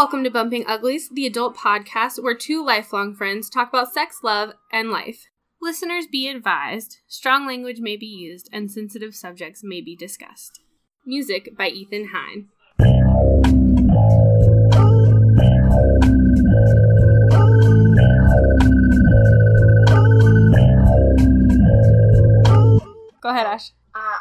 Welcome 0.00 0.24
to 0.24 0.30
Bumping 0.30 0.64
Uglies, 0.66 1.10
the 1.10 1.26
adult 1.26 1.58
podcast 1.58 2.22
where 2.22 2.34
two 2.34 2.64
lifelong 2.64 3.14
friends 3.14 3.50
talk 3.50 3.68
about 3.68 3.92
sex, 3.92 4.20
love, 4.22 4.54
and 4.72 4.90
life. 4.90 5.26
Listeners 5.60 6.06
be 6.10 6.26
advised 6.26 7.00
strong 7.06 7.46
language 7.46 7.80
may 7.80 7.98
be 7.98 8.06
used 8.06 8.48
and 8.50 8.70
sensitive 8.70 9.14
subjects 9.14 9.62
may 9.62 9.82
be 9.82 9.94
discussed. 9.94 10.60
Music 11.04 11.54
by 11.54 11.68
Ethan 11.68 12.12
Hine. 12.14 12.48
Go 23.20 23.28
ahead, 23.28 23.46
Ash. 23.46 23.72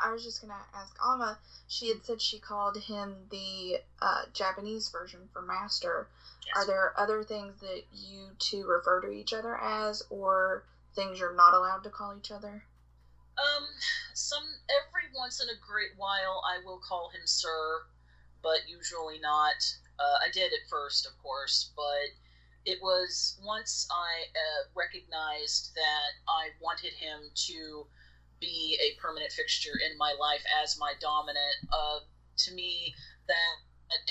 I 0.10 0.12
was 0.12 0.24
just 0.24 0.42
gonna 0.42 0.56
ask 0.74 0.96
Alma. 1.06 1.38
She 1.68 1.90
had 1.90 2.04
said 2.04 2.20
she 2.20 2.40
called 2.40 2.78
him 2.78 3.28
the 3.30 3.80
uh, 4.02 4.24
Japanese 4.34 4.90
version 4.90 5.30
for 5.32 5.44
master. 5.44 6.08
Are 6.56 6.66
there 6.66 6.94
other 6.98 7.24
things 7.24 7.62
that 7.62 7.84
you 7.94 8.32
two 8.40 8.66
refer 8.66 9.02
to 9.02 9.12
each 9.12 9.34
other 9.34 9.56
as, 9.56 10.02
or 10.10 10.64
things 10.96 11.20
you're 11.20 11.36
not 11.36 11.54
allowed 11.54 11.84
to 11.84 11.92
call 11.92 12.18
each 12.18 12.32
other? 12.32 12.64
Um, 13.38 13.68
some 14.16 14.44
every 14.68 15.16
once 15.16 15.44
in 15.44 15.50
a 15.50 15.60
great 15.62 15.92
while 15.96 16.42
I 16.44 16.66
will 16.66 16.80
call 16.80 17.10
him 17.10 17.22
sir, 17.26 17.84
but 18.42 18.68
usually 18.68 19.20
not. 19.20 19.62
Uh, 20.00 20.18
I 20.26 20.32
did 20.34 20.54
at 20.54 20.68
first, 20.72 21.06
of 21.06 21.16
course, 21.22 21.70
but 21.76 22.10
it 22.66 22.82
was 22.82 23.38
once 23.46 23.88
I 23.92 24.26
uh, 24.34 24.70
recognized 24.76 25.76
that 25.76 26.12
I 26.28 26.50
wanted 26.60 26.94
him 26.94 27.30
to 27.48 27.86
be 28.40 28.78
a 28.82 29.00
permanent 29.00 29.32
fixture 29.32 29.78
in 29.90 29.98
my 29.98 30.14
life 30.20 30.44
as 30.64 30.78
my 30.78 30.94
dominant. 31.00 31.56
Uh, 31.72 32.00
to 32.38 32.54
me, 32.54 32.96
that 33.28 33.58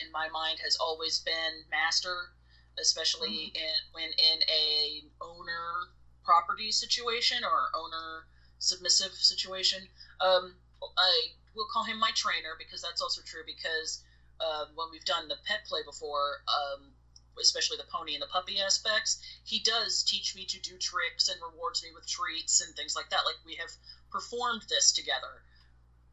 in 0.03 0.11
my 0.13 0.29
mind 0.29 0.59
has 0.63 0.77
always 0.77 1.21
been 1.21 1.65
master, 1.71 2.33
especially 2.79 3.53
in 3.55 3.77
when 3.93 4.11
in 4.11 4.41
a 4.49 5.03
owner 5.21 5.93
property 6.25 6.71
situation 6.71 7.43
or 7.45 7.71
owner 7.75 8.27
submissive 8.59 9.13
situation. 9.13 9.89
Um, 10.21 10.57
I 10.83 11.33
will 11.55 11.67
call 11.73 11.85
him 11.85 11.99
my 11.99 12.11
trainer 12.15 12.55
because 12.59 12.83
that's 12.83 13.01
also 13.01 13.23
true 13.23 13.43
because 13.47 14.03
uh, 14.41 14.67
when 14.75 14.89
we've 14.91 15.05
done 15.05 15.29
the 15.29 15.39
pet 15.47 15.65
play 15.67 15.81
before, 15.85 16.43
um, 16.47 16.93
especially 17.41 17.77
the 17.77 17.91
pony 17.91 18.15
and 18.15 18.23
the 18.23 18.27
puppy 18.27 18.61
aspects, 18.61 19.19
he 19.45 19.61
does 19.61 20.03
teach 20.03 20.35
me 20.35 20.45
to 20.47 20.61
do 20.61 20.77
tricks 20.79 21.29
and 21.29 21.41
rewards 21.41 21.83
me 21.83 21.91
with 21.95 22.07
treats 22.07 22.61
and 22.61 22.75
things 22.75 22.95
like 22.95 23.11
that. 23.11 23.25
Like 23.25 23.39
we 23.45 23.55
have 23.57 23.71
performed 24.11 24.63
this 24.69 24.93
together 24.93 25.43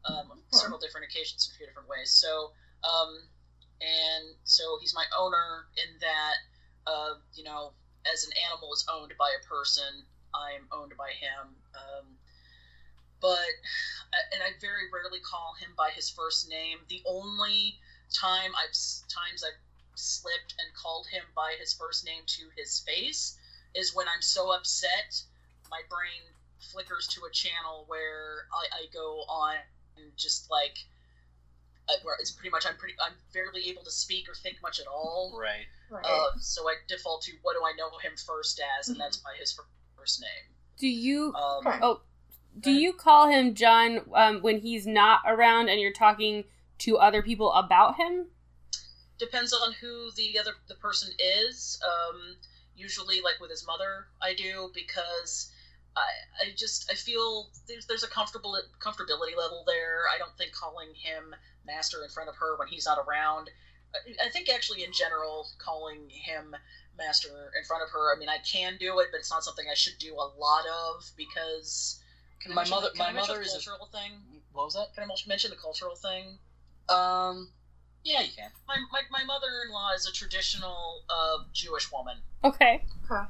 um, 0.04 0.30
on 0.30 0.38
several 0.52 0.78
different 0.78 1.06
occasions 1.06 1.48
in 1.48 1.54
a 1.54 1.58
few 1.58 1.66
different 1.66 1.88
ways. 1.88 2.10
So, 2.10 2.52
um, 2.84 3.18
and 3.80 4.34
so 4.44 4.78
he's 4.80 4.94
my 4.94 5.04
owner 5.18 5.66
in 5.76 5.98
that, 6.00 6.34
uh, 6.86 7.14
you 7.34 7.44
know, 7.44 7.72
as 8.10 8.24
an 8.24 8.32
animal 8.48 8.72
is 8.72 8.86
owned 8.92 9.12
by 9.18 9.30
a 9.34 9.42
person, 9.46 10.04
I'm 10.34 10.68
owned 10.72 10.92
by 10.96 11.10
him. 11.10 11.56
Um, 11.74 12.06
but, 13.20 13.50
and 14.32 14.42
I 14.42 14.54
very 14.60 14.86
rarely 14.92 15.20
call 15.20 15.54
him 15.58 15.70
by 15.76 15.90
his 15.90 16.10
first 16.10 16.48
name. 16.48 16.78
The 16.88 17.02
only 17.06 17.80
time 18.12 18.52
I've 18.54 18.76
times 19.08 19.42
I've 19.42 19.58
slipped 19.96 20.54
and 20.60 20.72
called 20.74 21.06
him 21.08 21.24
by 21.34 21.56
his 21.58 21.72
first 21.72 22.04
name 22.04 22.22
to 22.26 22.42
his 22.56 22.80
face 22.80 23.38
is 23.74 23.94
when 23.94 24.06
I'm 24.06 24.22
so 24.22 24.52
upset, 24.52 25.22
my 25.70 25.80
brain 25.88 26.22
flickers 26.60 27.06
to 27.08 27.20
a 27.28 27.30
channel 27.30 27.84
where 27.86 28.46
I, 28.52 28.82
I 28.82 28.86
go 28.92 29.24
on 29.28 29.56
and 29.96 30.06
just 30.16 30.50
like 30.50 30.78
uh, 31.88 31.92
where 32.02 32.16
it's 32.18 32.32
pretty 32.32 32.50
much 32.50 32.66
I'm 32.66 32.76
pretty 32.76 32.94
I'm 33.04 33.14
barely 33.32 33.68
able 33.68 33.82
to 33.84 33.90
speak 33.90 34.28
or 34.28 34.34
think 34.34 34.56
much 34.62 34.80
at 34.80 34.86
all. 34.86 35.36
Right. 35.38 35.66
Right. 35.90 36.04
Uh, 36.04 36.38
so 36.38 36.68
I 36.68 36.76
default 36.88 37.22
to 37.22 37.32
what 37.42 37.54
do 37.54 37.60
I 37.64 37.76
know 37.76 37.96
him 37.98 38.12
first 38.16 38.60
as, 38.80 38.88
and 38.88 38.98
that's 38.98 39.18
by 39.18 39.34
his 39.38 39.58
first 39.96 40.20
name. 40.20 40.54
Do 40.78 40.88
you 40.88 41.34
Um, 41.34 41.78
oh 41.82 42.00
do 42.58 42.72
you 42.72 42.92
call 42.92 43.28
him 43.28 43.54
John 43.54 44.00
um, 44.14 44.40
when 44.40 44.58
he's 44.58 44.86
not 44.86 45.20
around 45.26 45.68
and 45.68 45.78
you're 45.80 45.92
talking 45.92 46.44
to 46.78 46.96
other 46.98 47.22
people 47.22 47.52
about 47.52 47.96
him? 47.96 48.26
depends 49.18 49.52
on 49.52 49.72
who 49.72 50.10
the 50.16 50.38
other 50.38 50.52
the 50.68 50.74
person 50.74 51.12
is. 51.18 51.80
Um, 51.84 52.36
usually, 52.76 53.20
like 53.20 53.40
with 53.40 53.50
his 53.50 53.66
mother, 53.66 54.06
I 54.20 54.34
do 54.34 54.70
because 54.74 55.50
I, 55.96 56.46
I 56.46 56.50
just 56.54 56.90
I 56.90 56.94
feel 56.94 57.50
there's 57.66 57.86
there's 57.86 58.02
a 58.02 58.08
comfortable 58.08 58.56
comfortability 58.80 59.36
level 59.36 59.64
there. 59.66 60.02
I 60.12 60.18
don't 60.18 60.36
think 60.36 60.52
calling 60.52 60.88
him 60.94 61.34
master 61.66 62.02
in 62.04 62.10
front 62.10 62.28
of 62.28 62.36
her 62.36 62.56
when 62.56 62.68
he's 62.68 62.86
not 62.86 62.98
around. 62.98 63.50
I- 64.24 64.28
think 64.28 64.50
actually 64.50 64.84
in 64.84 64.92
general 64.92 65.46
calling 65.58 66.10
him 66.10 66.54
master 66.98 67.50
in 67.56 67.64
front 67.64 67.82
of 67.82 67.90
her. 67.90 68.14
I 68.14 68.18
mean, 68.18 68.28
I 68.28 68.38
can 68.38 68.76
do 68.78 68.98
it, 69.00 69.08
but 69.10 69.18
it's 69.20 69.30
not 69.30 69.42
something 69.44 69.66
I 69.70 69.74
should 69.74 69.96
do 69.98 70.14
a 70.14 70.28
lot 70.38 70.66
of 70.66 71.10
because. 71.16 72.00
Can 72.40 72.50
My 72.54 72.56
mention 72.62 72.76
mother- 72.76 72.88
the- 72.90 72.96
can 72.98 73.06
I 73.06 73.12
my 73.12 73.20
mother 73.20 73.34
the 73.34 73.40
is 73.40 73.48
a- 73.48 73.52
cultural 73.64 73.86
thing. 73.86 74.42
What 74.52 74.64
was 74.66 74.74
that? 74.74 74.94
Can 74.94 75.04
I 75.10 75.14
mention 75.26 75.50
the 75.50 75.56
cultural 75.56 75.96
thing? 75.96 76.38
Um, 76.88 77.50
yeah, 78.06 78.20
you 78.22 78.30
can. 78.36 78.50
My, 78.68 78.76
my, 78.92 79.00
my 79.10 79.24
mother-in-law 79.24 79.90
is 79.96 80.06
a 80.08 80.12
traditional 80.12 81.02
uh, 81.10 81.38
Jewish 81.52 81.90
woman. 81.90 82.16
Okay. 82.44 82.82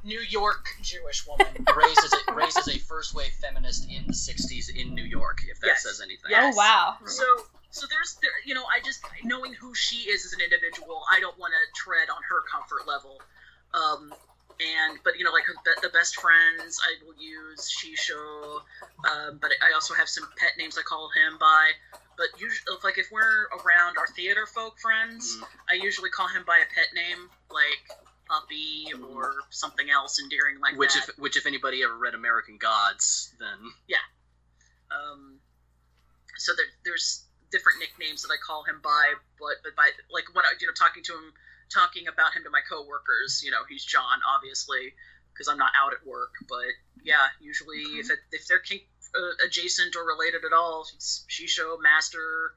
New 0.03 0.19
York 0.29 0.65
Jewish 0.83 1.25
woman. 1.27 1.47
raised 1.75 1.99
as 2.03 2.13
a 2.27 2.33
raised 2.33 2.57
as 2.59 2.67
a 2.67 2.77
first 2.77 3.15
wave 3.15 3.31
feminist 3.41 3.89
in 3.89 4.05
the 4.05 4.13
'60s 4.13 4.69
in 4.75 4.93
New 4.93 5.03
York. 5.03 5.41
If 5.49 5.59
that 5.61 5.67
Yes. 5.67 5.83
says 5.83 5.99
anything. 6.01 6.29
Yes. 6.29 6.53
Oh 6.53 6.57
wow. 6.57 6.95
so 7.05 7.25
so 7.71 7.85
there's 7.89 8.17
there, 8.21 8.31
you 8.45 8.53
know 8.53 8.63
I 8.65 8.79
just 8.85 9.01
knowing 9.23 9.53
who 9.53 9.73
she 9.73 10.09
is 10.09 10.25
as 10.25 10.33
an 10.33 10.41
individual, 10.41 11.01
I 11.11 11.19
don't 11.19 11.37
want 11.39 11.53
to 11.53 11.81
tread 11.81 12.09
on 12.09 12.21
her 12.29 12.41
comfort 12.51 12.87
level. 12.87 13.19
Um, 13.73 14.13
and 14.59 14.99
but 15.03 15.17
you 15.17 15.23
know 15.25 15.31
like 15.31 15.45
her, 15.45 15.53
the, 15.65 15.87
the 15.87 15.93
best 15.93 16.15
friends 16.17 16.79
I 16.83 17.03
will 17.05 17.15
use 17.21 17.69
Shisho, 17.69 18.61
um, 19.09 19.37
but 19.41 19.51
I 19.61 19.73
also 19.73 19.93
have 19.95 20.09
some 20.09 20.27
pet 20.37 20.51
names 20.57 20.77
I 20.77 20.81
call 20.83 21.09
him 21.09 21.37
by. 21.39 21.71
But 22.17 22.27
usually, 22.39 22.77
like 22.83 22.97
if 22.97 23.11
we're 23.11 23.45
around 23.63 23.97
our 23.97 24.07
theater 24.07 24.47
folk 24.47 24.79
friends, 24.79 25.37
Mhm. 25.37 25.47
I 25.69 25.73
usually 25.75 26.09
call 26.09 26.27
him 26.27 26.43
by 26.45 26.57
a 26.57 26.65
pet 26.65 26.91
name 26.93 27.29
like 27.49 27.87
puppy 28.27 28.91
or 28.93 29.35
something 29.51 29.89
else 29.89 30.19
endearing 30.19 30.59
like 30.59 30.75
Which, 30.75 30.93
that. 30.95 31.09
if 31.09 31.17
which, 31.17 31.37
if 31.37 31.45
anybody 31.45 31.83
ever 31.83 31.95
read 31.95 32.13
American 32.15 32.57
Gods, 32.57 33.31
then 33.39 33.71
yeah. 33.87 34.03
um, 34.91 35.39
so 36.37 36.53
there, 36.55 36.65
there's 36.83 37.23
different 37.51 37.79
nicknames 37.79 38.23
that 38.23 38.31
I 38.31 38.37
call 38.37 38.63
him 38.63 38.81
by, 38.81 39.13
but 39.39 39.61
but 39.63 39.75
by 39.75 39.91
like 40.09 40.25
when 40.33 40.43
I 40.45 40.53
you 40.59 40.67
know 40.67 40.73
talking 40.73 41.03
to 41.03 41.13
him, 41.13 41.33
talking 41.69 42.07
about 42.07 42.33
him 42.33 42.43
to 42.43 42.49
my 42.49 42.61
coworkers, 42.67 43.41
you 43.43 43.51
know 43.51 43.63
he's 43.69 43.85
John 43.85 44.19
obviously 44.27 44.93
because 45.33 45.47
I'm 45.47 45.57
not 45.59 45.71
out 45.77 45.93
at 45.93 46.05
work, 46.05 46.33
but 46.49 46.73
yeah, 47.03 47.27
usually 47.39 47.83
if 47.99 48.09
it, 48.09 48.19
if 48.31 48.47
they're 48.47 48.59
kink 48.59 48.83
uh, 49.15 49.45
adjacent 49.45 49.95
or 49.95 50.05
related 50.05 50.41
at 50.45 50.53
all, 50.53 50.85
it's 50.95 51.25
Shisho 51.29 51.81
Master. 51.81 52.53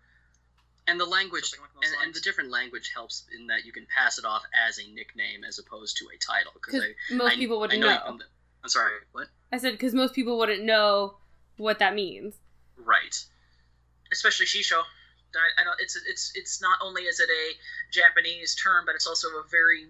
and 0.87 0.99
the 0.99 1.05
language 1.05 1.44
Something 1.50 1.61
along 1.71 1.83
those 1.83 1.93
and, 1.93 2.03
and 2.06 2.15
the 2.15 2.21
different 2.21 2.50
language 2.50 2.91
helps 2.94 3.25
in 3.38 3.47
that 3.49 3.65
you 3.65 3.72
can 3.72 3.87
pass 3.94 4.19
it 4.19 4.25
off 4.25 4.43
as 4.66 4.78
a 4.78 4.87
nickname 4.94 5.44
as 5.44 5.59
opposed 5.59 5.97
to 5.99 6.06
a 6.06 6.16
title. 6.19 6.53
Because 6.55 6.75
Because 6.75 6.89
I, 7.10 7.15
most 7.15 7.33
I- 7.33 7.37
people 7.37 7.60
wouldn't 7.60 7.81
know. 7.81 7.87
know. 7.89 8.12
you 8.15 8.21
I'm 8.62 8.69
sorry. 8.69 8.93
What? 9.12 9.28
I 9.53 9.59
said 9.59 9.72
because 9.72 9.94
most 9.94 10.15
people 10.15 10.37
wouldn't 10.39 10.65
know 10.65 11.16
what 11.56 11.78
that 11.78 11.94
means. 11.94 12.34
Right. 12.77 13.16
especially 14.12 14.47
Shisho. 14.47 14.81
I, 15.34 15.60
I 15.60 15.65
don't. 15.65 15.77
It's 15.81 15.97
it's 16.09 16.33
it's 16.34 16.60
not 16.60 16.78
only 16.83 17.03
is 17.03 17.21
it 17.21 17.28
a 17.31 17.44
Japanese 17.93 18.55
term, 18.56 18.84
but 18.84 18.94
it's 18.97 19.06
also 19.06 19.28
a 19.28 19.44
very 19.50 19.87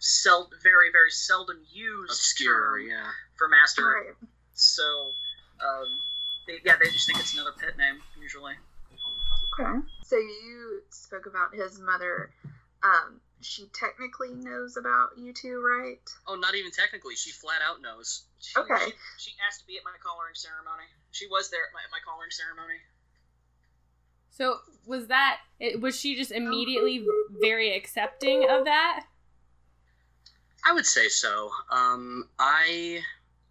sel- 0.00 0.50
very 0.62 0.90
very 0.90 1.10
seldom 1.10 1.58
used 1.70 2.10
Obscure. 2.10 2.78
term 2.80 2.88
Yeah. 2.88 3.10
for 3.36 3.48
master. 3.48 3.84
Right. 3.86 4.14
So, 4.54 4.82
um, 5.60 5.98
they, 6.46 6.58
yeah, 6.64 6.76
they 6.82 6.90
just 6.90 7.06
think 7.06 7.18
it's 7.18 7.34
another 7.34 7.52
pet 7.58 7.76
name 7.76 8.00
usually. 8.20 8.54
Okay. 9.58 9.78
So 10.04 10.16
you 10.16 10.82
spoke 10.90 11.26
about 11.26 11.54
his 11.54 11.78
mother. 11.80 12.30
Um, 12.82 13.20
she 13.40 13.66
technically 13.72 14.34
knows 14.34 14.76
about 14.76 15.10
you 15.16 15.32
two, 15.32 15.60
right? 15.60 16.00
Oh, 16.26 16.34
not 16.36 16.54
even 16.54 16.70
technically. 16.70 17.14
She 17.14 17.30
flat 17.30 17.60
out 17.62 17.82
knows. 17.82 18.24
She, 18.40 18.58
Okay. 18.58 18.92
She, 19.18 19.30
she 19.30 19.32
asked 19.46 19.60
to 19.60 19.66
be 19.66 19.76
at 19.76 19.84
my 19.84 19.92
collaring 20.02 20.34
ceremony. 20.34 20.86
She 21.10 21.26
was 21.26 21.50
there 21.50 21.60
at 21.60 21.74
my, 21.74 21.80
at 21.80 21.90
my 21.90 21.98
collaring 22.04 22.30
ceremony. 22.30 22.78
So 24.30 24.58
was 24.86 25.08
that? 25.08 25.38
It, 25.58 25.80
was 25.80 25.98
she 25.98 26.14
just 26.14 26.30
immediately 26.30 27.04
very 27.40 27.76
accepting 27.76 28.46
of 28.48 28.64
that? 28.64 29.04
I 30.64 30.72
would 30.72 30.86
say 30.86 31.08
so. 31.08 31.50
Um, 31.70 32.28
I 32.38 33.00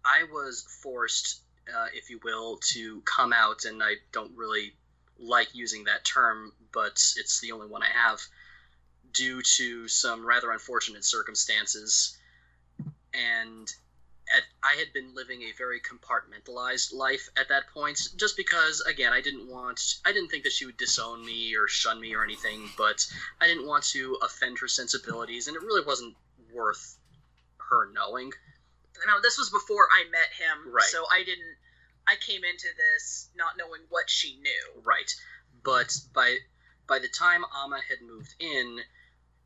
I 0.04 0.24
was 0.32 0.66
forced, 0.82 1.42
uh, 1.76 1.86
if 1.94 2.10
you 2.10 2.20
will, 2.24 2.58
to 2.72 3.00
come 3.02 3.32
out, 3.32 3.64
and 3.64 3.82
I 3.82 3.94
don't 4.12 4.36
really 4.36 4.74
like 5.18 5.54
using 5.54 5.84
that 5.84 6.04
term, 6.04 6.52
but 6.72 7.02
it's 7.16 7.40
the 7.40 7.52
only 7.52 7.66
one 7.66 7.82
I 7.82 7.90
have, 7.92 8.20
due 9.12 9.42
to 9.42 9.88
some 9.88 10.26
rather 10.26 10.50
unfortunate 10.52 11.04
circumstances. 11.04 12.16
And 13.14 13.72
at, 14.36 14.42
I 14.62 14.78
had 14.78 14.92
been 14.92 15.14
living 15.14 15.42
a 15.42 15.52
very 15.56 15.80
compartmentalized 15.80 16.92
life 16.92 17.28
at 17.36 17.48
that 17.48 17.68
point, 17.72 18.00
just 18.16 18.36
because, 18.36 18.80
again, 18.82 19.12
I 19.12 19.20
didn't 19.20 19.48
want, 19.48 19.80
I 20.04 20.12
didn't 20.12 20.28
think 20.28 20.44
that 20.44 20.52
she 20.52 20.66
would 20.66 20.76
disown 20.76 21.24
me 21.24 21.56
or 21.56 21.66
shun 21.66 22.00
me 22.00 22.14
or 22.14 22.22
anything, 22.22 22.68
but 22.76 23.06
I 23.40 23.46
didn't 23.46 23.66
want 23.66 23.84
to 23.84 24.18
offend 24.22 24.58
her 24.58 24.68
sensibilities, 24.68 25.48
and 25.48 25.56
it 25.56 25.62
really 25.62 25.84
wasn't 25.84 26.14
worth 26.52 26.98
her 27.70 27.90
knowing. 27.92 28.32
No, 29.06 29.20
this 29.22 29.38
was 29.38 29.50
before 29.50 29.86
I 29.92 30.04
met 30.10 30.28
him, 30.38 30.72
Right. 30.72 30.84
so 30.84 31.04
I 31.10 31.22
didn't. 31.24 31.56
I 32.06 32.16
came 32.16 32.42
into 32.44 32.68
this 32.76 33.28
not 33.36 33.56
knowing 33.58 33.82
what 33.90 34.08
she 34.08 34.36
knew. 34.38 34.82
Right. 34.82 35.10
But 35.62 35.94
by 36.14 36.38
by 36.86 36.98
the 36.98 37.08
time 37.08 37.44
Amma 37.54 37.80
had 37.86 38.00
moved 38.00 38.34
in, 38.40 38.80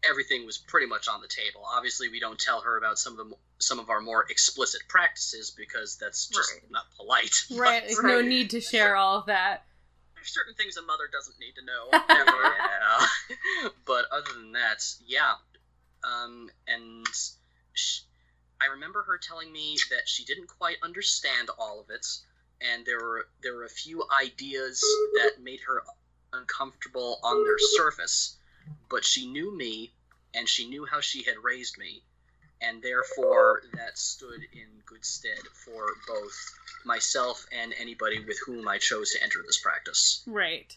everything 0.08 0.46
was 0.46 0.58
pretty 0.58 0.86
much 0.86 1.08
on 1.08 1.20
the 1.20 1.28
table. 1.28 1.64
Obviously, 1.66 2.08
we 2.08 2.20
don't 2.20 2.38
tell 2.38 2.60
her 2.60 2.76
about 2.78 2.98
some 2.98 3.18
of 3.18 3.28
the 3.28 3.36
some 3.58 3.78
of 3.78 3.90
our 3.90 4.00
more 4.00 4.24
explicit 4.30 4.82
practices 4.88 5.50
because 5.56 5.96
that's 5.98 6.26
just 6.28 6.52
Right. 6.52 6.70
not 6.70 6.84
polite. 6.96 7.34
Right. 7.50 7.82
There's 7.84 8.02
no 8.02 8.20
need 8.20 8.50
to 8.50 8.60
share 8.60 8.96
all 8.96 9.18
of 9.18 9.26
that. 9.26 9.64
There's 10.14 10.28
certain 10.32 10.54
things 10.54 10.76
a 10.76 10.82
mother 10.82 11.08
doesn't 11.10 11.38
need 11.40 11.54
to 11.56 11.64
know. 11.64 11.88
yeah. 12.08 13.68
but 13.86 14.04
other 14.12 14.32
than 14.34 14.52
that, 14.52 14.84
yeah. 15.04 15.34
Um, 16.04 16.48
and 16.68 17.06
sh 17.74 18.00
I 18.62 18.70
remember 18.72 19.02
her 19.04 19.18
telling 19.18 19.52
me 19.52 19.76
that 19.90 20.08
she 20.08 20.24
didn't 20.24 20.46
quite 20.46 20.76
understand 20.82 21.50
all 21.58 21.80
of 21.80 21.90
it, 21.90 22.06
and 22.60 22.86
there 22.86 23.00
were 23.00 23.28
there 23.42 23.54
were 23.54 23.64
a 23.64 23.68
few 23.68 24.04
ideas 24.20 24.80
that 25.14 25.42
made 25.42 25.60
her 25.66 25.82
uncomfortable 26.32 27.18
on 27.22 27.44
their 27.44 27.58
surface. 27.58 28.36
But 28.88 29.04
she 29.04 29.26
knew 29.26 29.56
me, 29.56 29.92
and 30.34 30.48
she 30.48 30.68
knew 30.68 30.84
how 30.86 31.00
she 31.00 31.22
had 31.24 31.34
raised 31.42 31.78
me, 31.78 32.02
and 32.60 32.82
therefore 32.82 33.62
that 33.74 33.98
stood 33.98 34.40
in 34.52 34.68
good 34.86 35.04
stead 35.04 35.40
for 35.64 35.86
both 36.06 36.34
myself 36.84 37.44
and 37.52 37.74
anybody 37.78 38.24
with 38.24 38.38
whom 38.46 38.68
I 38.68 38.78
chose 38.78 39.10
to 39.12 39.22
enter 39.22 39.42
this 39.44 39.58
practice. 39.58 40.22
Right. 40.26 40.76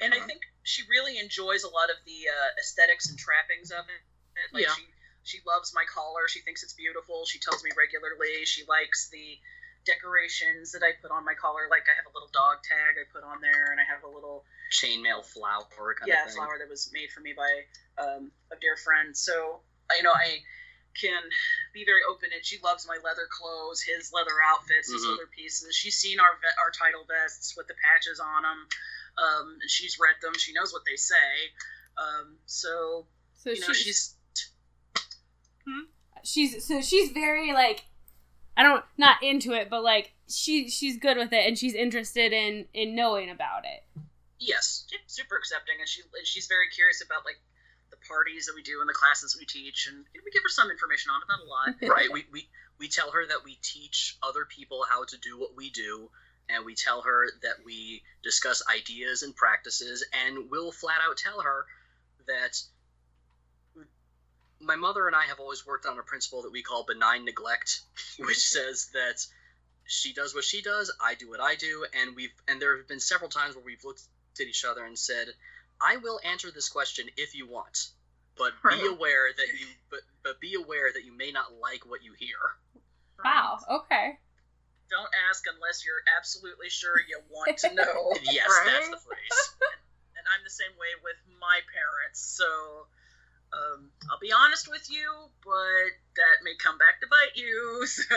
and 0.00 0.14
I 0.14 0.20
think 0.20 0.42
she 0.62 0.82
really 0.88 1.18
enjoys 1.18 1.64
a 1.64 1.68
lot 1.68 1.90
of 1.90 1.96
the 2.04 2.28
uh, 2.28 2.60
aesthetics 2.60 3.08
and 3.08 3.18
trappings 3.18 3.70
of 3.70 3.84
it. 3.88 4.54
Like 4.54 4.64
Yeah. 4.64 4.74
she 4.74 4.82
she 5.28 5.38
loves 5.46 5.72
my 5.76 5.84
collar. 5.84 6.24
She 6.26 6.40
thinks 6.40 6.62
it's 6.64 6.72
beautiful. 6.72 7.26
She 7.28 7.38
tells 7.38 7.62
me 7.62 7.70
regularly. 7.76 8.48
She 8.48 8.64
likes 8.64 9.10
the 9.12 9.36
decorations 9.84 10.72
that 10.72 10.82
I 10.82 10.92
put 11.00 11.10
on 11.10 11.24
my 11.24 11.34
collar. 11.34 11.68
Like 11.70 11.84
I 11.88 11.94
have 11.96 12.08
a 12.08 12.12
little 12.16 12.32
dog 12.32 12.64
tag 12.64 12.96
I 12.96 13.04
put 13.12 13.24
on 13.24 13.40
there, 13.40 13.70
and 13.70 13.80
I 13.80 13.84
have 13.84 14.04
a 14.04 14.10
little 14.10 14.44
chainmail 14.72 15.24
flower 15.24 15.94
kind 15.96 16.08
yeah 16.08 16.24
of 16.24 16.32
thing. 16.32 16.36
flower 16.36 16.56
that 16.58 16.68
was 16.68 16.90
made 16.92 17.10
for 17.12 17.20
me 17.20 17.32
by 17.36 17.64
um, 18.00 18.30
a 18.52 18.56
dear 18.60 18.76
friend. 18.76 19.16
So 19.16 19.60
you 19.96 20.02
know 20.02 20.12
I 20.12 20.40
can 20.96 21.22
be 21.72 21.84
very 21.84 22.00
open 22.10 22.30
and 22.34 22.44
she 22.44 22.58
loves 22.58 22.84
my 22.88 22.98
leather 23.04 23.28
clothes, 23.30 23.80
his 23.80 24.10
leather 24.12 24.34
outfits, 24.44 24.90
his 24.90 25.04
Mhm. 25.04 25.12
leather 25.12 25.26
pieces. 25.30 25.76
She's 25.76 25.96
seen 25.96 26.18
our 26.18 26.34
ve- 26.42 26.58
our 26.58 26.70
title 26.72 27.04
vests 27.04 27.56
with 27.56 27.68
the 27.68 27.74
patches 27.74 28.18
on 28.18 28.42
them. 28.42 28.68
Um, 29.16 29.58
and 29.62 29.70
she's 29.70 29.98
read 29.98 30.16
them. 30.20 30.34
She 30.38 30.52
knows 30.52 30.72
what 30.72 30.84
they 30.84 30.96
say. 30.96 31.52
Um, 31.96 32.38
so 32.46 33.06
So 33.36 33.50
you 33.50 33.60
know 33.60 33.72
she's, 33.72 33.84
she's 33.84 34.14
Hmm? 35.68 35.84
she's 36.22 36.64
so 36.64 36.80
she's 36.80 37.10
very 37.10 37.52
like 37.52 37.84
I 38.56 38.62
don't 38.62 38.84
not 38.96 39.22
into 39.22 39.52
it, 39.52 39.70
but 39.70 39.82
like 39.82 40.12
she 40.28 40.68
she's 40.68 40.98
good 40.98 41.16
with 41.16 41.32
it 41.32 41.46
and 41.46 41.56
she's 41.56 41.74
interested 41.74 42.32
in 42.32 42.66
in 42.74 42.94
knowing 42.94 43.30
about 43.30 43.64
it. 43.64 43.84
Yes. 44.38 44.86
super 45.06 45.36
accepting 45.36 45.76
and 45.78 45.88
she 45.88 46.02
and 46.02 46.26
she's 46.26 46.46
very 46.46 46.68
curious 46.74 47.02
about 47.04 47.24
like 47.24 47.40
the 47.90 47.96
parties 48.08 48.46
that 48.46 48.52
we 48.54 48.62
do 48.62 48.80
and 48.80 48.88
the 48.88 48.94
classes 48.94 49.36
we 49.38 49.46
teach 49.46 49.88
and 49.88 50.04
we 50.24 50.30
give 50.30 50.42
her 50.42 50.48
some 50.48 50.70
information 50.70 51.10
on 51.10 51.22
it, 51.22 51.28
not 51.28 51.40
a 51.40 51.48
lot. 51.48 51.74
Right. 51.96 52.12
We, 52.12 52.24
we 52.32 52.48
we 52.78 52.88
tell 52.88 53.10
her 53.10 53.26
that 53.26 53.44
we 53.44 53.58
teach 53.62 54.16
other 54.22 54.44
people 54.44 54.84
how 54.88 55.04
to 55.04 55.16
do 55.18 55.38
what 55.38 55.56
we 55.56 55.70
do, 55.70 56.10
and 56.48 56.64
we 56.64 56.74
tell 56.74 57.02
her 57.02 57.26
that 57.42 57.64
we 57.64 58.02
discuss 58.22 58.62
ideas 58.72 59.22
and 59.22 59.34
practices, 59.34 60.04
and 60.26 60.48
we'll 60.48 60.70
flat 60.70 60.98
out 61.02 61.16
tell 61.16 61.40
her 61.40 61.66
that 62.28 62.60
my 64.60 64.76
mother 64.76 65.06
and 65.06 65.14
I 65.16 65.22
have 65.24 65.40
always 65.40 65.66
worked 65.66 65.86
on 65.86 65.98
a 65.98 66.02
principle 66.02 66.42
that 66.42 66.52
we 66.52 66.62
call 66.62 66.84
benign 66.84 67.24
neglect, 67.24 67.80
which 68.18 68.38
says 68.38 68.90
that 68.94 69.24
she 69.84 70.12
does 70.12 70.34
what 70.34 70.44
she 70.44 70.62
does, 70.62 70.92
I 71.02 71.14
do 71.14 71.30
what 71.30 71.40
I 71.40 71.54
do, 71.54 71.86
and 71.98 72.14
we've 72.14 72.32
and 72.46 72.60
there 72.60 72.76
have 72.76 72.88
been 72.88 73.00
several 73.00 73.30
times 73.30 73.54
where 73.54 73.64
we've 73.64 73.84
looked 73.84 74.02
at 74.38 74.46
each 74.46 74.64
other 74.64 74.84
and 74.84 74.98
said, 74.98 75.28
"I 75.80 75.96
will 75.96 76.20
answer 76.24 76.50
this 76.50 76.68
question 76.68 77.08
if 77.16 77.34
you 77.34 77.46
want, 77.48 77.88
but 78.36 78.52
be 78.62 78.86
aware 78.86 79.32
that 79.34 79.48
you 79.48 79.66
but 79.90 80.00
but 80.22 80.40
be 80.40 80.54
aware 80.54 80.92
that 80.92 81.04
you 81.04 81.12
may 81.16 81.32
not 81.32 81.54
like 81.60 81.86
what 81.86 82.04
you 82.04 82.12
hear." 82.12 82.36
Wow. 83.24 83.58
Okay. 83.70 84.18
Don't 84.90 85.10
ask 85.28 85.44
unless 85.52 85.84
you're 85.84 86.00
absolutely 86.16 86.70
sure 86.70 86.96
you 87.00 87.20
want 87.30 87.58
to 87.58 87.74
know. 87.74 88.12
Yes, 88.22 88.48
that's 88.64 88.88
the 88.88 88.96
phrase. 88.96 89.38
and 90.16 90.24
I'm 90.32 90.44
the 90.44 90.50
same 90.50 90.72
way 90.78 90.92
with 91.02 91.16
my 91.40 91.60
parents. 91.72 92.20
So 92.20 92.86
um, 93.52 93.90
I'll 94.10 94.18
be 94.20 94.32
honest 94.32 94.68
with 94.70 94.90
you, 94.90 95.08
but 95.44 95.90
that 96.16 96.44
may 96.44 96.54
come 96.58 96.78
back 96.78 97.00
to 97.00 97.06
bite 97.06 97.36
you. 97.36 97.86
So 98.08 98.14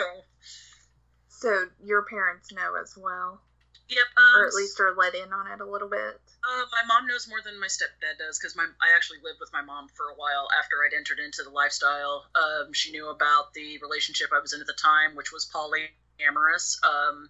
So 1.28 1.66
your 1.82 2.02
parents 2.02 2.52
know 2.52 2.76
as 2.80 2.96
well, 2.96 3.40
yep, 3.88 3.98
um, 4.16 4.40
or 4.42 4.46
at 4.46 4.54
least 4.54 4.78
are 4.80 4.94
let 4.94 5.14
in 5.14 5.32
on 5.32 5.46
it 5.50 5.60
a 5.60 5.66
little 5.66 5.88
bit. 5.88 5.98
uh, 6.44 6.64
my 6.70 6.82
mom 6.86 7.08
knows 7.08 7.26
more 7.28 7.40
than 7.44 7.58
my 7.58 7.66
stepdad 7.66 8.18
does 8.18 8.38
because 8.38 8.54
my 8.54 8.62
I 8.80 8.94
actually 8.94 9.18
lived 9.24 9.40
with 9.40 9.52
my 9.52 9.62
mom 9.62 9.88
for 9.88 10.10
a 10.10 10.14
while 10.14 10.46
after 10.56 10.76
I'd 10.86 10.94
entered 10.96 11.18
into 11.18 11.42
the 11.42 11.50
lifestyle. 11.50 12.26
Um, 12.34 12.72
she 12.72 12.92
knew 12.92 13.08
about 13.08 13.54
the 13.54 13.78
relationship 13.78 14.28
I 14.32 14.38
was 14.40 14.52
in 14.52 14.60
at 14.60 14.66
the 14.68 14.78
time, 14.80 15.16
which 15.16 15.32
was 15.32 15.50
polyamorous. 15.50 16.76
Um, 16.84 17.28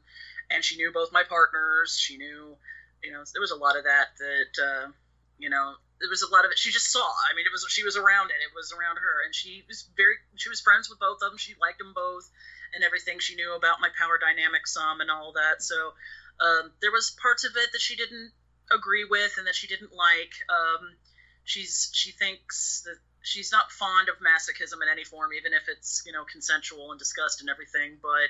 and 0.50 0.62
she 0.62 0.76
knew 0.76 0.92
both 0.92 1.12
my 1.12 1.22
partners. 1.24 1.96
She 1.98 2.18
knew, 2.18 2.56
you 3.02 3.12
know, 3.12 3.22
there 3.32 3.40
was 3.40 3.50
a 3.52 3.56
lot 3.56 3.76
of 3.78 3.84
that 3.84 4.08
that, 4.18 4.62
uh, 4.62 4.90
you 5.38 5.48
know, 5.48 5.74
there 6.02 6.10
was 6.10 6.26
a 6.26 6.30
lot 6.34 6.44
of 6.44 6.50
it. 6.50 6.58
She 6.58 6.74
just 6.74 6.90
saw. 6.90 7.06
I 7.06 7.34
mean, 7.38 7.46
it 7.46 7.54
was 7.54 7.64
she 7.70 7.86
was 7.86 7.96
around 7.96 8.34
it. 8.34 8.42
It 8.42 8.50
was 8.50 8.74
around 8.74 8.98
her, 8.98 9.22
and 9.24 9.32
she 9.32 9.62
was 9.70 9.86
very. 9.96 10.18
She 10.34 10.50
was 10.50 10.60
friends 10.60 10.90
with 10.90 10.98
both 10.98 11.22
of 11.22 11.30
them. 11.30 11.38
She 11.38 11.54
liked 11.62 11.78
them 11.78 11.94
both, 11.94 12.28
and 12.74 12.82
everything. 12.82 13.22
She 13.22 13.38
knew 13.38 13.54
about 13.54 13.80
my 13.80 13.88
power 13.94 14.18
dynamic 14.18 14.66
some 14.66 15.00
and 15.00 15.10
all 15.10 15.32
that. 15.38 15.62
So 15.62 15.94
um, 16.42 16.74
there 16.82 16.90
was 16.90 17.14
parts 17.22 17.44
of 17.46 17.52
it 17.54 17.70
that 17.70 17.80
she 17.80 17.94
didn't 17.94 18.32
agree 18.74 19.06
with 19.06 19.38
and 19.38 19.46
that 19.46 19.54
she 19.54 19.70
didn't 19.70 19.94
like. 19.94 20.34
Um, 20.50 20.98
she's 21.44 21.90
she 21.94 22.10
thinks 22.10 22.82
that 22.84 22.98
she's 23.22 23.52
not 23.52 23.70
fond 23.70 24.08
of 24.10 24.18
masochism 24.18 24.82
in 24.82 24.90
any 24.90 25.04
form, 25.04 25.30
even 25.38 25.54
if 25.54 25.68
it's 25.68 26.02
you 26.04 26.12
know 26.12 26.24
consensual 26.26 26.90
and 26.90 26.98
discussed 26.98 27.40
and 27.40 27.50
everything. 27.50 27.98
But 28.02 28.26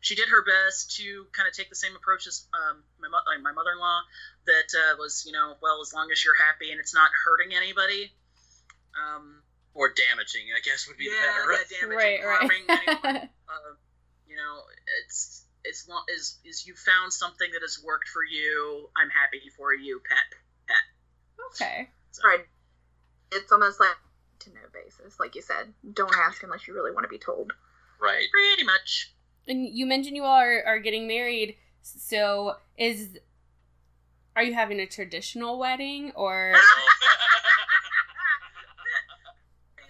she 0.00 0.14
did 0.14 0.28
her 0.28 0.44
best 0.44 0.96
to 0.96 1.26
kind 1.32 1.48
of 1.48 1.54
take 1.54 1.68
the 1.68 1.76
same 1.76 1.94
approach 1.96 2.26
as 2.26 2.46
um, 2.54 2.82
my 3.00 3.08
mo- 3.08 3.24
like 3.26 3.42
my 3.42 3.52
mother-in-law. 3.52 4.00
That 4.46 4.70
uh, 4.76 4.96
was 4.98 5.24
you 5.26 5.32
know 5.32 5.54
well 5.62 5.80
as 5.82 5.92
long 5.92 6.08
as 6.12 6.24
you're 6.24 6.36
happy 6.38 6.70
and 6.70 6.80
it's 6.80 6.94
not 6.94 7.10
hurting 7.26 7.54
anybody. 7.56 8.12
Um, 8.98 9.42
Or 9.74 9.88
damaging, 9.94 10.50
I 10.56 10.60
guess 10.60 10.88
would 10.88 10.96
be 10.98 11.06
the 11.08 11.14
better. 11.14 11.52
yeah, 11.52 11.80
damaging, 11.80 11.96
Right, 11.96 12.20
harming 12.22 12.64
anyone 12.68 12.98
right. 13.04 13.30
uh, 13.48 13.74
you 14.26 14.36
know, 14.36 14.62
it's 15.06 15.44
it's 15.64 15.86
long 15.88 16.04
as 16.16 16.38
is 16.44 16.66
you 16.66 16.74
found 16.74 17.12
something 17.12 17.50
that 17.52 17.62
has 17.62 17.78
worked 17.84 18.08
for 18.08 18.24
you. 18.24 18.88
I'm 18.96 19.10
happy 19.10 19.42
for 19.56 19.74
you, 19.74 20.00
pet. 20.08 20.74
okay. 21.52 21.88
So, 22.12 22.22
Right. 22.26 22.44
It's 23.30 23.52
almost 23.52 23.78
like 23.78 23.96
to 24.40 24.50
no 24.50 24.60
basis, 24.72 25.20
like 25.20 25.34
you 25.34 25.42
said. 25.42 25.72
Don't 25.92 26.14
ask 26.16 26.42
unless 26.42 26.66
you 26.66 26.74
really 26.74 26.92
want 26.92 27.04
to 27.04 27.08
be 27.08 27.18
told. 27.18 27.52
Right. 28.00 28.26
Pretty 28.32 28.64
much. 28.64 29.12
And 29.48 29.66
you 29.66 29.86
mentioned 29.86 30.14
you 30.14 30.24
all 30.24 30.38
are, 30.38 30.62
are 30.66 30.78
getting 30.78 31.08
married. 31.08 31.56
So 31.80 32.56
is 32.76 33.18
are 34.36 34.42
you 34.44 34.52
having 34.54 34.78
a 34.78 34.86
traditional 34.86 35.58
wedding 35.58 36.12
or 36.14 36.54
the 36.54 36.60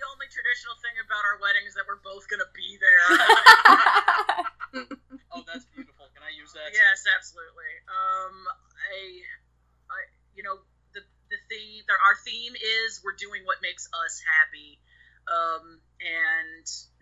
only 0.08 0.24
traditional 0.32 0.72
thing 0.80 0.96
about 1.04 1.20
our 1.26 1.36
wedding 1.42 1.66
is 1.68 1.74
that 1.74 1.84
we're 1.84 2.00
both 2.00 2.24
gonna 2.32 2.48
be 2.56 2.78
there. 2.80 3.04
oh, 5.36 5.44
that's 5.44 5.68
beautiful. 5.76 6.08
Can 6.16 6.24
I 6.24 6.32
use 6.32 6.56
that? 6.56 6.72
yes, 6.72 7.04
absolutely. 7.12 7.76
Um, 7.92 8.48
I, 8.72 9.20
I, 9.92 10.00
you 10.32 10.40
know, 10.46 10.64
the 10.96 11.04
the 11.28 11.36
theme, 11.52 11.84
our 11.92 12.16
theme 12.24 12.56
is 12.56 13.04
we're 13.04 13.20
doing 13.20 13.44
what 13.44 13.60
makes 13.60 13.84
us 13.92 14.24
happy. 14.24 14.80
Um, 15.28 15.84
and 16.00 16.47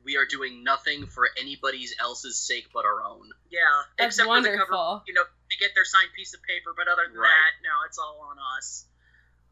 We 0.06 0.16
are 0.16 0.24
doing 0.24 0.62
nothing 0.62 1.06
for 1.10 1.26
anybody 1.38 1.84
else's 2.00 2.38
sake 2.38 2.68
but 2.72 2.84
our 2.86 3.02
own. 3.02 3.28
yeah, 3.50 3.60
That's 3.98 4.14
except 4.16 4.28
for 4.30 4.40
the 4.40 4.48
cover 4.56 4.70
wonderful. 4.70 5.02
you 5.08 5.14
know, 5.14 5.24
to 5.26 5.56
get 5.58 5.74
their 5.74 5.84
signed 5.84 6.14
piece 6.14 6.32
of 6.32 6.40
paper. 6.46 6.70
But 6.78 6.86
other 6.86 7.10
than 7.10 7.18
Right. 7.18 7.26
that, 7.28 7.52
no, 7.66 7.74
it's 7.90 7.98
all 7.98 8.20
on 8.30 8.36
us. 8.56 8.86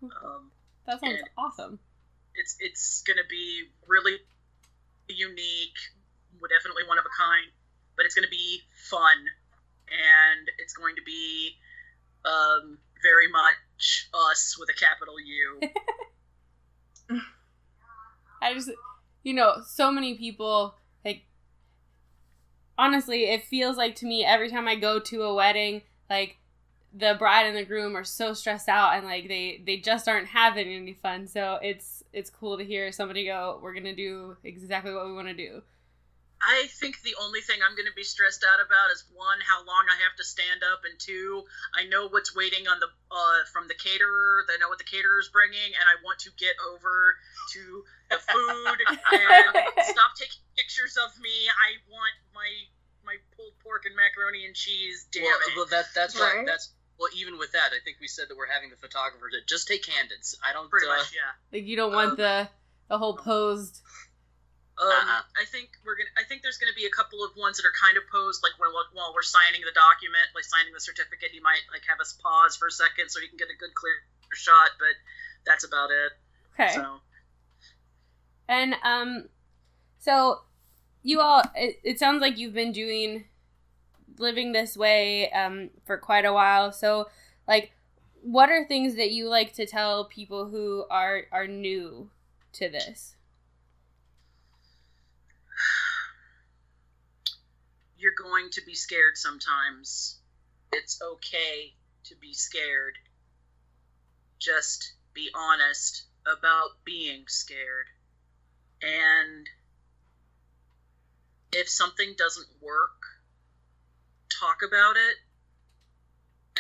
Um, 0.05 0.53
that 0.87 1.01
sounds 1.01 1.21
awesome. 1.37 1.79
it's 2.37 2.57
it's 2.61 3.03
going 3.03 3.17
to 3.19 3.27
be 3.29 3.65
really 3.89 4.17
unique, 5.09 5.79
definitely 6.49 6.85
one 6.87 6.99
of 6.99 7.05
a 7.05 7.13
kind, 7.19 7.51
but 7.97 8.07
it's 8.07 8.15
going 8.15 8.25
to 8.25 8.31
be 8.31 8.61
fun, 8.89 9.19
and 9.91 10.49
it's 10.59 10.75
going 10.75 10.95
to 10.97 11.03
be 11.03 11.57
um, 12.25 12.79
very 13.03 13.29
much 13.29 14.09
us 14.31 14.57
with 14.59 14.69
a 14.71 14.75
capital 14.79 15.15
U. 15.19 15.61
I 18.43 18.53
just, 18.55 18.71
you 19.25 19.35
know, 19.35 19.57
so 19.67 19.91
many 19.91 20.17
people 20.17 20.77
like 21.05 21.25
honestly, 22.79 23.25
it 23.25 23.45
feels 23.45 23.77
like 23.77 23.97
to 23.97 24.07
me 24.07 24.25
every 24.25 24.49
time 24.49 24.69
I 24.69 24.77
go 24.77 25.01
to 25.01 25.23
a 25.23 25.35
wedding, 25.35 25.83
like 26.09 26.37
the 26.97 27.17
bride 27.19 27.47
and 27.47 27.57
the 27.57 27.65
groom 27.65 27.97
are 27.97 28.05
so 28.05 28.33
stressed 28.33 28.69
out 28.69 28.95
and 28.97 29.05
like 29.05 29.27
they 29.27 29.61
they 29.67 29.79
just 29.79 30.09
aren't 30.09 30.29
having 30.29 30.69
any 30.69 30.93
fun. 30.93 31.27
So 31.27 31.59
it's 31.63 32.05
it's 32.13 32.31
cool 32.31 32.57
to 32.59 32.65
hear 32.65 32.93
somebody 32.93 33.25
go, 33.25 33.59
"We're 33.63 33.75
gonna 33.75 33.97
do 33.97 34.37
exactly 34.45 34.95
what 34.95 35.07
we 35.07 35.13
want 35.13 35.29
to 35.29 35.35
do." 35.35 35.63
I 36.45 36.69
think 36.77 37.01
the 37.01 37.17
only 37.21 37.41
thing 37.41 37.61
I'm 37.65 37.73
going 37.73 37.89
to 37.89 37.97
be 37.97 38.05
stressed 38.05 38.45
out 38.45 38.61
about 38.61 38.93
is 38.93 39.05
one, 39.17 39.41
how 39.41 39.65
long 39.65 39.89
I 39.89 39.97
have 40.05 40.13
to 40.21 40.25
stand 40.25 40.61
up, 40.61 40.85
and 40.85 40.93
two, 41.01 41.45
I 41.73 41.89
know 41.89 42.09
what's 42.09 42.37
waiting 42.37 42.69
on 42.69 42.81
the 42.81 42.89
uh, 43.09 43.41
from 43.49 43.69
the 43.69 43.75
caterer. 43.75 44.45
I 44.53 44.61
know 44.61 44.69
what 44.69 44.79
the 44.79 44.89
caterer 44.89 45.19
is 45.21 45.33
bringing, 45.33 45.73
and 45.73 45.87
I 45.89 45.97
want 46.05 46.21
to 46.29 46.31
get 46.37 46.53
over 46.69 47.17
to 47.57 47.63
the 48.13 48.21
food 48.21 48.79
and 48.89 48.99
stop 49.89 50.13
taking 50.21 50.45
pictures 50.57 51.01
of 51.01 51.17
me. 51.17 51.49
I 51.49 51.81
want 51.89 52.15
my 52.37 52.51
my 53.09 53.17
pulled 53.37 53.57
pork 53.65 53.89
and 53.89 53.97
macaroni 53.97 54.45
and 54.45 54.55
cheese. 54.55 55.09
Damn 55.13 55.25
well, 55.25 55.41
it! 55.49 55.57
well, 55.57 55.69
that 55.73 55.87
that's 55.97 56.19
right. 56.21 56.45
Right. 56.45 56.47
That's 56.47 56.73
well, 56.99 57.11
even 57.17 57.39
with 57.39 57.53
that, 57.53 57.73
I 57.73 57.81
think 57.85 57.99
we 58.01 58.09
said 58.09 58.29
that 58.29 58.37
we're 58.37 58.51
having 58.51 58.71
the 58.71 58.77
photographer 58.77 59.29
to 59.33 59.41
just 59.47 59.67
take 59.67 59.83
candids. 59.83 60.37
I 60.45 60.53
don't. 60.53 60.71
Pretty 60.71 60.87
uh, 60.87 60.97
much, 60.97 61.13
yeah. 61.13 61.33
Like 61.57 61.67
you 61.67 61.77
don't 61.77 61.93
want 61.93 62.17
the 62.17 62.49
the 62.89 62.99
whole 62.99 63.17
posed. 63.17 63.81
Um, 64.85 64.93
Uh-uh. 64.93 65.23
I 65.41 65.45
think 65.49 65.71
we're 65.85 65.97
gonna. 65.97 66.13
I 66.21 66.25
think 66.29 66.43
there's 66.45 66.59
gonna 66.59 66.77
be 66.77 66.85
a 66.85 66.93
couple 66.93 67.25
of 67.25 67.33
ones 67.37 67.57
that 67.57 67.65
are 67.65 67.73
kind 67.81 67.97
of 67.97 68.05
posed, 68.13 68.45
like 68.45 68.53
when 68.61 68.69
while 68.71 69.13
we're 69.17 69.25
signing 69.25 69.65
the 69.65 69.73
document, 69.73 70.29
like 70.37 70.45
signing 70.45 70.73
the 70.77 70.81
certificate, 70.81 71.33
he 71.33 71.41
might 71.41 71.65
like 71.73 71.83
have 71.89 72.01
us 72.01 72.13
pause 72.21 72.57
for 72.57 72.69
a 72.69 72.75
second 72.75 73.09
so 73.09 73.21
he 73.21 73.29
can 73.29 73.41
get 73.41 73.49
a 73.49 73.57
good 73.57 73.73
clear 73.73 73.97
shot. 74.37 74.77
But 74.79 74.95
that's 75.47 75.65
about 75.65 75.89
it. 75.91 76.13
Okay. 76.53 76.75
So 76.75 77.01
And 78.49 78.77
um, 78.85 79.29
so 79.99 80.41
you 81.03 81.21
all, 81.21 81.43
it, 81.55 81.81
it 81.83 81.99
sounds 81.99 82.21
like 82.21 82.39
you've 82.39 82.55
been 82.55 82.73
doing 82.73 83.25
living 84.19 84.53
this 84.53 84.77
way 84.77 85.31
um 85.33 85.71
for 85.85 85.99
quite 85.99 86.25
a 86.25 86.33
while. 86.33 86.73
So 86.73 87.09
like, 87.49 87.73
what 88.23 88.49
are 88.49 88.65
things 88.65 88.97
that 88.97 89.11
you 89.11 89.29
like 89.29 89.53
to 89.55 89.67
tell 89.67 90.05
people 90.05 90.49
who 90.49 90.85
are 90.91 91.23
are 91.33 91.47
new 91.47 92.11
to 92.55 92.69
this? 92.69 93.14
You're 98.05 98.13
going 98.13 98.51
to 98.51 98.61
be 98.67 98.75
scared 98.75 99.17
sometimes. 99.17 100.19
It's 100.73 101.01
okay 101.03 101.73
to 102.05 102.15
be 102.21 102.35
scared. 102.35 102.99
Just 104.39 104.93
be 105.15 105.31
honest 105.35 106.05
about 106.31 106.85
being 106.85 107.25
scared. 107.29 107.87
And 108.83 109.49
if 111.53 111.67
something 111.71 112.15
doesn't 112.19 112.49
work, 112.61 113.01
talk 114.39 114.59
about 114.67 114.97
it 114.97 115.17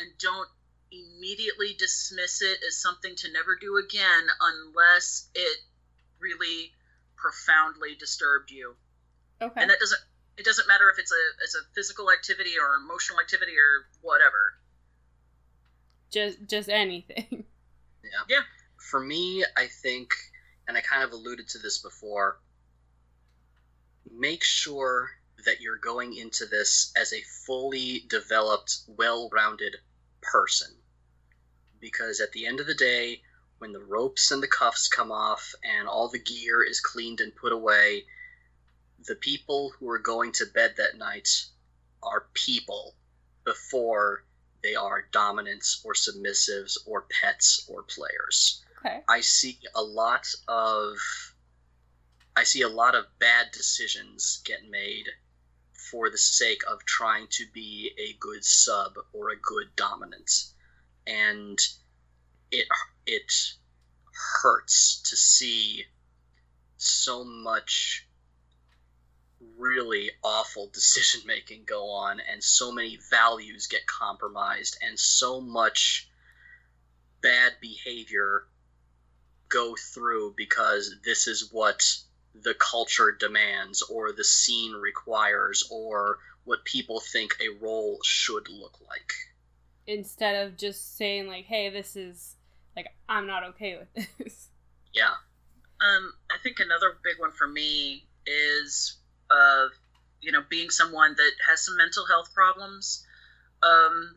and 0.00 0.16
don't 0.18 0.48
immediately 0.90 1.74
dismiss 1.78 2.40
it 2.40 2.58
as 2.66 2.80
something 2.80 3.14
to 3.16 3.32
never 3.32 3.54
do 3.60 3.76
again 3.76 4.22
unless 4.40 5.28
it 5.34 5.58
really 6.20 6.72
profoundly 7.16 7.96
disturbed 7.98 8.50
you 8.50 8.74
Okay. 9.42 9.60
and 9.60 9.70
that 9.70 9.80
doesn't 9.80 10.00
it 10.36 10.44
doesn't 10.44 10.66
matter 10.66 10.90
if 10.90 10.98
it's 10.98 11.12
a 11.12 11.24
it's 11.42 11.54
a 11.54 11.62
physical 11.74 12.10
activity 12.10 12.58
or 12.58 12.76
emotional 12.76 13.20
activity 13.20 13.52
or 13.58 13.86
whatever 14.02 14.58
just 16.14 16.38
just 16.48 16.68
anything. 16.68 17.44
Yeah. 18.04 18.36
Yeah. 18.36 18.42
For 18.76 19.00
me, 19.00 19.44
I 19.56 19.66
think, 19.66 20.10
and 20.68 20.76
I 20.76 20.82
kind 20.82 21.02
of 21.02 21.12
alluded 21.12 21.48
to 21.48 21.58
this 21.58 21.78
before, 21.78 22.38
make 24.12 24.44
sure 24.44 25.08
that 25.46 25.62
you're 25.62 25.78
going 25.78 26.14
into 26.14 26.44
this 26.44 26.92
as 27.00 27.14
a 27.14 27.22
fully 27.46 28.04
developed, 28.10 28.82
well 28.86 29.30
rounded 29.32 29.76
person. 30.20 30.68
Because 31.80 32.20
at 32.20 32.30
the 32.32 32.46
end 32.46 32.60
of 32.60 32.66
the 32.66 32.74
day, 32.74 33.22
when 33.56 33.72
the 33.72 33.82
ropes 33.82 34.30
and 34.30 34.42
the 34.42 34.48
cuffs 34.48 34.86
come 34.86 35.10
off 35.10 35.54
and 35.64 35.88
all 35.88 36.10
the 36.10 36.22
gear 36.22 36.62
is 36.62 36.78
cleaned 36.78 37.20
and 37.20 37.34
put 37.34 37.52
away, 37.52 38.04
the 39.06 39.16
people 39.16 39.72
who 39.78 39.88
are 39.90 39.98
going 39.98 40.32
to 40.32 40.46
bed 40.46 40.74
that 40.76 40.96
night 40.96 41.28
are 42.02 42.26
people 42.34 42.94
before 43.44 44.24
they 44.62 44.74
are 44.74 45.06
dominants 45.12 45.82
or 45.84 45.92
submissives 45.92 46.78
or 46.86 47.06
pets 47.20 47.68
or 47.68 47.82
players. 47.82 48.64
Okay. 48.78 49.00
I 49.08 49.20
see 49.20 49.58
a 49.74 49.82
lot 49.82 50.26
of 50.48 50.96
I 52.36 52.44
see 52.44 52.62
a 52.62 52.68
lot 52.68 52.94
of 52.94 53.04
bad 53.18 53.52
decisions 53.52 54.42
get 54.44 54.68
made 54.68 55.08
for 55.72 56.10
the 56.10 56.18
sake 56.18 56.62
of 56.66 56.84
trying 56.84 57.26
to 57.30 57.44
be 57.52 57.92
a 57.98 58.16
good 58.18 58.44
sub 58.44 58.94
or 59.12 59.30
a 59.30 59.36
good 59.36 59.76
dominant. 59.76 60.30
And 61.06 61.58
it 62.50 62.66
it 63.06 63.32
hurts 64.42 65.02
to 65.10 65.16
see 65.16 65.84
so 66.76 67.24
much 67.24 68.06
really 69.58 70.10
awful 70.22 70.68
decision 70.72 71.20
making 71.26 71.62
go 71.66 71.90
on 71.90 72.20
and 72.32 72.42
so 72.42 72.72
many 72.72 72.98
values 73.10 73.66
get 73.66 73.86
compromised 73.86 74.78
and 74.86 74.98
so 74.98 75.40
much 75.40 76.08
bad 77.20 77.52
behavior 77.60 78.44
go 79.48 79.74
through 79.76 80.34
because 80.36 80.94
this 81.04 81.26
is 81.26 81.48
what 81.52 81.82
the 82.34 82.54
culture 82.54 83.16
demands 83.18 83.82
or 83.82 84.12
the 84.12 84.24
scene 84.24 84.72
requires 84.72 85.68
or 85.70 86.18
what 86.44 86.64
people 86.64 87.00
think 87.00 87.36
a 87.40 87.64
role 87.64 87.98
should 88.04 88.48
look 88.48 88.78
like. 88.88 89.12
Instead 89.86 90.46
of 90.46 90.56
just 90.56 90.96
saying 90.96 91.28
like, 91.28 91.44
"Hey, 91.44 91.70
this 91.70 91.94
is 91.96 92.36
like 92.76 92.86
I'm 93.08 93.26
not 93.26 93.44
okay 93.44 93.78
with 93.78 94.06
this." 94.18 94.48
Yeah. 94.94 95.10
um 95.80 96.12
i 96.30 96.36
think 96.40 96.60
another 96.60 96.96
big 97.02 97.18
one 97.18 97.32
for 97.32 97.48
me 97.48 98.06
is 98.28 98.96
uh 99.30 99.66
you 100.20 100.32
know 100.32 100.42
being 100.48 100.70
someone 100.70 101.14
that 101.16 101.32
has 101.48 101.64
some 101.64 101.76
mental 101.76 102.06
health 102.06 102.32
problems 102.34 103.06
um 103.62 104.16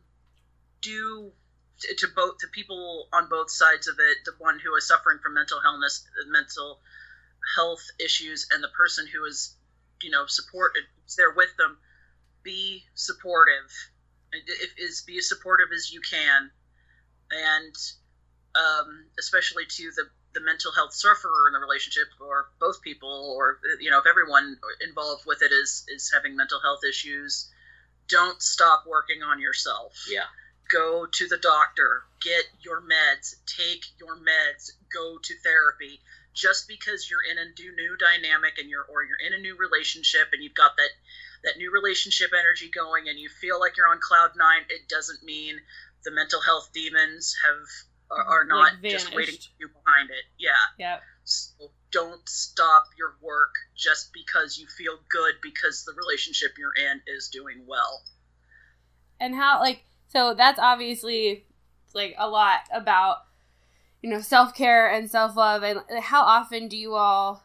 do 0.81 1.31
to, 1.79 2.07
both 2.15 2.39
to 2.39 2.47
people 2.47 3.07
on 3.13 3.29
both 3.29 3.51
sides 3.51 3.87
of 3.87 3.95
it 3.99 4.17
the 4.25 4.33
one 4.39 4.59
who 4.59 4.75
is 4.75 4.87
suffering 4.87 5.19
from 5.21 5.33
mental 5.33 5.59
illness 5.63 6.07
mental 6.27 6.79
health 7.55 7.83
issues 8.03 8.47
and 8.51 8.63
the 8.63 8.69
person 8.69 9.05
who 9.13 9.25
is 9.25 9.55
you 10.01 10.09
know 10.09 10.25
supported 10.27 10.83
is 11.07 11.15
there 11.15 11.31
with 11.31 11.55
them 11.57 11.77
be 12.47 12.83
supportive. 12.95 13.69
If, 14.31 14.71
is 14.77 15.03
be 15.05 15.17
as 15.17 15.27
supportive 15.27 15.67
as 15.75 15.91
you 15.91 15.99
can. 15.99 16.49
And 17.29 17.75
um, 18.55 19.05
especially 19.19 19.65
to 19.67 19.91
the 19.95 20.05
the 20.37 20.45
mental 20.45 20.71
health 20.71 20.93
sufferer 20.93 21.47
in 21.47 21.53
the 21.53 21.59
relationship 21.59 22.05
or 22.21 22.49
both 22.59 22.79
people 22.81 23.33
or 23.35 23.57
you 23.79 23.89
know 23.89 23.97
if 23.97 24.05
everyone 24.05 24.57
involved 24.87 25.25
with 25.25 25.41
it 25.41 25.51
is 25.51 25.83
is 25.87 26.11
having 26.13 26.35
mental 26.35 26.59
health 26.61 26.81
issues 26.87 27.49
don't 28.07 28.41
stop 28.41 28.83
working 28.87 29.23
on 29.23 29.41
yourself. 29.41 29.93
Yeah. 30.09 30.29
go 30.71 31.05
to 31.05 31.27
the 31.27 31.37
doctor. 31.37 32.03
Get 32.21 32.45
your 32.61 32.81
meds. 32.81 33.35
Take 33.45 33.83
your 33.99 34.15
meds. 34.17 34.71
Go 34.93 35.17
to 35.21 35.33
therapy. 35.43 35.99
Just 36.33 36.67
because 36.67 37.09
you're 37.09 37.25
in 37.29 37.37
a 37.37 37.49
new, 37.59 37.75
new 37.75 37.97
dynamic 37.97 38.59
and 38.59 38.69
you're 38.69 38.85
or 38.85 39.03
you're 39.03 39.19
in 39.25 39.33
a 39.33 39.41
new 39.41 39.57
relationship 39.57 40.29
and 40.33 40.43
you've 40.43 40.53
got 40.53 40.77
that 40.77 40.89
that 41.43 41.57
new 41.57 41.71
relationship 41.71 42.31
energy 42.37 42.69
going 42.73 43.09
and 43.09 43.19
you 43.19 43.29
feel 43.29 43.59
like 43.59 43.77
you're 43.77 43.87
on 43.87 43.99
cloud 44.01 44.31
nine 44.35 44.65
it 44.69 44.89
doesn't 44.89 45.23
mean 45.23 45.55
the 46.03 46.11
mental 46.11 46.41
health 46.41 46.69
demons 46.73 47.35
have 47.45 47.61
are, 48.11 48.23
are 48.23 48.45
not 48.45 48.73
Like, 48.81 48.91
just 48.91 49.13
waiting 49.15 49.35
for 49.35 49.51
you 49.59 49.67
behind 49.67 50.09
it. 50.09 50.25
Yeah. 50.37 50.51
Yeah. 50.77 50.97
so 51.23 51.71
don't 51.91 52.27
stop 52.27 52.83
your 52.97 53.15
work 53.21 53.55
just 53.75 54.11
because 54.13 54.57
you 54.57 54.67
feel 54.67 54.97
good 55.09 55.35
because 55.41 55.85
the 55.85 55.93
relationship 55.93 56.51
you're 56.57 56.75
in 56.75 57.01
is 57.07 57.29
doing 57.29 57.63
well. 57.65 58.01
And 59.19 59.33
how 59.33 59.59
like 59.61 59.83
so 60.09 60.33
that's 60.33 60.59
obviously 60.59 61.45
like 61.93 62.15
a 62.17 62.29
lot 62.29 62.59
about 62.73 63.19
you 64.01 64.09
know 64.09 64.19
self-care 64.21 64.91
and 64.91 65.09
self-love. 65.09 65.63
And 65.63 65.79
how 66.01 66.21
often 66.23 66.67
do 66.67 66.77
you 66.77 66.93
all 66.93 67.43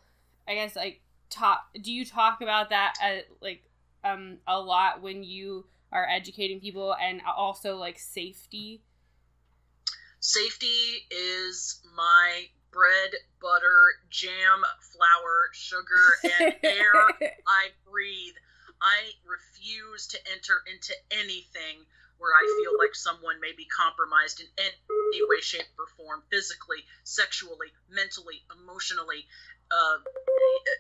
i 0.49 0.55
guess 0.55 0.75
like 0.75 1.01
talk 1.31 1.65
do 1.81 1.93
you 1.93 2.05
talk 2.05 2.41
about 2.41 2.71
that 2.71 2.95
at, 3.01 3.27
like 3.41 3.63
um 4.05 4.39
a 4.47 4.61
lot 4.61 5.01
when 5.01 5.23
you 5.23 5.65
are 5.93 6.07
educating 6.09 6.61
people 6.61 6.95
and 7.01 7.21
also 7.37 7.77
like 7.77 7.99
safety 7.99 8.83
Safety 10.23 11.05
is 11.11 11.81
my 11.97 12.47
bread, 12.71 13.11
butter, 13.41 13.99
jam, 14.09 14.63
flour, 14.79 15.51
sugar, 15.53 15.99
and 16.39 16.55
air 16.63 16.95
I 17.45 17.75
breathe. 17.91 18.35
I 18.81 19.11
refuse 19.27 20.07
to 20.15 20.19
enter 20.31 20.63
into 20.73 20.95
anything 21.11 21.83
where 22.19 22.31
I 22.31 22.63
feel 22.63 22.79
like 22.79 22.95
someone 22.95 23.41
may 23.41 23.51
be 23.51 23.65
compromised 23.65 24.39
in 24.39 24.47
any 24.59 25.27
way, 25.27 25.41
shape, 25.41 25.67
or 25.77 25.89
form, 25.97 26.23
physically, 26.31 26.87
sexually, 27.03 27.75
mentally, 27.91 28.45
emotionally, 28.63 29.27
uh, 29.73 29.99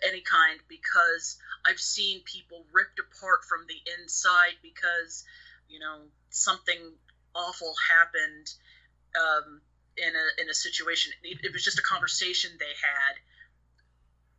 any 0.06 0.20
kind, 0.20 0.60
because 0.68 1.36
I've 1.66 1.80
seen 1.80 2.22
people 2.22 2.64
ripped 2.72 3.00
apart 3.00 3.44
from 3.48 3.66
the 3.66 3.82
inside 3.98 4.54
because, 4.62 5.24
you 5.68 5.80
know, 5.80 6.02
something 6.30 6.78
awful 7.34 7.74
happened 7.90 8.54
um, 9.16 9.60
in 9.96 10.12
a 10.14 10.42
in 10.42 10.48
a 10.48 10.54
situation. 10.54 11.12
It, 11.22 11.38
it 11.44 11.52
was 11.52 11.64
just 11.64 11.78
a 11.78 11.82
conversation 11.82 12.50
they 12.58 12.64
had, 12.64 13.14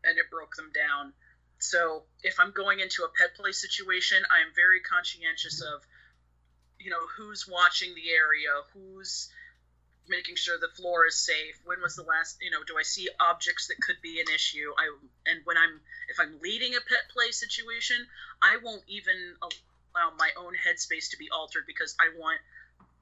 and 0.09 0.17
it 0.17 0.29
broke 0.29 0.55
them 0.55 0.71
down. 0.73 1.13
So 1.59 2.03
if 2.23 2.39
I'm 2.39 2.51
going 2.51 2.79
into 2.79 3.03
a 3.03 3.09
pet 3.09 3.35
play 3.35 3.51
situation, 3.51 4.17
I 4.29 4.41
am 4.41 4.51
very 4.53 4.81
conscientious 4.81 5.61
of, 5.61 5.81
you 6.77 6.91
know, 6.91 6.99
who's 7.15 7.47
watching 7.47 7.95
the 7.95 8.11
area, 8.11 8.51
who's 8.73 9.29
making 10.09 10.35
sure 10.35 10.57
the 10.59 10.75
floor 10.75 11.05
is 11.07 11.17
safe. 11.17 11.55
When 11.63 11.79
was 11.81 11.95
the 11.95 12.03
last, 12.03 12.37
you 12.41 12.51
know, 12.51 12.63
do 12.67 12.75
I 12.77 12.83
see 12.83 13.07
objects 13.19 13.67
that 13.67 13.79
could 13.79 14.01
be 14.01 14.19
an 14.19 14.27
issue? 14.33 14.73
I 14.77 14.91
and 15.25 15.39
when 15.45 15.57
I'm 15.57 15.79
if 16.09 16.19
I'm 16.19 16.39
leading 16.41 16.75
a 16.75 16.81
pet 16.81 17.07
play 17.13 17.31
situation, 17.31 17.97
I 18.41 18.57
won't 18.61 18.83
even 18.87 19.15
allow 19.41 20.11
my 20.17 20.31
own 20.35 20.53
headspace 20.53 21.11
to 21.11 21.17
be 21.17 21.29
altered 21.31 21.63
because 21.65 21.95
I 21.99 22.11
want 22.19 22.39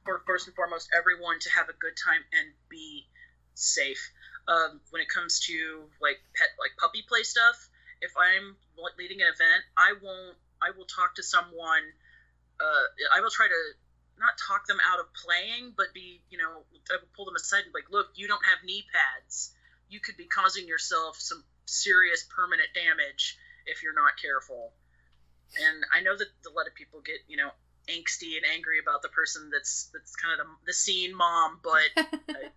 for 0.03 0.21
first 0.25 0.47
and 0.47 0.55
foremost 0.55 0.89
everyone 0.97 1.39
to 1.39 1.49
have 1.51 1.69
a 1.69 1.77
good 1.77 1.93
time 1.97 2.21
and 2.33 2.47
be 2.69 3.05
safe. 3.53 4.11
Um, 4.47 4.81
when 4.89 5.01
it 5.01 5.09
comes 5.09 5.39
to 5.47 5.85
like 6.01 6.17
pet 6.35 6.49
like 6.57 6.73
puppy 6.77 7.05
play 7.07 7.23
stuff, 7.23 7.69
if 8.01 8.11
I'm 8.17 8.57
leading 8.97 9.21
an 9.21 9.29
event, 9.29 9.61
I 9.77 9.93
won't. 10.01 10.37
I 10.61 10.73
will 10.77 10.85
talk 10.85 11.15
to 11.15 11.23
someone. 11.23 11.85
Uh, 12.59 12.85
I 13.15 13.21
will 13.21 13.33
try 13.33 13.47
to 13.47 13.61
not 14.21 14.37
talk 14.37 14.67
them 14.67 14.77
out 14.85 15.01
of 15.01 15.09
playing, 15.17 15.73
but 15.75 15.93
be, 15.93 16.21
you 16.29 16.37
know, 16.37 16.61
I 16.93 17.01
will 17.01 17.09
pull 17.17 17.25
them 17.25 17.35
aside 17.35 17.65
and 17.65 17.73
be 17.73 17.81
like, 17.81 17.89
look, 17.89 18.13
you 18.13 18.29
don't 18.29 18.45
have 18.45 18.61
knee 18.63 18.85
pads. 18.93 19.53
You 19.89 19.99
could 19.99 20.15
be 20.15 20.29
causing 20.29 20.67
yourself 20.67 21.17
some 21.17 21.43
serious 21.65 22.23
permanent 22.29 22.69
damage 22.77 23.37
if 23.65 23.81
you're 23.81 23.97
not 23.97 24.13
careful. 24.21 24.73
And 25.57 25.83
I 25.91 26.01
know 26.01 26.15
that 26.15 26.29
a 26.45 26.53
lot 26.53 26.69
of 26.69 26.75
people 26.77 27.01
get, 27.01 27.25
you 27.27 27.35
know, 27.35 27.49
angsty 27.91 28.37
and 28.37 28.45
angry 28.53 28.79
about 28.79 29.01
the 29.01 29.09
person 29.09 29.49
that's 29.51 29.89
that's 29.93 30.15
kind 30.15 30.39
of 30.39 30.45
the, 30.45 30.71
the 30.71 30.73
scene 30.73 31.15
mom, 31.15 31.59
but 31.63 31.89
I, 31.97 32.49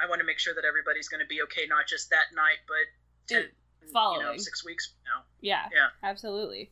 I, 0.00 0.08
want 0.08 0.20
to 0.20 0.26
make 0.26 0.38
sure 0.38 0.54
that 0.54 0.64
everybody's 0.64 1.08
going 1.08 1.20
to 1.20 1.26
be 1.26 1.42
okay, 1.42 1.66
not 1.68 1.86
just 1.86 2.10
that 2.10 2.34
night, 2.34 2.58
but 2.66 3.34
ten, 3.34 3.48
following 3.92 4.20
you 4.20 4.32
know, 4.32 4.36
six 4.38 4.64
weeks 4.64 4.92
now. 5.04 5.22
Yeah, 5.40 5.64
yeah, 5.72 5.88
absolutely. 6.02 6.70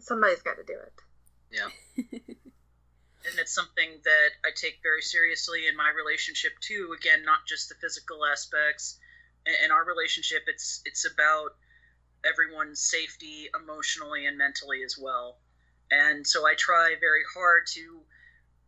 Somebody's 0.00 0.42
got 0.42 0.56
to 0.56 0.64
do 0.64 0.78
it. 0.78 0.92
Yeah. 1.52 1.68
and 3.24 3.38
it's 3.38 3.54
something 3.54 4.00
that 4.04 4.30
I 4.44 4.50
take 4.54 4.80
very 4.82 5.02
seriously 5.02 5.68
in 5.68 5.76
my 5.76 5.90
relationship 5.90 6.52
too. 6.60 6.94
Again, 6.98 7.24
not 7.24 7.46
just 7.46 7.68
the 7.68 7.74
physical 7.76 8.24
aspects. 8.24 8.98
In 9.64 9.70
our 9.70 9.84
relationship, 9.84 10.42
it's 10.46 10.82
it's 10.84 11.04
about 11.04 11.56
everyone's 12.24 12.80
safety 12.80 13.48
emotionally 13.54 14.26
and 14.26 14.38
mentally 14.38 14.82
as 14.84 14.96
well. 14.98 15.38
And 15.92 16.26
so 16.26 16.46
I 16.46 16.54
try 16.56 16.94
very 16.98 17.22
hard 17.34 17.66
to 17.74 18.00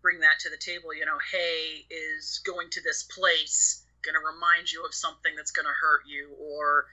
bring 0.03 0.21
that 0.21 0.41
to 0.41 0.51
the 0.51 0.59
table. 0.59 0.95
You 0.95 1.07
know, 1.07 1.19
hey, 1.33 1.87
is 1.91 2.41
going 2.45 2.69
to 2.71 2.83
this 2.83 3.03
place 3.03 3.83
going 4.03 4.15
to 4.15 4.35
remind 4.35 4.71
you 4.71 4.85
of 4.85 4.93
something 4.93 5.33
that's 5.35 5.51
going 5.51 5.65
to 5.65 5.73
hurt 5.73 6.03
you? 6.07 6.37
Or, 6.39 6.85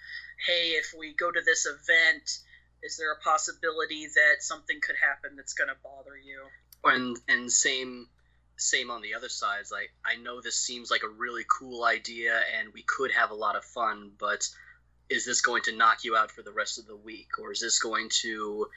hey, 0.47 0.79
if 0.79 0.93
we 0.97 1.13
go 1.13 1.29
to 1.29 1.41
this 1.45 1.65
event, 1.65 2.39
is 2.81 2.95
there 2.97 3.11
a 3.11 3.19
possibility 3.19 4.07
that 4.15 4.41
something 4.41 4.79
could 4.81 4.95
happen 4.95 5.35
that's 5.35 5.53
going 5.53 5.67
to 5.67 5.75
bother 5.83 6.15
you? 6.17 6.47
and 6.83 7.17
and 7.27 7.51
same 7.51 8.07
same 8.57 8.91
on 8.91 9.01
the 9.01 9.15
other 9.15 9.29
side. 9.29 9.63
like 9.71 9.91
I 10.05 10.21
know 10.21 10.41
this 10.41 10.55
seems 10.55 10.91
like 10.91 11.01
a 11.03 11.09
really 11.09 11.43
cool 11.47 11.83
idea 11.83 12.39
and 12.59 12.73
we 12.73 12.83
could 12.83 13.11
have 13.11 13.31
a 13.31 13.35
lot 13.35 13.55
of 13.55 13.65
fun, 13.65 14.11
but 14.19 14.47
is 15.09 15.25
this 15.25 15.41
going 15.41 15.63
to 15.63 15.75
knock 15.75 16.03
you 16.03 16.15
out 16.15 16.31
for 16.31 16.41
the 16.43 16.51
rest 16.51 16.77
of 16.77 16.85
the 16.85 16.95
week, 16.95 17.39
or 17.39 17.51
is 17.51 17.59
this 17.59 17.79
going 17.79 18.09
to 18.21 18.67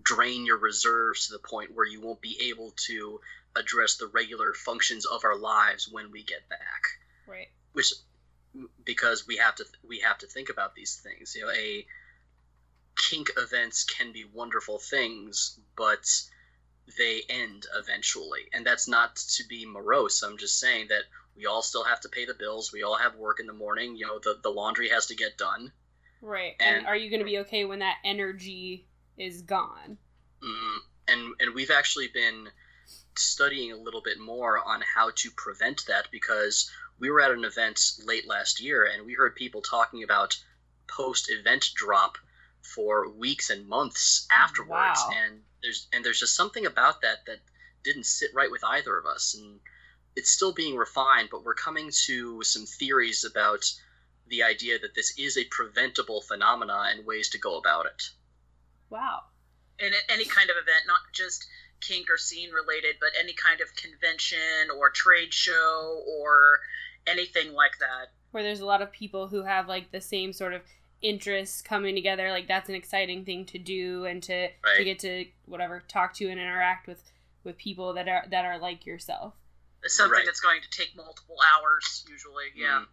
drain 0.00 0.46
your 0.46 0.58
reserves 0.58 1.26
to 1.26 1.32
the 1.32 1.38
point 1.38 1.74
where 1.74 1.86
you 1.86 2.00
won't 2.00 2.20
be 2.20 2.48
able 2.50 2.72
to 2.86 3.20
address 3.56 3.96
the 3.96 4.06
regular 4.06 4.54
functions 4.54 5.04
of 5.04 5.24
our 5.24 5.36
lives 5.36 5.88
when 5.90 6.10
we 6.10 6.22
get 6.22 6.48
back? 6.48 6.84
Right. 7.26 7.48
Which 7.72 7.92
because 8.84 9.26
we 9.26 9.36
have 9.36 9.54
to 9.56 9.64
we 9.86 10.00
have 10.00 10.18
to 10.18 10.26
think 10.26 10.48
about 10.50 10.74
these 10.74 10.96
things. 10.96 11.34
You 11.34 11.46
know, 11.46 11.52
a 11.52 11.86
kink 12.96 13.30
events 13.36 13.84
can 13.84 14.12
be 14.12 14.24
wonderful 14.24 14.78
things, 14.78 15.58
but 15.76 16.06
they 16.98 17.22
end 17.28 17.66
eventually. 17.74 18.42
And 18.52 18.66
that's 18.66 18.88
not 18.88 19.16
to 19.16 19.44
be 19.48 19.66
morose. 19.66 20.22
I'm 20.22 20.38
just 20.38 20.58
saying 20.58 20.88
that 20.88 21.02
we 21.36 21.46
all 21.46 21.62
still 21.62 21.84
have 21.84 22.00
to 22.00 22.08
pay 22.08 22.26
the 22.26 22.34
bills. 22.34 22.72
We 22.72 22.82
all 22.82 22.96
have 22.96 23.16
work 23.16 23.40
in 23.40 23.46
the 23.46 23.52
morning. 23.52 23.96
You 23.96 24.06
know, 24.06 24.18
the, 24.18 24.38
the 24.42 24.50
laundry 24.50 24.90
has 24.90 25.06
to 25.06 25.16
get 25.16 25.38
done. 25.38 25.72
Right. 26.20 26.54
And, 26.60 26.78
and 26.78 26.86
are 26.86 26.96
you 26.96 27.10
going 27.10 27.20
to 27.20 27.26
be 27.26 27.38
okay 27.38 27.64
when 27.64 27.78
that 27.78 27.96
energy 28.04 28.86
is 29.16 29.42
gone? 29.42 29.98
Mm, 30.42 30.76
and 31.08 31.34
and 31.40 31.54
we've 31.54 31.70
actually 31.70 32.08
been 32.08 32.48
studying 33.16 33.72
a 33.72 33.76
little 33.76 34.02
bit 34.02 34.18
more 34.18 34.58
on 34.58 34.80
how 34.94 35.10
to 35.14 35.30
prevent 35.30 35.84
that 35.86 36.08
because 36.10 36.70
we 36.98 37.10
were 37.10 37.20
at 37.20 37.30
an 37.30 37.44
event 37.44 37.92
late 38.04 38.26
last 38.26 38.60
year 38.60 38.84
and 38.84 39.04
we 39.04 39.14
heard 39.14 39.34
people 39.34 39.60
talking 39.60 40.02
about 40.02 40.36
post 40.88 41.30
event 41.30 41.70
drop 41.74 42.16
for 42.62 43.08
weeks 43.10 43.50
and 43.50 43.68
months 43.68 44.26
afterwards 44.30 45.00
wow. 45.06 45.10
and 45.24 45.40
there's 45.62 45.88
and 45.92 46.04
there's 46.04 46.20
just 46.20 46.36
something 46.36 46.66
about 46.66 47.02
that 47.02 47.24
that 47.26 47.38
didn't 47.82 48.06
sit 48.06 48.30
right 48.34 48.50
with 48.50 48.62
either 48.64 48.96
of 48.96 49.06
us 49.06 49.34
and 49.34 49.58
it's 50.14 50.30
still 50.30 50.52
being 50.52 50.76
refined 50.76 51.28
but 51.30 51.44
we're 51.44 51.54
coming 51.54 51.90
to 51.90 52.42
some 52.42 52.66
theories 52.66 53.24
about 53.24 53.64
the 54.28 54.44
idea 54.44 54.78
that 54.78 54.94
this 54.94 55.18
is 55.18 55.36
a 55.36 55.44
preventable 55.44 56.20
phenomena 56.20 56.84
and 56.90 57.04
ways 57.04 57.30
to 57.30 57.38
go 57.38 57.58
about 57.58 57.86
it 57.86 58.10
wow 58.92 59.20
and 59.80 59.94
any 60.08 60.24
kind 60.24 60.50
of 60.50 60.56
event 60.56 60.84
not 60.86 61.00
just 61.12 61.46
kink 61.80 62.06
or 62.10 62.18
scene 62.18 62.50
related 62.52 62.96
but 63.00 63.08
any 63.18 63.32
kind 63.32 63.60
of 63.60 63.74
convention 63.74 64.70
or 64.78 64.90
trade 64.90 65.32
show 65.34 66.02
or 66.06 66.60
anything 67.06 67.52
like 67.52 67.78
that 67.80 68.12
where 68.30 68.42
there's 68.42 68.60
a 68.60 68.66
lot 68.66 68.82
of 68.82 68.92
people 68.92 69.26
who 69.26 69.42
have 69.42 69.66
like 69.66 69.90
the 69.90 70.00
same 70.00 70.32
sort 70.32 70.52
of 70.52 70.62
interests 71.00 71.60
coming 71.60 71.94
together 71.96 72.30
like 72.30 72.46
that's 72.46 72.68
an 72.68 72.76
exciting 72.76 73.24
thing 73.24 73.44
to 73.44 73.58
do 73.58 74.04
and 74.04 74.22
to 74.22 74.42
right. 74.64 74.76
to 74.76 74.84
get 74.84 74.98
to 75.00 75.24
whatever 75.46 75.82
talk 75.88 76.14
to 76.14 76.28
and 76.28 76.40
interact 76.40 76.86
with 76.86 77.10
with 77.42 77.56
people 77.58 77.94
that 77.94 78.06
are 78.08 78.24
that 78.30 78.44
are 78.44 78.58
like 78.58 78.86
yourself 78.86 79.34
it's 79.82 79.96
something 79.96 80.12
right. 80.18 80.24
that's 80.24 80.40
going 80.40 80.60
to 80.60 80.70
take 80.70 80.94
multiple 80.96 81.36
hours 81.54 82.04
usually 82.08 82.44
yeah 82.54 82.82
mm. 82.82 82.86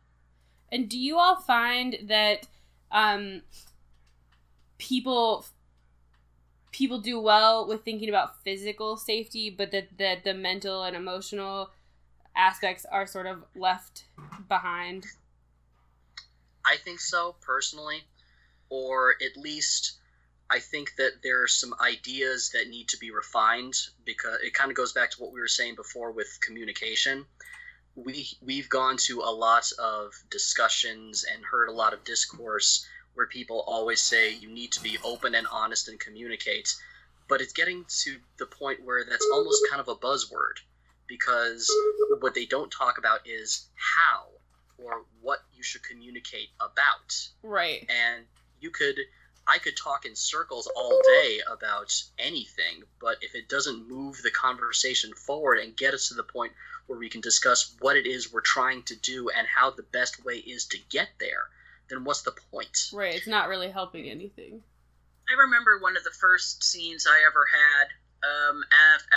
and 0.71 0.89
do 0.89 0.97
you 0.97 1.19
all 1.19 1.35
find 1.35 1.97
that 2.07 2.47
um 2.91 3.43
people 4.79 5.45
people 6.71 6.99
do 6.99 7.19
well 7.19 7.67
with 7.67 7.83
thinking 7.83 8.09
about 8.09 8.41
physical 8.43 8.97
safety 8.97 9.49
but 9.49 9.71
that 9.71 9.87
that 9.97 10.23
the 10.23 10.33
mental 10.33 10.83
and 10.83 10.95
emotional 10.95 11.71
aspects 12.35 12.85
are 12.91 13.07
sort 13.07 13.25
of 13.25 13.43
left 13.55 14.05
behind 14.47 15.05
I 16.65 16.77
think 16.77 16.99
so 16.99 17.35
personally, 17.41 18.03
or 18.69 19.15
at 19.23 19.41
least 19.41 19.97
I 20.49 20.59
think 20.59 20.95
that 20.97 21.21
there 21.23 21.43
are 21.43 21.47
some 21.47 21.73
ideas 21.79 22.51
that 22.53 22.69
need 22.69 22.89
to 22.89 22.97
be 22.97 23.11
refined 23.11 23.75
because 24.05 24.41
it 24.41 24.53
kind 24.53 24.71
of 24.71 24.77
goes 24.77 24.93
back 24.93 25.11
to 25.11 25.21
what 25.21 25.31
we 25.31 25.39
were 25.39 25.47
saying 25.47 25.75
before 25.75 26.11
with 26.11 26.39
communication. 26.41 27.25
We 27.95 28.27
we've 28.41 28.69
gone 28.69 28.97
to 29.07 29.21
a 29.21 29.31
lot 29.31 29.71
of 29.79 30.13
discussions 30.29 31.23
and 31.23 31.43
heard 31.43 31.69
a 31.69 31.73
lot 31.73 31.93
of 31.93 32.03
discourse 32.03 32.85
where 33.19 33.27
people 33.27 33.65
always 33.67 33.99
say 33.99 34.33
you 34.33 34.49
need 34.49 34.71
to 34.71 34.81
be 34.81 34.97
open 35.03 35.35
and 35.35 35.45
honest 35.51 35.89
and 35.89 35.99
communicate, 35.99 36.73
but 37.27 37.41
it's 37.41 37.51
getting 37.51 37.83
to 37.89 38.15
the 38.37 38.45
point 38.45 38.81
where 38.85 39.03
that's 39.03 39.27
almost 39.33 39.61
kind 39.69 39.81
of 39.81 39.89
a 39.89 39.95
buzzword 39.95 40.55
because 41.05 41.69
what 42.21 42.33
they 42.33 42.45
don't 42.45 42.71
talk 42.71 42.97
about 42.97 43.19
is 43.27 43.67
how 43.75 44.27
or 44.81 45.01
what 45.21 45.39
you 45.53 45.61
should 45.61 45.83
communicate 45.83 46.47
about. 46.61 47.27
Right. 47.43 47.85
And 47.89 48.23
you 48.61 48.69
could 48.69 48.95
I 49.45 49.57
could 49.57 49.75
talk 49.75 50.05
in 50.05 50.15
circles 50.15 50.71
all 50.73 51.01
day 51.21 51.41
about 51.51 51.91
anything, 52.19 52.83
but 53.01 53.17
if 53.21 53.35
it 53.35 53.49
doesn't 53.49 53.89
move 53.89 54.21
the 54.23 54.31
conversation 54.31 55.13
forward 55.13 55.57
and 55.57 55.75
get 55.75 55.93
us 55.93 56.07
to 56.07 56.13
the 56.13 56.23
point 56.23 56.53
where 56.87 56.97
we 56.97 57.09
can 57.09 57.19
discuss 57.19 57.75
what 57.81 57.97
it 57.97 58.07
is 58.07 58.31
we're 58.31 58.39
trying 58.39 58.83
to 58.83 58.95
do 58.95 59.29
and 59.35 59.45
how 59.45 59.71
the 59.71 59.83
best 59.83 60.23
way 60.23 60.35
is 60.35 60.67
to 60.67 60.77
get 60.89 61.09
there, 61.19 61.49
then 61.89 62.03
what's 62.03 62.21
the 62.21 62.35
point? 62.51 62.89
Right, 62.93 63.15
it's 63.15 63.27
not 63.27 63.49
really 63.49 63.69
helping 63.69 64.09
anything. 64.09 64.61
I 65.29 65.33
remember 65.33 65.79
one 65.79 65.95
of 65.95 66.03
the 66.03 66.11
first 66.11 66.63
scenes 66.63 67.05
I 67.07 67.23
ever 67.27 67.45
had 67.45 67.87
um, 68.23 68.63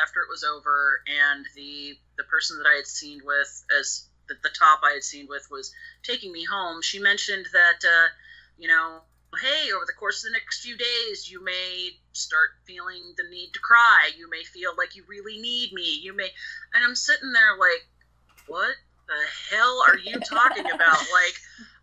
after 0.00 0.20
it 0.20 0.28
was 0.30 0.44
over, 0.44 1.02
and 1.06 1.46
the 1.56 1.96
the 2.16 2.24
person 2.24 2.58
that 2.58 2.68
I 2.68 2.76
had 2.76 2.86
seen 2.86 3.20
with 3.24 3.64
as 3.78 4.06
the, 4.28 4.34
the 4.42 4.54
top 4.56 4.80
I 4.84 4.92
had 4.92 5.04
seen 5.04 5.26
with 5.28 5.48
was 5.50 5.72
taking 6.02 6.32
me 6.32 6.44
home, 6.44 6.82
she 6.82 6.98
mentioned 6.98 7.46
that, 7.52 7.84
uh, 7.84 8.08
you 8.58 8.68
know, 8.68 9.00
hey, 9.40 9.72
over 9.74 9.84
the 9.86 9.92
course 9.94 10.24
of 10.24 10.30
the 10.30 10.38
next 10.38 10.62
few 10.62 10.76
days, 10.76 11.30
you 11.30 11.42
may 11.42 11.90
start 12.12 12.50
feeling 12.66 13.14
the 13.16 13.24
need 13.30 13.52
to 13.54 13.60
cry. 13.60 14.10
You 14.16 14.28
may 14.30 14.44
feel 14.44 14.72
like 14.76 14.94
you 14.94 15.04
really 15.08 15.40
need 15.40 15.72
me. 15.72 15.98
You 16.02 16.14
may, 16.14 16.28
and 16.74 16.84
I'm 16.84 16.94
sitting 16.94 17.32
there 17.32 17.56
like, 17.58 17.86
what 18.46 18.74
the 19.06 19.56
hell 19.56 19.84
are 19.88 19.98
you 19.98 20.20
talking 20.20 20.66
about? 20.66 20.98
like, 21.12 21.34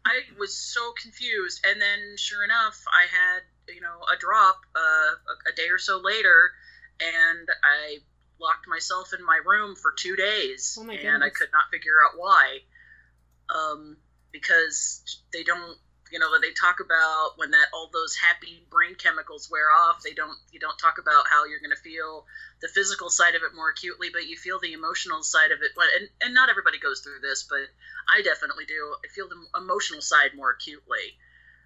I 0.06 0.22
was 0.38 0.56
so 0.56 0.94
confused. 1.02 1.66
And 1.68 1.82
then, 1.82 2.16
sure 2.18 2.44
enough, 2.44 2.84
I 2.88 3.06
had 3.10 3.42
you 3.74 3.82
know 3.82 4.00
a 4.12 4.18
drop 4.18 4.58
uh, 4.76 4.80
a, 4.80 5.52
a 5.52 5.56
day 5.56 5.70
or 5.70 5.78
so 5.78 6.00
later, 6.04 6.52
and 7.00 7.48
I 7.64 7.98
locked 8.40 8.68
myself 8.68 9.14
in 9.18 9.24
my 9.26 9.40
room 9.46 9.76
for 9.76 9.94
two 9.98 10.16
days, 10.16 10.78
Oh 10.80 10.90
and 10.90 11.24
I 11.24 11.30
could 11.30 11.50
not 11.52 11.70
figure 11.72 11.98
out 12.06 12.18
why. 12.18 12.60
Um, 13.54 13.98
because 14.32 15.22
they 15.34 15.44
don't, 15.44 15.78
you 16.12 16.20
know, 16.20 16.32
that 16.32 16.42
they 16.42 16.54
talk 16.54 16.80
about 16.80 17.38
when 17.38 17.52
that 17.52 17.68
all 17.74 17.90
those 17.92 18.16
happy 18.16 18.66
brain 18.70 18.96
chemicals 18.96 19.50
wear 19.52 19.72
off. 19.72 20.02
They 20.04 20.14
don't, 20.14 20.38
you 20.52 20.60
don't 20.60 20.78
talk 20.78 20.98
about 20.98 21.28
how 21.30 21.46
you're 21.46 21.60
going 21.60 21.76
to 21.76 21.82
feel 21.82 22.26
the 22.62 22.68
physical 22.68 23.10
side 23.10 23.36
of 23.36 23.44
it 23.44 23.56
more 23.56 23.70
acutely, 23.70 24.10
but 24.12 24.28
you 24.28 24.38
feel 24.38 24.60
the 24.60 24.74
emotional 24.74 25.24
side 25.24 25.52
of 25.52 25.60
it. 25.62 25.72
And, 25.78 26.10
and 26.22 26.34
not 26.34 26.50
everybody 26.50 26.80
goes 26.80 27.02
through 27.02 27.22
this, 27.22 27.44
but 27.50 27.70
I 28.10 28.22
definitely 28.22 28.66
do. 28.66 28.96
I 29.04 29.08
feel 29.14 29.30
the 29.30 29.40
emotional 29.58 30.02
side 30.02 30.32
more 30.36 30.52
acutely. 30.52 31.18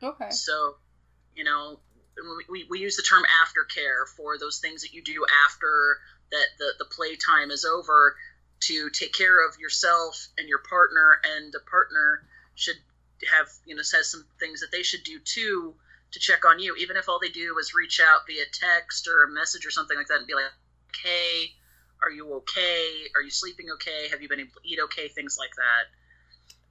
Okay. 0.01 0.29
So, 0.31 0.75
you 1.35 1.43
know, 1.43 1.79
we, 2.15 2.45
we, 2.49 2.67
we 2.69 2.79
use 2.79 2.95
the 2.95 3.03
term 3.03 3.23
aftercare 3.23 4.07
for 4.15 4.37
those 4.37 4.59
things 4.59 4.81
that 4.81 4.93
you 4.93 5.03
do 5.03 5.25
after 5.45 5.99
that 6.31 6.47
the, 6.57 6.73
the 6.79 6.85
playtime 6.85 7.51
is 7.51 7.65
over 7.65 8.15
to 8.61 8.89
take 8.89 9.13
care 9.13 9.47
of 9.47 9.57
yourself 9.59 10.27
and 10.37 10.47
your 10.47 10.59
partner, 10.59 11.19
and 11.35 11.51
the 11.51 11.59
partner 11.69 12.23
should 12.55 12.77
have, 13.31 13.47
you 13.65 13.75
know, 13.75 13.81
says 13.81 14.09
some 14.09 14.25
things 14.39 14.61
that 14.61 14.71
they 14.71 14.83
should 14.83 15.03
do 15.03 15.19
too 15.19 15.73
to 16.11 16.19
check 16.19 16.45
on 16.45 16.59
you, 16.59 16.75
even 16.75 16.97
if 16.97 17.09
all 17.09 17.19
they 17.19 17.29
do 17.29 17.57
is 17.57 17.73
reach 17.73 17.99
out 17.99 18.27
via 18.27 18.45
text 18.51 19.07
or 19.07 19.23
a 19.23 19.29
message 19.29 19.65
or 19.65 19.71
something 19.71 19.97
like 19.97 20.07
that 20.07 20.19
and 20.19 20.27
be 20.27 20.35
like, 20.35 20.45
hey, 21.03 21.51
are 22.03 22.11
you 22.11 22.33
okay? 22.35 23.07
Are 23.15 23.21
you 23.21 23.31
sleeping 23.31 23.67
okay? 23.73 24.09
Have 24.09 24.21
you 24.21 24.29
been 24.29 24.39
able 24.39 24.51
to 24.51 24.67
eat 24.67 24.79
okay? 24.85 25.07
Things 25.07 25.37
like 25.39 25.55
that. 25.55 25.85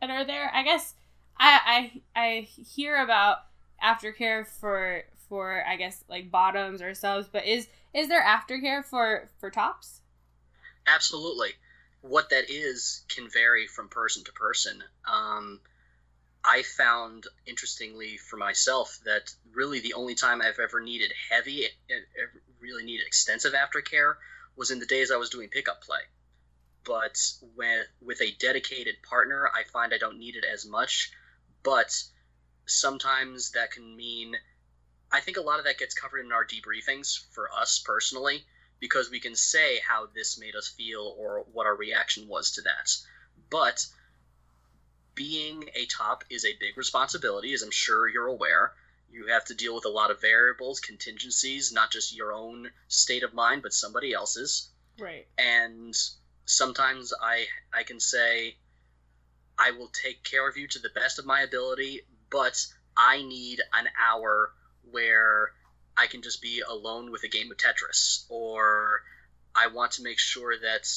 And 0.01 0.13
are 0.13 0.25
there? 0.25 0.51
I 0.53 0.63
guess 0.63 0.95
I 1.39 2.01
I 2.15 2.21
I 2.21 2.41
hear 2.75 2.97
about 3.03 3.39
aftercare 3.83 4.47
for 4.47 5.05
for 5.29 5.65
I 5.67 5.77
guess 5.77 6.05
like 6.09 6.31
bottoms 6.31 6.83
or 6.83 6.95
subs, 6.95 7.29
but 7.33 7.47
is 7.47 7.69
is 7.95 8.09
there 8.09 8.23
aftercare 8.23 8.85
for 8.85 9.29
for 9.41 9.51
tops? 9.51 10.01
Absolutely. 10.87 11.51
What 12.03 12.31
that 12.31 12.51
is 12.51 13.05
can 13.09 13.29
vary 13.31 13.67
from 13.67 13.89
person 13.89 14.25
to 14.25 14.33
person. 14.33 14.83
Um, 15.11 15.61
I 16.45 16.63
found, 16.63 17.27
interestingly 17.47 18.17
for 18.17 18.37
myself, 18.37 18.99
that 19.05 19.33
really 19.53 19.81
the 19.81 19.95
only 19.95 20.15
time 20.15 20.43
I've 20.43 20.59
ever 20.59 20.81
needed 20.81 21.13
heavy, 21.31 21.67
really 22.59 22.85
needed 22.85 23.07
extensive 23.07 23.53
aftercare 23.53 24.17
was 24.57 24.71
in 24.71 24.81
the 24.81 24.87
days 24.87 25.11
I 25.11 25.17
was 25.17 25.31
doing 25.31 25.49
pickup 25.49 25.83
play. 25.83 26.01
But 26.85 27.17
with, 27.55 27.87
with 28.01 28.21
a 28.21 28.33
dedicated 28.33 29.03
partner, 29.03 29.49
I 29.55 29.63
find 29.65 29.95
I 29.95 29.99
don't 29.99 30.19
need 30.19 30.35
it 30.35 30.45
as 30.45 30.67
much. 30.67 31.13
But 31.63 32.03
sometimes 32.67 33.53
that 33.53 33.71
can 33.71 33.97
mean, 33.97 34.37
I 35.13 35.21
think 35.21 35.37
a 35.37 35.43
lot 35.43 35.61
of 35.61 35.65
that 35.67 35.79
gets 35.79 35.95
covered 35.95 36.25
in 36.25 36.33
our 36.33 36.45
debriefings 36.45 37.25
for 37.33 37.53
us 37.53 37.79
personally 37.79 38.45
because 38.81 39.11
we 39.11 39.21
can 39.21 39.37
say 39.37 39.79
how 39.79 40.07
this 40.07 40.39
made 40.39 40.57
us 40.57 40.67
feel 40.67 41.15
or 41.17 41.47
what 41.53 41.67
our 41.67 41.77
reaction 41.77 42.27
was 42.27 42.51
to 42.53 42.63
that. 42.63 42.91
But 43.49 43.87
being 45.15 45.65
a 45.75 45.87
top 45.87 46.25
is 46.31 46.45
a 46.45 46.57
big 46.59 46.77
responsibility, 46.77 47.53
as 47.53 47.63
I'm 47.63 47.71
sure 47.71 48.09
you're 48.09 48.27
aware. 48.27 48.73
You 49.11 49.27
have 49.27 49.45
to 49.47 49.55
deal 49.55 49.75
with 49.75 49.85
a 49.85 49.91
lot 49.91 50.11
of 50.11 50.21
variables, 50.21 50.81
contingencies, 50.81 51.73
not 51.73 51.91
just 51.91 52.17
your 52.17 52.33
own 52.33 52.71
state 52.89 53.23
of 53.23 53.35
mind, 53.35 53.63
but 53.63 53.75
somebody 53.75 54.15
else's. 54.15 54.71
Right. 54.99 55.27
And 55.37 55.95
sometimes 56.47 57.13
I 57.21 57.47
I 57.73 57.83
can 57.83 58.01
say 58.01 58.57
I 59.59 59.73
will 59.73 59.89
take 59.89 60.25
care 60.25 60.49
of 60.49 60.57
you 60.57 60.67
to 60.69 60.79
the 60.79 60.89
best 60.89 61.19
of 61.19 61.27
my 61.27 61.43
ability, 61.43 62.03
but 62.31 62.67
I 62.97 63.23
need 63.23 63.61
an 63.73 63.89
hour 64.03 64.53
where 64.91 65.53
I 65.97 66.07
can 66.07 66.23
just 66.23 66.41
be 66.41 66.63
alone 66.67 67.11
with 67.11 67.23
a 67.25 67.29
game 67.29 67.51
of 67.51 67.59
Tetris, 67.59 68.25
or 68.29 69.03
I 69.55 69.69
want 69.69 69.93
to 69.93 70.03
make 70.03 70.19
sure 70.19 70.59
that 70.59 70.89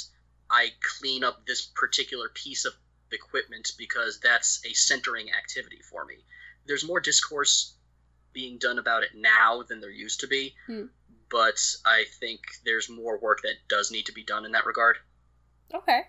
I 0.49 0.69
clean 0.99 1.23
up 1.23 1.45
this 1.45 1.61
particular 1.61 2.29
piece 2.29 2.65
of 2.65 2.73
equipment 3.15 3.71
because 3.77 4.19
that's 4.19 4.61
a 4.65 4.73
centering 4.73 5.27
activity 5.31 5.79
for 5.89 6.05
me. 6.05 6.15
There's 6.67 6.85
more 6.85 6.99
discourse 6.99 7.73
being 8.33 8.57
done 8.59 8.77
about 8.77 9.03
it 9.03 9.11
now 9.15 9.63
than 9.63 9.79
there 9.81 9.89
used 9.89 10.19
to 10.19 10.27
be, 10.27 10.53
Hmm. 10.67 10.85
but 11.31 11.59
I 11.85 12.05
think 12.19 12.41
there's 12.65 12.89
more 12.89 13.17
work 13.17 13.41
that 13.41 13.55
does 13.67 13.91
need 13.91 14.05
to 14.07 14.13
be 14.13 14.23
done 14.23 14.45
in 14.45 14.51
that 14.51 14.65
regard. 14.65 14.97
Okay. 15.73 16.01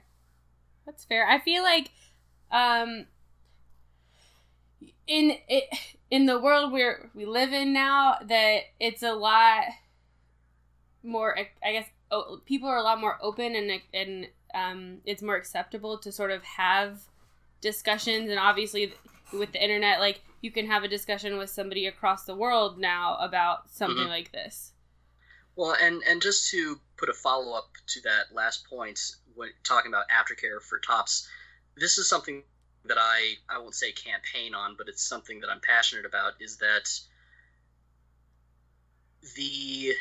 That's 0.84 1.04
fair. 1.04 1.26
I 1.28 1.38
feel 1.40 1.62
like 1.62 1.90
um 2.50 3.06
in 5.06 5.36
it 5.48 5.64
in 6.10 6.26
the 6.26 6.38
world 6.38 6.72
where 6.72 7.10
we 7.14 7.24
live 7.24 7.52
in 7.52 7.72
now 7.72 8.16
that 8.22 8.60
it's 8.78 9.02
a 9.02 9.12
lot 9.12 9.64
more 11.02 11.36
I 11.64 11.72
guess 11.72 11.88
people 12.44 12.68
are 12.68 12.76
a 12.76 12.82
lot 12.82 13.00
more 13.00 13.18
open 13.20 13.54
and 13.54 13.80
and 13.92 14.28
um 14.54 14.98
it's 15.04 15.22
more 15.22 15.36
acceptable 15.36 15.98
to 15.98 16.10
sort 16.12 16.30
of 16.30 16.42
have 16.44 17.00
discussions 17.60 18.30
and 18.30 18.38
obviously 18.38 18.92
with 19.32 19.52
the 19.52 19.62
internet 19.62 19.98
like 20.00 20.20
you 20.42 20.50
can 20.50 20.66
have 20.66 20.84
a 20.84 20.88
discussion 20.88 21.38
with 21.38 21.50
somebody 21.50 21.86
across 21.86 22.24
the 22.24 22.34
world 22.34 22.78
now 22.78 23.16
about 23.16 23.68
something 23.70 24.04
Mhm. 24.04 24.08
like 24.08 24.30
this. 24.32 24.72
Well, 25.56 25.74
and 25.80 26.02
and 26.04 26.20
just 26.22 26.50
to 26.50 26.78
put 26.98 27.08
a 27.08 27.14
follow 27.14 27.54
up 27.56 27.70
to 27.88 28.00
that 28.02 28.32
last 28.32 28.68
point, 28.68 29.00
when 29.34 29.50
talking 29.64 29.90
about 29.90 30.04
aftercare 30.08 30.62
for 30.62 30.78
tops, 30.78 31.26
this 31.74 31.96
is 31.98 32.08
something 32.08 32.44
that 32.84 32.98
I 32.98 33.38
I 33.48 33.58
won't 33.58 33.74
say 33.74 33.90
campaign 33.92 34.54
on, 34.54 34.76
but 34.76 34.88
it's 34.88 35.02
something 35.02 35.40
that 35.40 35.48
I'm 35.50 35.60
passionate 35.60 36.04
about. 36.04 36.34
Is 36.40 36.58
that 36.58 36.88
the 39.34 39.94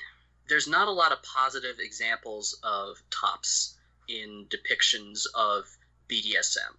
there's 0.48 0.68
not 0.68 0.88
a 0.88 0.92
lot 0.92 1.12
of 1.12 1.24
positive 1.24 1.80
examples 1.80 2.60
of 2.62 3.02
tops 3.10 3.75
in 4.08 4.46
depictions 4.50 5.26
of 5.34 5.66
BDSM. 6.10 6.74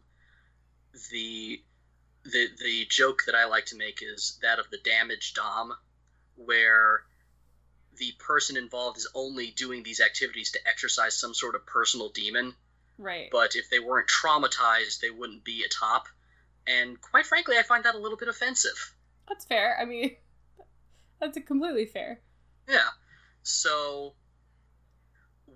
The 1.11 1.63
the 2.25 2.49
the 2.61 2.87
joke 2.89 3.23
that 3.27 3.35
I 3.35 3.47
like 3.47 3.67
to 3.67 3.77
make 3.77 4.01
is 4.03 4.39
that 4.43 4.59
of 4.59 4.69
the 4.71 4.79
damaged 4.79 5.37
dom, 5.37 5.75
where 6.37 7.03
the 7.99 8.13
person 8.19 8.57
involved 8.57 8.99
is 8.99 9.09
only 9.15 9.51
doing 9.51 9.83
these 9.83 10.01
activities 10.01 10.53
to 10.53 10.59
exercise 10.69 11.17
some 11.19 11.33
sort 11.35 11.55
of 11.55 11.65
personal 11.67 12.09
demon, 12.11 12.55
Right. 12.99 13.29
but 13.33 13.57
if 13.57 13.71
they 13.71 13.79
weren't 13.79 14.09
traumatized, 14.09 15.01
they 15.01 15.11
wouldn't 15.11 15.45
be 15.45 15.65
a 15.65 15.69
top. 15.69 16.07
And 16.67 17.01
quite 17.01 17.25
frankly, 17.27 17.57
I 17.59 17.63
find 17.63 17.85
that 17.85 17.95
a 17.95 17.99
little 17.99 18.19
bit 18.19 18.29
offensive. 18.29 18.95
That's 19.29 19.45
fair. 19.45 19.79
I 19.81 19.85
mean 19.85 20.17
that's 21.21 21.39
completely 21.47 21.87
fair. 21.87 22.21
Yeah. 22.69 22.89
So, 23.43 24.15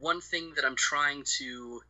one 0.00 0.20
thing 0.20 0.54
that 0.56 0.64
I'm 0.64 0.76
trying 0.76 1.24
to 1.38 1.80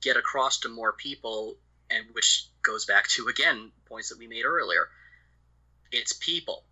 get 0.00 0.16
across 0.16 0.60
to 0.60 0.68
more 0.68 0.92
people, 0.92 1.56
and 1.90 2.04
which 2.12 2.46
goes 2.62 2.84
back 2.86 3.08
to, 3.08 3.28
again, 3.28 3.72
points 3.86 4.08
that 4.08 4.18
we 4.18 4.26
made 4.26 4.44
earlier, 4.44 4.88
it's 5.92 6.12
people. 6.12 6.64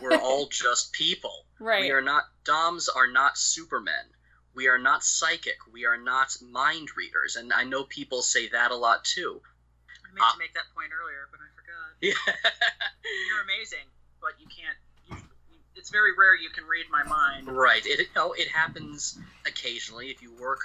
We're 0.00 0.16
all 0.22 0.46
just 0.46 0.92
people. 0.92 1.46
Right. 1.58 1.82
We 1.82 1.90
are 1.90 2.00
not 2.02 2.24
Doms 2.44 2.88
are 2.88 3.06
not 3.10 3.36
supermen. 3.38 4.04
We 4.54 4.68
are 4.68 4.78
not 4.78 5.02
psychic. 5.02 5.56
We 5.72 5.84
are 5.86 5.96
not 5.96 6.36
mind 6.42 6.88
readers. 6.96 7.36
And 7.36 7.52
I 7.52 7.64
know 7.64 7.84
people 7.84 8.22
say 8.22 8.48
that 8.48 8.70
a 8.70 8.76
lot 8.76 9.04
too. 9.04 9.40
I 10.04 10.14
meant 10.14 10.26
Ah. 10.28 10.32
to 10.32 10.38
make 10.38 10.54
that 10.54 10.70
point 10.74 10.90
earlier, 10.92 11.28
but 11.30 11.40
I 11.40 11.48
forgot. 11.56 11.64
Yeah. 12.00 12.34
You're 13.28 13.42
amazing, 13.42 13.86
but 14.20 14.32
you 14.38 14.46
can't. 14.46 14.76
You, 15.84 15.86
it's 15.86 15.90
very 15.90 16.12
rare 16.16 16.34
you 16.34 16.50
can 16.50 16.64
read 16.64 16.86
my 16.90 17.04
mind. 17.04 17.48
right. 17.48 17.84
It 17.84 17.98
you 17.98 18.06
know, 18.16 18.32
it 18.32 18.48
happens 18.48 19.18
occasionally 19.46 20.08
if 20.08 20.22
you 20.22 20.32
work 20.32 20.60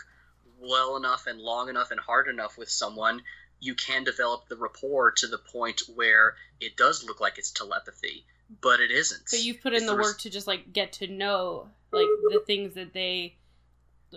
well 0.61 0.97
enough 0.97 1.27
and 1.27 1.39
long 1.39 1.69
enough 1.69 1.91
and 1.91 1.99
hard 1.99 2.27
enough 2.27 2.57
with 2.57 2.69
someone, 2.69 3.21
you 3.59 3.75
can 3.75 4.03
develop 4.03 4.47
the 4.47 4.55
rapport 4.55 5.11
to 5.11 5.27
the 5.27 5.37
point 5.37 5.81
where 5.95 6.35
it 6.61 6.77
does 6.77 7.03
look 7.03 7.19
like 7.19 7.37
it's 7.37 7.51
telepathy, 7.51 8.25
but 8.61 8.79
it 8.79 8.91
isn't. 8.91 9.23
But 9.29 9.41
you've 9.41 9.61
put 9.61 9.73
in 9.73 9.77
It's 9.77 9.85
the 9.87 9.97
res- 9.97 10.07
work 10.07 10.17
to 10.19 10.29
just 10.29 10.47
like 10.47 10.71
get 10.71 10.93
to 10.93 11.07
know 11.07 11.67
like 11.91 12.07
the 12.31 12.41
things 12.45 12.75
that 12.75 12.93
they 12.93 13.35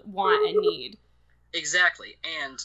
want 0.07 0.49
and 0.49 0.59
need. 0.59 0.99
Exactly. 1.53 2.17
And 2.45 2.59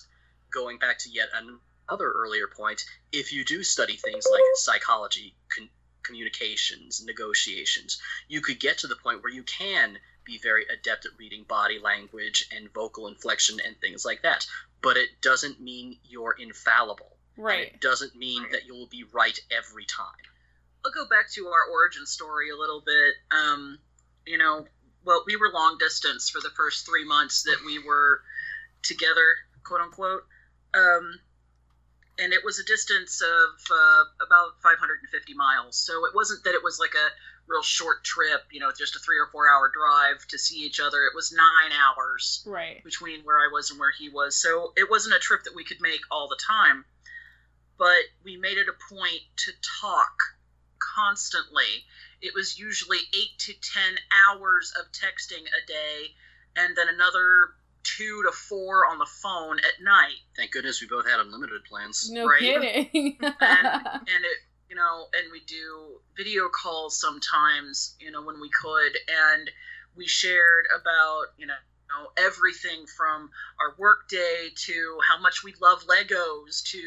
going 0.52 0.78
back 0.78 1.00
to 1.00 1.10
yet 1.10 1.30
another 1.34 2.12
earlier 2.12 2.48
point, 2.48 2.86
if 3.12 3.34
you 3.34 3.44
do 3.44 3.64
study 3.64 3.96
things 3.96 4.28
like 4.32 4.42
psychology, 4.56 5.36
con- 5.56 5.70
communications, 6.08 7.04
negotiations, 7.06 8.02
you 8.28 8.42
could 8.42 8.60
get 8.60 8.78
to 8.80 8.88
the 8.88 8.96
point 8.96 9.22
where 9.22 9.32
you 9.34 9.44
can 9.44 9.98
be 10.24 10.38
very 10.38 10.66
adept 10.68 11.06
at 11.06 11.12
reading 11.18 11.44
body 11.48 11.80
language 11.80 12.48
and 12.56 12.74
vocal 12.74 13.08
inflection 13.08 13.60
and 13.66 13.80
things 13.80 14.06
like 14.06 14.22
that. 14.24 14.46
But 14.82 14.98
it 14.98 15.10
doesn't 15.22 15.62
mean 15.62 15.98
you're 16.04 16.36
infallible. 16.40 17.18
And 17.36 17.46
Right. 17.46 17.74
it 17.74 17.82
doesn't 17.82 18.16
mean 18.16 18.50
that 18.52 18.66
you'll 18.66 18.88
be 18.88 19.04
right 19.14 19.40
every 19.52 19.86
time. 19.86 20.08
I'll 20.86 20.92
go 20.92 21.06
back 21.06 21.30
to 21.34 21.48
our 21.48 21.66
origin 21.72 22.06
story 22.06 22.50
a 22.50 22.56
little 22.56 22.82
bit. 22.82 23.16
Um, 23.32 23.80
you 24.26 24.38
know, 24.38 24.68
well, 25.04 25.24
we 25.26 25.36
were 25.36 25.50
long 25.52 25.78
distance 25.78 26.30
for 26.30 26.42
the 26.42 26.50
first 26.52 26.86
three 26.86 27.06
months 27.06 27.44
that 27.44 27.58
we 27.66 27.80
were 27.80 28.22
together, 28.84 29.36
quote 29.64 29.82
unquote. 29.82 30.26
Um, 30.74 31.20
and 32.20 32.34
it 32.34 32.44
was 32.44 32.60
a 32.60 32.66
distance 32.66 33.22
of 33.22 33.50
uh, 33.72 34.04
about 34.26 34.62
550 34.64 35.34
miles. 35.34 35.78
So 35.78 36.06
it 36.06 36.16
wasn't 36.16 36.44
that 36.44 36.54
it 36.56 36.64
was 36.64 36.80
like 36.80 36.94
a 36.96 37.08
real 37.48 37.64
short 37.64 38.04
trip, 38.04 38.42
you 38.52 38.60
know, 38.60 38.72
just 38.78 38.96
a 38.96 39.00
three 39.00 39.20
or 39.20 39.28
four 39.32 39.48
hour 39.50 39.72
drive 39.74 40.26
to 40.28 40.38
see 40.38 40.60
each 40.66 40.80
other. 40.80 41.04
It 41.04 41.16
was 41.16 41.32
nine 41.32 41.72
hours 41.72 42.44
Right. 42.46 42.84
between 42.84 43.22
where 43.24 43.38
I 43.38 43.50
was 43.52 43.70
and 43.72 43.80
where 43.80 43.92
he 43.98 44.10
was. 44.10 44.36
So 44.36 44.74
it 44.76 44.90
wasn't 44.90 45.16
a 45.16 45.20
trip 45.20 45.44
that 45.44 45.56
we 45.56 45.64
could 45.64 45.80
make 45.82 46.02
all 46.12 46.28
the 46.28 46.40
time. 46.46 46.86
But 47.78 48.04
we 48.24 48.38
made 48.38 48.58
it 48.58 48.68
a 48.68 48.94
point 48.94 49.22
to 49.46 49.52
talk 49.82 50.18
constantly. 50.96 51.86
It 52.22 52.34
was 52.34 52.58
usually 52.58 52.98
eight 53.14 53.38
to 53.40 53.54
ten 53.54 53.98
hours 54.12 54.74
of 54.80 54.92
texting 54.92 55.46
a 55.46 55.66
day, 55.68 56.16
and 56.56 56.76
then 56.76 56.90
another 56.90 57.50
two 57.98 58.24
to 58.26 58.32
four 58.32 58.86
on 58.86 58.98
the 58.98 59.06
phone 59.06 59.60
at 59.60 59.84
night. 59.84 60.18
Thank 60.36 60.52
goodness 60.52 60.82
we 60.82 60.88
both 60.88 61.08
had 61.08 61.20
unlimited 61.20 61.64
plans. 61.66 62.10
No 62.12 62.26
Right. 62.28 62.40
kidding. 62.40 63.18
and 63.22 63.32
and 63.42 64.26
it 64.26 64.38
you 64.70 64.76
know 64.76 65.08
and 65.14 65.32
we 65.32 65.42
do 65.48 66.00
video 66.16 66.50
calls 66.50 67.00
sometimes 67.00 67.96
you 68.00 68.12
know 68.12 68.22
when 68.22 68.40
we 68.42 68.50
could 68.50 68.98
and 69.32 69.50
we 69.96 70.06
shared 70.08 70.66
about 70.80 71.28
you 71.38 71.48
know 71.48 71.54
everything 72.18 72.86
from 72.98 73.30
our 73.60 73.76
work 73.78 74.10
day 74.10 74.50
to 74.56 74.98
how 75.08 75.20
much 75.20 75.44
we 75.44 75.54
love 75.62 75.84
legos 75.88 76.64
to 76.64 76.78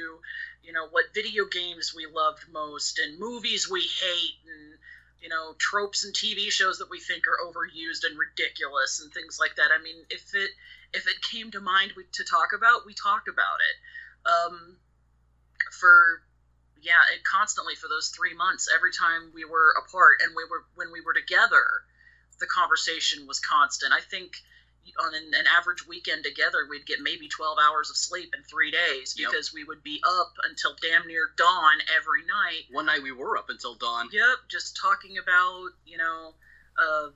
you 0.63 0.73
know 0.73 0.87
what 0.91 1.07
video 1.15 1.45
games 1.47 1.95
we 1.97 2.07
loved 2.13 2.45
most 2.53 2.99
and 2.99 3.19
movies 3.19 3.69
we 3.71 3.81
hate 3.81 4.37
and 4.47 4.75
you 5.21 5.29
know 5.29 5.55
tropes 5.59 6.05
and 6.05 6.15
tv 6.15 6.51
shows 6.51 6.79
that 6.79 6.91
we 6.91 6.99
think 7.01 7.25
are 7.27 7.39
overused 7.45 8.05
and 8.09 8.19
ridiculous 8.19 9.01
and 9.01 9.13
things 9.13 9.39
like 9.39 9.57
that. 9.57 9.71
I 9.73 9.83
mean 9.83 9.97
if 10.11 10.35
it 10.35 10.51
if 10.93 11.07
it 11.07 11.23
came 11.23 11.51
to 11.53 11.61
mind 11.61 11.93
we, 11.97 12.05
to 12.13 12.25
talk 12.25 12.51
about 12.57 12.87
we 12.87 12.95
talked 12.95 13.29
about 13.29 13.59
it. 13.61 13.77
Um, 14.29 14.77
for 15.79 16.23
yeah 16.83 17.05
it 17.15 17.23
constantly 17.25 17.75
for 17.75 17.89
those 17.89 18.09
three 18.09 18.35
months 18.35 18.69
every 18.75 18.91
time 18.91 19.31
we 19.35 19.45
were 19.45 19.75
apart 19.77 20.21
and 20.25 20.35
we 20.35 20.45
were 20.45 20.65
when 20.75 20.91
we 20.93 21.01
were 21.01 21.15
together 21.15 21.85
the 22.41 22.47
conversation 22.47 23.27
was 23.29 23.39
constant. 23.39 23.93
I 23.93 24.01
think 24.01 24.33
on 25.01 25.15
an, 25.15 25.31
an 25.39 25.47
average 25.47 25.87
weekend 25.87 26.25
together 26.25 26.67
we'd 26.69 26.85
get 26.85 27.01
maybe 27.01 27.29
12 27.29 27.59
hours 27.63 27.91
of 27.91 27.97
sleep 27.97 28.35
in 28.37 28.43
three 28.45 28.71
days 28.71 29.15
Yep. 29.17 29.31
because 29.31 29.53
we 29.55 29.65
would 29.65 29.83
be 29.83 30.01
up 30.07 30.33
until 30.49 30.75
damn 30.83 31.07
near 31.07 31.31
dawn 31.37 31.79
every 31.97 32.25
night 32.27 32.65
One 32.71 32.87
night 32.87 33.03
we 33.03 33.13
were 33.13 33.37
up 33.37 33.49
until 33.51 33.75
dawn. 33.77 34.09
Yep, 34.13 34.39
just 34.51 34.77
talking 34.81 35.17
about 35.19 35.69
you 35.87 35.97
know 35.99 36.35
uh, 36.79 37.09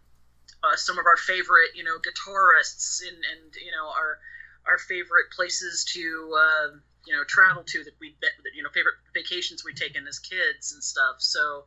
uh, 0.63 0.77
some 0.77 0.99
of 0.99 1.07
our 1.07 1.17
favorite 1.17 1.71
you 1.75 1.85
know 1.85 1.99
guitarists 1.99 3.01
and 3.07 3.17
and 3.17 3.55
you 3.57 3.73
know 3.73 3.89
our 3.89 4.19
our 4.67 4.79
favorite 4.79 5.31
places 5.35 5.85
to 5.93 6.01
uh, 6.39 6.69
you 7.07 7.15
know 7.15 7.25
travel 7.25 7.63
to 7.65 7.85
that 7.85 7.93
we 8.01 8.15
you 8.55 8.63
know 8.63 8.71
favorite 8.73 8.95
vacations 9.13 9.65
we'd 9.65 9.77
taken 9.77 10.07
as 10.07 10.19
kids 10.19 10.73
and 10.73 10.83
stuff. 10.83 11.17
So 11.19 11.65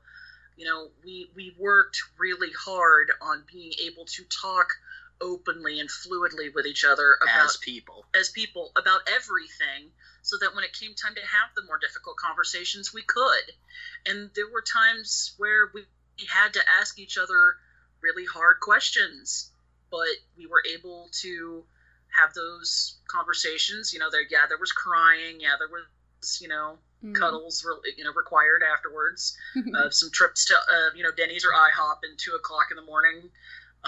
you 0.55 0.65
know 0.65 0.89
we 1.03 1.29
we 1.35 1.53
worked 1.59 1.97
really 2.17 2.51
hard 2.65 3.11
on 3.21 3.43
being 3.51 3.73
able 3.85 4.05
to 4.05 4.23
talk 4.25 4.67
openly 5.21 5.79
and 5.79 5.89
fluidly 5.89 6.53
with 6.53 6.65
each 6.65 6.85
other 6.85 7.17
about 7.21 7.45
As 7.45 7.57
people. 7.57 8.05
as 8.15 8.29
people 8.29 8.71
about 8.75 9.01
everything 9.07 9.91
so 10.21 10.37
that 10.41 10.53
when 10.53 10.63
it 10.63 10.73
came 10.73 10.93
time 10.93 11.15
to 11.15 11.21
have 11.21 11.49
the 11.55 11.63
more 11.63 11.77
difficult 11.77 12.17
conversations 12.17 12.93
we 12.93 13.01
could 13.03 13.51
and 14.05 14.29
there 14.35 14.47
were 14.47 14.61
times 14.61 15.33
where 15.37 15.71
we 15.73 15.85
had 16.27 16.53
to 16.53 16.61
ask 16.79 16.99
each 16.99 17.17
other 17.17 17.55
really 18.01 18.25
hard 18.25 18.59
questions 18.59 19.51
but 19.89 20.07
we 20.37 20.45
were 20.45 20.63
able 20.69 21.09
to 21.11 21.63
have 22.15 22.33
those 22.33 22.97
conversations 23.07 23.91
you 23.93 23.99
know 23.99 24.09
there 24.11 24.25
yeah 24.29 24.45
there 24.47 24.57
was 24.57 24.71
crying 24.71 25.39
yeah 25.39 25.55
there 25.57 25.69
was 25.69 26.39
you 26.41 26.47
know 26.47 26.77
Mm. 27.03 27.13
cuddles 27.13 27.63
were 27.63 27.79
you 27.95 28.03
know 28.03 28.11
required 28.13 28.63
afterwards 28.63 29.37
uh, 29.77 29.87
some 29.91 30.09
trips 30.09 30.45
to 30.45 30.55
uh, 30.55 30.89
you 30.95 31.03
know 31.03 31.11
Denny's 31.11 31.45
or 31.45 31.49
IHOP 31.53 31.97
at 32.11 32.17
two 32.17 32.33
o'clock 32.33 32.71
in 32.71 32.75
the 32.75 32.81
morning 32.81 33.29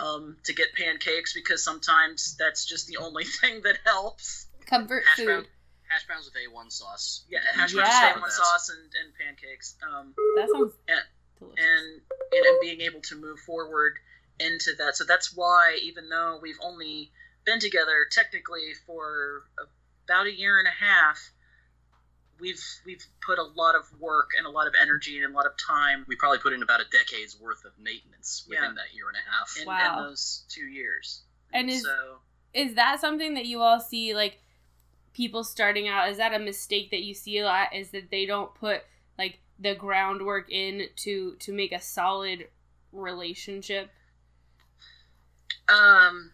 um, 0.01 0.38
to 0.45 0.53
get 0.53 0.73
pancakes 0.73 1.33
because 1.33 1.63
sometimes 1.63 2.35
that's 2.38 2.65
just 2.65 2.88
the 2.88 2.97
only 2.97 3.23
thing 3.41 3.62
that 3.63 3.77
helps. 3.85 4.47
Comfort 4.65 5.03
Hash, 5.05 5.17
food. 5.17 5.25
brown, 5.25 5.45
hash 5.88 6.07
browns 6.07 6.25
with 6.25 6.35
A1 6.35 6.71
sauce. 6.71 7.25
Yeah, 7.29 7.39
hash 7.53 7.73
Yeah. 7.73 7.81
browns, 7.81 7.93
Yes. 7.93 7.99
salmon 8.13 8.29
sauce, 8.29 8.69
and, 8.69 8.91
and 9.03 9.13
pancakes. 9.15 9.75
Um, 9.85 10.13
That 10.35 10.49
sounds 10.51 10.73
Yeah. 10.88 10.99
delicious. 11.39 11.63
and, 11.65 12.01
and 12.33 12.45
and 12.45 12.57
being 12.62 12.81
able 12.81 13.01
to 13.01 13.15
move 13.15 13.39
forward 13.39 13.97
into 14.39 14.73
that. 14.77 14.95
So 14.95 15.03
that's 15.03 15.35
why, 15.35 15.77
even 15.83 16.09
though 16.09 16.39
we've 16.41 16.59
only 16.62 17.12
been 17.45 17.59
together 17.59 18.05
technically 18.12 18.73
for 18.85 19.43
about 20.05 20.27
a 20.27 20.31
year 20.33 20.59
and 20.59 20.67
a 20.67 20.71
half, 20.71 21.19
we've 22.39 22.63
we've 22.86 23.06
put 23.25 23.38
a 23.39 23.43
lot 23.43 23.75
of 23.75 23.84
work 23.99 24.30
and 24.38 24.45
a 24.47 24.49
lot 24.49 24.67
of 24.67 24.73
energy 24.82 25.17
and 25.21 25.34
a 25.34 25.36
lot 25.36 25.45
of 25.45 25.54
time 25.58 26.06
We 26.08 26.15
probably 26.15 26.39
put 26.39 26.54
in 26.54 26.63
about 26.63 26.82
a 26.82 26.86
decade's 26.91 27.39
worth 27.39 27.65
of 27.65 27.71
maintenance 27.80 28.45
within 28.47 28.63
Yeah. 28.63 28.71
that 28.75 28.93
year 28.95 29.08
and 29.10 29.17
a 29.17 29.32
half. 29.32 29.58
in, 29.60 29.67
Wow. 29.67 29.99
in 29.99 30.06
those 30.10 30.45
two 30.49 30.65
years. 30.65 31.23
And 31.54 31.69
is 31.69 31.84
so 31.84 32.19
is 32.54 32.75
that 32.75 32.99
something 32.99 33.36
that 33.36 33.45
you 33.45 33.62
all 33.62 33.80
see 33.80 34.13
like 34.15 34.39
people 35.13 35.43
starting 35.43 35.88
out 35.88 36.10
is 36.10 36.17
that 36.17 36.34
a 36.34 36.39
mistake 36.39 36.91
that 36.91 37.02
you 37.02 37.13
see 37.13 37.38
a 37.39 37.45
lot 37.45 37.73
is 37.75 37.89
that 37.91 38.10
they 38.12 38.25
don't 38.25 38.54
put 38.56 38.82
like 39.17 39.39
the 39.60 39.75
groundwork 39.75 40.49
in 40.52 40.88
to 40.95 41.36
to 41.39 41.52
make 41.52 41.71
a 41.71 41.82
solid 41.82 42.47
relationship 42.91 43.91
Um, 45.67 46.32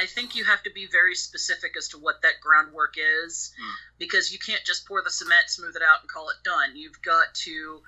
I 0.00 0.06
think 0.06 0.34
you 0.34 0.44
have 0.44 0.62
to 0.62 0.70
be 0.70 0.86
very 0.86 1.14
specific 1.14 1.76
as 1.76 1.88
to 1.88 1.98
what 1.98 2.22
that 2.22 2.40
groundwork 2.40 2.94
is, 2.96 3.52
Hmm. 3.58 3.70
because 3.98 4.32
you 4.32 4.38
can't 4.38 4.64
just 4.64 4.86
pour 4.86 5.02
the 5.02 5.10
cement, 5.10 5.48
smooth 5.48 5.76
it 5.76 5.82
out, 5.82 6.00
and 6.00 6.08
call 6.10 6.30
it 6.30 6.36
done. 6.42 6.74
You've 6.76 7.00
got 7.02 7.34
to 7.46 7.82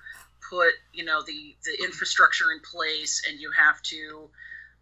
put, 0.49 0.73
you 0.93 1.03
know, 1.05 1.21
the 1.23 1.55
the 1.65 1.83
infrastructure 1.83 2.51
in 2.51 2.59
place, 2.59 3.21
and 3.27 3.39
you 3.39 3.49
have 3.51 3.81
to, 3.83 4.29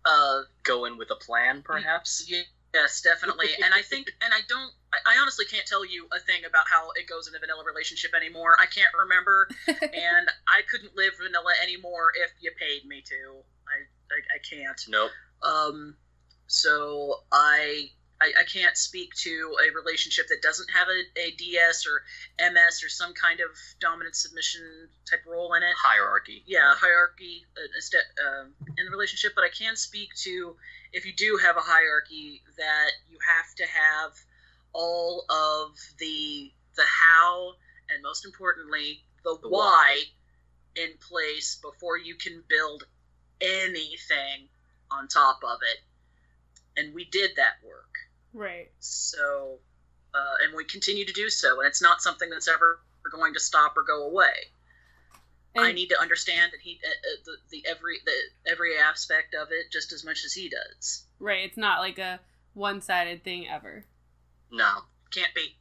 uh, 0.06 0.42
Go 0.64 0.86
in 0.86 0.98
with 0.98 1.10
a 1.12 1.16
plan, 1.16 1.62
perhaps. 1.64 2.26
y- 2.30 2.44
yes, 2.74 3.02
definitely. 3.02 3.50
and 3.64 3.74
I 3.74 3.82
think, 3.82 4.12
and 4.22 4.34
I 4.34 4.42
don't, 4.50 4.74
I, 4.94 4.98
I 5.14 5.18
honestly 5.22 5.46
can't 5.46 5.66
tell 5.68 5.86
you 5.86 6.08
a 6.12 6.20
thing 6.20 6.44
about 6.46 6.68
how 6.68 6.92
it 7.00 7.08
goes 7.08 7.28
in 7.28 7.36
a 7.36 7.40
vanilla 7.40 7.64
relationship 7.64 8.12
anymore. 8.16 8.56
I 8.60 8.66
can't 8.66 8.94
remember, 9.00 9.48
and 9.68 10.26
I 10.48 10.62
couldn't 10.70 10.96
live 10.98 11.14
vanilla 11.18 11.54
anymore 11.64 12.12
if 12.16 12.32
you 12.42 12.52
paid 12.60 12.86
me 12.86 13.02
to. 13.08 13.44
I, 13.70 13.78
I, 14.12 14.18
I 14.36 14.40
can't. 14.44 14.82
Nope. 14.90 15.12
Um, 15.44 15.96
so 16.52 17.24
I, 17.32 17.90
I 18.20 18.34
I 18.42 18.44
can't 18.44 18.76
speak 18.76 19.14
to 19.24 19.56
a 19.66 19.74
relationship 19.74 20.28
that 20.28 20.42
doesn't 20.42 20.70
have 20.70 20.88
a, 20.90 21.20
a 21.20 21.32
DS 21.32 21.88
or 21.88 22.04
MS 22.52 22.84
or 22.84 22.90
some 22.90 23.14
kind 23.14 23.40
of 23.40 23.48
dominant 23.80 24.16
submission 24.16 24.62
type 25.10 25.22
role 25.26 25.54
in 25.54 25.64
it. 25.64 25.74
Hierarchy. 25.78 26.44
Yeah, 26.46 26.76
hierarchy 26.76 27.46
uh, 27.56 28.42
um 28.42 28.54
in 28.78 28.86
the 28.86 28.92
relationship, 28.92 29.32
but 29.34 29.46
I 29.46 29.50
can 29.50 29.78
speak 29.78 30.10
to 30.24 30.56
if 30.92 31.06
you 31.06 31.14
do 31.14 31.40
have 31.42 31.56
a 31.56 31.62
hierarchy 31.62 32.42
that 32.58 32.92
you 33.10 33.18
have 33.26 33.56
to 33.56 33.64
have 33.64 34.12
all 34.74 35.24
of 35.30 35.78
the 36.00 36.52
the 36.76 36.84
how 36.84 37.54
and 37.90 38.04
most 38.04 38.26
importantly 38.26 39.04
the, 39.24 39.38
The 39.42 39.50
why 39.50 40.02
in 40.76 40.92
place 41.00 41.60
before 41.62 41.98
you 41.98 42.16
can 42.16 42.44
build 42.50 42.86
anything 43.40 44.50
on 44.90 45.08
top 45.08 45.40
of 45.44 45.60
it. 45.62 45.80
And 46.78 46.94
we 46.94 47.06
did 47.06 47.32
that 47.36 47.56
work. 47.66 47.94
right 48.34 48.72
So, 48.80 49.60
uh, 50.14 50.36
and 50.46 50.56
we 50.56 50.64
continue 50.66 51.06
to 51.06 51.14
do 51.14 51.30
so. 51.30 51.60
And 51.60 51.68
it's 51.68 51.82
not 51.82 52.02
something 52.02 52.30
that's 52.30 52.48
ever 52.48 52.80
going 53.12 53.34
to 53.34 53.40
stop 53.40 53.76
or 53.78 53.84
go 53.84 54.08
away. 54.08 54.34
and, 55.56 55.66
I 55.66 55.72
need 55.74 55.88
to 55.90 56.00
understand 56.00 56.52
that 56.54 56.62
he, 56.62 56.80
uh, 56.86 56.90
uh, 56.90 57.16
the, 57.26 57.38
the 57.50 57.66
every 57.70 57.98
the 58.06 58.52
every 58.52 58.78
aspect 58.78 59.34
of 59.36 59.50
it 59.52 59.70
just 59.72 59.92
as 59.92 60.06
much 60.06 60.24
as 60.26 60.34
he 60.34 60.50
does. 60.50 61.04
right 61.20 61.44
it's 61.46 61.58
not 61.58 61.80
like 61.80 61.98
a 62.00 62.20
one-sided 62.54 63.24
thing 63.24 63.48
ever 63.50 63.86
No. 64.52 64.84
Can't 65.12 65.34
be. 65.36 65.58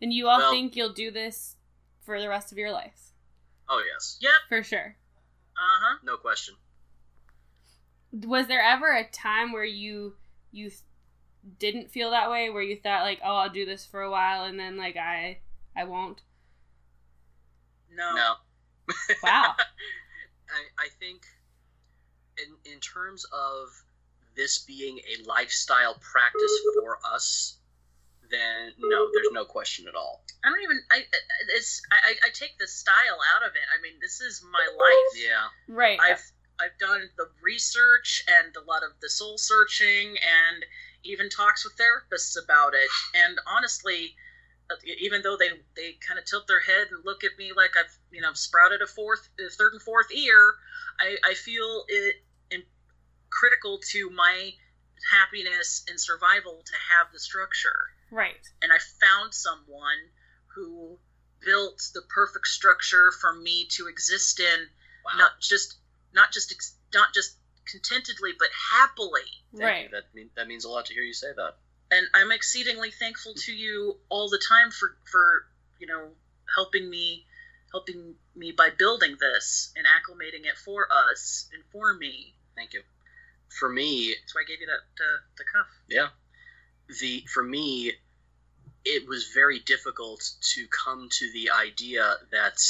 and 0.00 0.12
you 0.14 0.28
all 0.28 0.38
Well- 0.38 0.50
think 0.52 0.76
you'll 0.76 0.92
do 0.94 1.10
this 1.10 1.56
for 2.06 2.18
the 2.20 2.28
rest 2.28 2.52
of 2.52 2.58
your 2.58 2.72
life 2.72 3.12
Oh, 3.68 3.82
yes. 3.92 4.18
Yep. 4.20 4.32
for 4.48 4.62
sure 4.62 4.96
Uh 5.56 5.78
huh. 5.82 5.98
No 6.04 6.16
question. 6.16 6.54
Was 8.22 8.46
there 8.46 8.62
ever 8.62 8.92
a 8.92 9.04
time 9.10 9.52
where 9.52 9.64
you 9.64 10.14
you 10.52 10.70
didn't 11.58 11.90
feel 11.90 12.10
that 12.12 12.30
way 12.30 12.48
where 12.50 12.62
you 12.62 12.76
thought 12.76 13.02
like 13.02 13.20
oh 13.24 13.34
i'll 13.36 13.50
do 13.50 13.64
this 13.66 13.84
for 13.84 14.00
a 14.02 14.10
while 14.10 14.44
and 14.44 14.58
then 14.58 14.76
like 14.76 14.96
i 14.96 15.38
i 15.76 15.84
won't 15.84 16.22
No. 17.94 18.14
No. 18.14 18.34
wow 19.22 19.54
I, 19.58 20.84
I 20.84 20.88
think 21.00 21.22
in 22.38 22.72
in 22.72 22.80
terms 22.80 23.24
of 23.32 23.68
this 24.36 24.58
being 24.58 24.98
a 24.98 25.28
lifestyle 25.28 25.94
practice 26.00 26.52
for 26.80 26.98
us, 27.14 27.56
then 28.30 28.72
no, 28.78 29.08
there's 29.14 29.28
no 29.32 29.44
question 29.44 29.86
at 29.88 29.94
all. 29.94 30.24
I 30.44 30.50
don't 30.50 30.60
even. 30.62 30.80
I 30.90 31.02
it's. 31.56 31.80
I, 31.92 31.94
I- 32.10 32.26
I 32.26 32.30
take 32.32 32.58
the 32.58 32.66
style 32.66 33.18
out 33.36 33.46
of 33.48 33.54
it. 33.54 33.62
I 33.76 33.80
mean, 33.80 33.92
this 34.00 34.20
is 34.20 34.42
my 34.50 34.66
life. 34.76 35.22
Yeah. 35.24 35.74
right 35.74 35.98
I've 36.00 36.32
I've 36.60 36.78
done 36.78 37.08
the 37.16 37.28
research 37.42 38.24
and 38.28 38.54
a 38.56 38.64
lot 38.68 38.82
of 38.82 38.90
the 39.00 39.10
soul 39.10 39.38
searching 39.38 40.08
and 40.08 40.64
even 41.02 41.28
talks 41.28 41.64
with 41.64 41.74
therapists 41.76 42.36
about 42.42 42.74
it. 42.74 42.88
And 43.14 43.38
honestly, 43.46 44.14
uh, 44.70 44.76
even 45.00 45.22
though 45.22 45.36
they 45.36 45.50
they 45.76 45.98
kind 46.06 46.18
of 46.18 46.24
tilt 46.24 46.46
their 46.46 46.60
head 46.60 46.88
and 46.90 47.04
look 47.04 47.24
at 47.24 47.36
me 47.38 47.52
like 47.54 47.72
I've 47.78 47.98
you 48.10 48.22
know 48.22 48.32
sprouted 48.32 48.80
a 48.82 48.86
fourth, 48.86 49.28
a 49.38 49.50
third 49.50 49.72
and 49.72 49.82
fourth 49.82 50.10
ear, 50.12 50.54
I, 50.98 51.16
I 51.24 51.34
feel 51.34 51.84
it 51.88 52.16
critical 53.34 53.78
to 53.90 54.10
my 54.10 54.52
happiness 55.12 55.84
and 55.88 56.00
survival 56.00 56.62
to 56.64 56.72
have 56.94 57.12
the 57.12 57.18
structure. 57.18 57.90
Right. 58.10 58.40
And 58.62 58.72
I 58.72 58.78
found 58.78 59.34
someone 59.34 59.98
who 60.54 60.98
built 61.44 61.82
the 61.92 62.02
perfect 62.02 62.46
structure 62.46 63.10
for 63.20 63.34
me 63.34 63.66
to 63.72 63.88
exist 63.88 64.40
in, 64.40 64.66
wow. 65.04 65.18
not 65.18 65.40
just 65.40 65.76
not 66.14 66.32
just 66.32 66.54
not 66.94 67.12
just 67.14 67.36
contentedly, 67.66 68.32
but 68.38 68.48
happily. 68.72 69.22
Thank 69.52 69.64
right. 69.64 69.82
You. 69.84 69.88
That 69.90 70.04
mean, 70.14 70.30
that 70.36 70.46
means 70.46 70.64
a 70.64 70.68
lot 70.68 70.86
to 70.86 70.94
hear 70.94 71.02
you 71.02 71.14
say 71.14 71.28
that. 71.34 71.56
And 71.90 72.06
I'm 72.14 72.32
exceedingly 72.32 72.90
thankful 72.90 73.34
to 73.34 73.52
you 73.52 73.96
all 74.08 74.28
the 74.28 74.42
time 74.48 74.70
for 74.70 74.96
for 75.10 75.46
you 75.78 75.86
know 75.86 76.08
helping 76.54 76.88
me 76.88 77.24
helping 77.72 78.14
me 78.36 78.52
by 78.52 78.70
building 78.70 79.16
this 79.18 79.72
and 79.76 79.84
acclimating 79.86 80.46
it 80.46 80.56
for 80.56 80.86
us 81.10 81.48
and 81.52 81.62
for 81.72 81.94
me. 81.94 82.34
Thank 82.56 82.72
you. 82.72 82.82
For 83.58 83.68
me, 83.68 84.14
so 84.26 84.38
I 84.40 84.44
gave 84.46 84.60
you 84.60 84.66
that 84.66 85.04
uh, 85.04 85.20
the 85.36 85.44
cuff. 85.52 85.66
Yeah. 85.88 86.08
The 87.00 87.24
for 87.32 87.42
me, 87.42 87.92
it 88.84 89.08
was 89.08 89.30
very 89.34 89.58
difficult 89.60 90.28
to 90.54 90.66
come 90.84 91.08
to 91.10 91.32
the 91.32 91.50
idea 91.50 92.16
that 92.32 92.60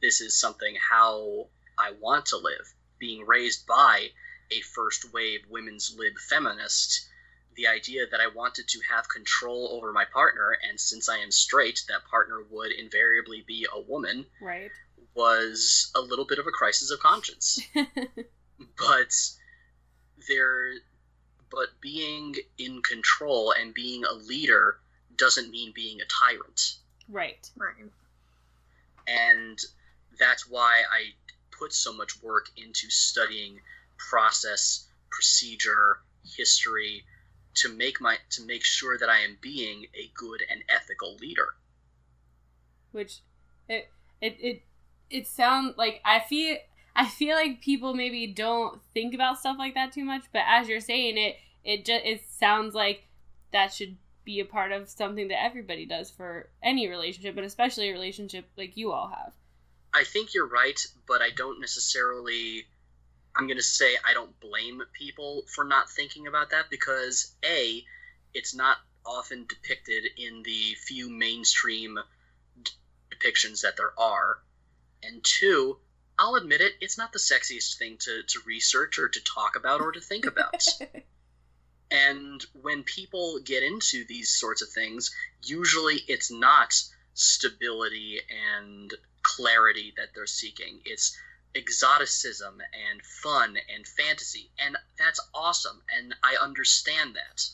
this 0.00 0.20
is 0.20 0.38
something 0.38 0.74
how 0.90 1.46
I 1.82 1.92
want 2.00 2.26
to 2.26 2.36
live. 2.36 2.72
Being 2.98 3.26
raised 3.26 3.66
by 3.66 4.10
a 4.52 4.60
first 4.60 5.12
wave 5.12 5.40
women's 5.48 5.94
lib 5.96 6.16
feminist, 6.16 7.08
the 7.56 7.66
idea 7.66 8.06
that 8.10 8.20
I 8.20 8.28
wanted 8.28 8.68
to 8.68 8.80
have 8.88 9.08
control 9.08 9.70
over 9.72 9.92
my 9.92 10.04
partner, 10.04 10.56
and 10.68 10.78
since 10.78 11.08
I 11.08 11.18
am 11.18 11.32
straight, 11.32 11.80
that 11.88 12.04
partner 12.08 12.44
would 12.50 12.70
invariably 12.70 13.42
be 13.46 13.66
a 13.72 13.80
woman, 13.80 14.26
right, 14.40 14.70
was 15.14 15.90
a 15.96 16.00
little 16.00 16.24
bit 16.24 16.38
of 16.38 16.46
a 16.46 16.52
crisis 16.52 16.90
of 16.90 17.00
conscience. 17.00 17.60
but 17.74 19.12
there, 20.28 20.74
but 21.50 21.68
being 21.80 22.36
in 22.58 22.80
control 22.82 23.52
and 23.52 23.74
being 23.74 24.04
a 24.04 24.12
leader 24.12 24.78
doesn't 25.16 25.50
mean 25.50 25.72
being 25.74 26.00
a 26.00 26.04
tyrant. 26.04 26.76
Right. 27.08 27.50
Right. 27.56 27.74
And 29.08 29.58
that's 30.18 30.48
why 30.48 30.82
I 30.90 31.12
put 31.58 31.72
so 31.72 31.92
much 31.92 32.22
work 32.22 32.46
into 32.56 32.90
studying 32.90 33.60
process, 33.98 34.86
procedure, 35.10 35.98
history 36.36 37.04
to 37.54 37.68
make 37.68 38.00
my 38.00 38.16
to 38.30 38.42
make 38.46 38.64
sure 38.64 38.98
that 38.98 39.08
I 39.08 39.20
am 39.20 39.36
being 39.40 39.86
a 39.94 40.10
good 40.14 40.42
and 40.50 40.62
ethical 40.68 41.16
leader. 41.16 41.54
Which 42.92 43.20
it 43.68 43.88
it 44.20 44.36
it 44.40 44.62
it 45.10 45.26
sounds 45.26 45.76
like 45.76 46.00
I 46.04 46.20
feel 46.20 46.56
I 46.94 47.06
feel 47.06 47.36
like 47.36 47.60
people 47.60 47.94
maybe 47.94 48.26
don't 48.26 48.80
think 48.94 49.14
about 49.14 49.38
stuff 49.38 49.56
like 49.58 49.74
that 49.74 49.92
too 49.92 50.04
much, 50.04 50.24
but 50.32 50.42
as 50.46 50.68
you're 50.68 50.80
saying 50.80 51.18
it, 51.18 51.36
it 51.64 51.84
just 51.84 52.04
it 52.04 52.22
sounds 52.28 52.74
like 52.74 53.06
that 53.52 53.72
should 53.72 53.96
be 54.24 54.40
a 54.40 54.44
part 54.44 54.72
of 54.72 54.88
something 54.88 55.28
that 55.28 55.42
everybody 55.42 55.84
does 55.84 56.10
for 56.10 56.48
any 56.62 56.88
relationship, 56.88 57.34
but 57.34 57.44
especially 57.44 57.88
a 57.88 57.92
relationship 57.92 58.46
like 58.56 58.76
you 58.76 58.92
all 58.92 59.08
have. 59.08 59.32
I 59.94 60.04
think 60.04 60.34
you're 60.34 60.48
right, 60.48 60.78
but 61.06 61.22
I 61.22 61.30
don't 61.30 61.60
necessarily. 61.60 62.66
I'm 63.34 63.46
going 63.46 63.56
to 63.56 63.62
say 63.62 63.96
I 64.04 64.12
don't 64.12 64.38
blame 64.40 64.82
people 64.92 65.44
for 65.46 65.64
not 65.64 65.90
thinking 65.90 66.26
about 66.26 66.50
that 66.50 66.68
because 66.70 67.34
A, 67.44 67.82
it's 68.34 68.54
not 68.54 68.76
often 69.06 69.46
depicted 69.48 70.04
in 70.18 70.42
the 70.42 70.74
few 70.74 71.08
mainstream 71.08 71.98
d- 72.62 72.70
depictions 73.10 73.62
that 73.62 73.78
there 73.78 73.98
are. 73.98 74.38
And 75.02 75.24
two, 75.24 75.78
I'll 76.18 76.34
admit 76.34 76.60
it, 76.60 76.74
it's 76.82 76.98
not 76.98 77.14
the 77.14 77.18
sexiest 77.18 77.78
thing 77.78 77.96
to, 78.00 78.22
to 78.22 78.40
research 78.44 78.98
or 78.98 79.08
to 79.08 79.20
talk 79.24 79.56
about 79.56 79.80
or 79.80 79.92
to 79.92 80.00
think 80.00 80.26
about. 80.26 80.62
And 81.92 82.42
when 82.62 82.84
people 82.84 83.38
get 83.40 83.62
into 83.62 84.06
these 84.06 84.30
sorts 84.30 84.62
of 84.62 84.70
things, 84.70 85.14
usually 85.42 85.96
it's 86.08 86.30
not 86.30 86.72
stability 87.12 88.20
and 88.56 88.94
clarity 89.22 89.92
that 89.96 90.08
they're 90.14 90.26
seeking. 90.26 90.80
It's 90.84 91.16
exoticism 91.54 92.60
and 92.60 93.02
fun 93.02 93.56
and 93.74 93.86
fantasy. 93.86 94.50
And 94.58 94.76
that's 94.98 95.20
awesome. 95.34 95.82
And 95.96 96.14
I 96.22 96.36
understand 96.42 97.14
that. 97.14 97.46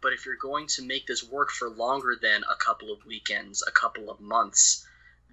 But 0.00 0.12
if 0.12 0.26
you're 0.26 0.36
going 0.36 0.66
to 0.68 0.82
make 0.82 1.06
this 1.06 1.24
work 1.24 1.50
for 1.50 1.68
longer 1.68 2.16
than 2.20 2.42
a 2.44 2.56
couple 2.56 2.92
of 2.92 3.04
weekends, 3.04 3.62
a 3.66 3.72
couple 3.72 4.10
of 4.10 4.20
months, 4.20 4.86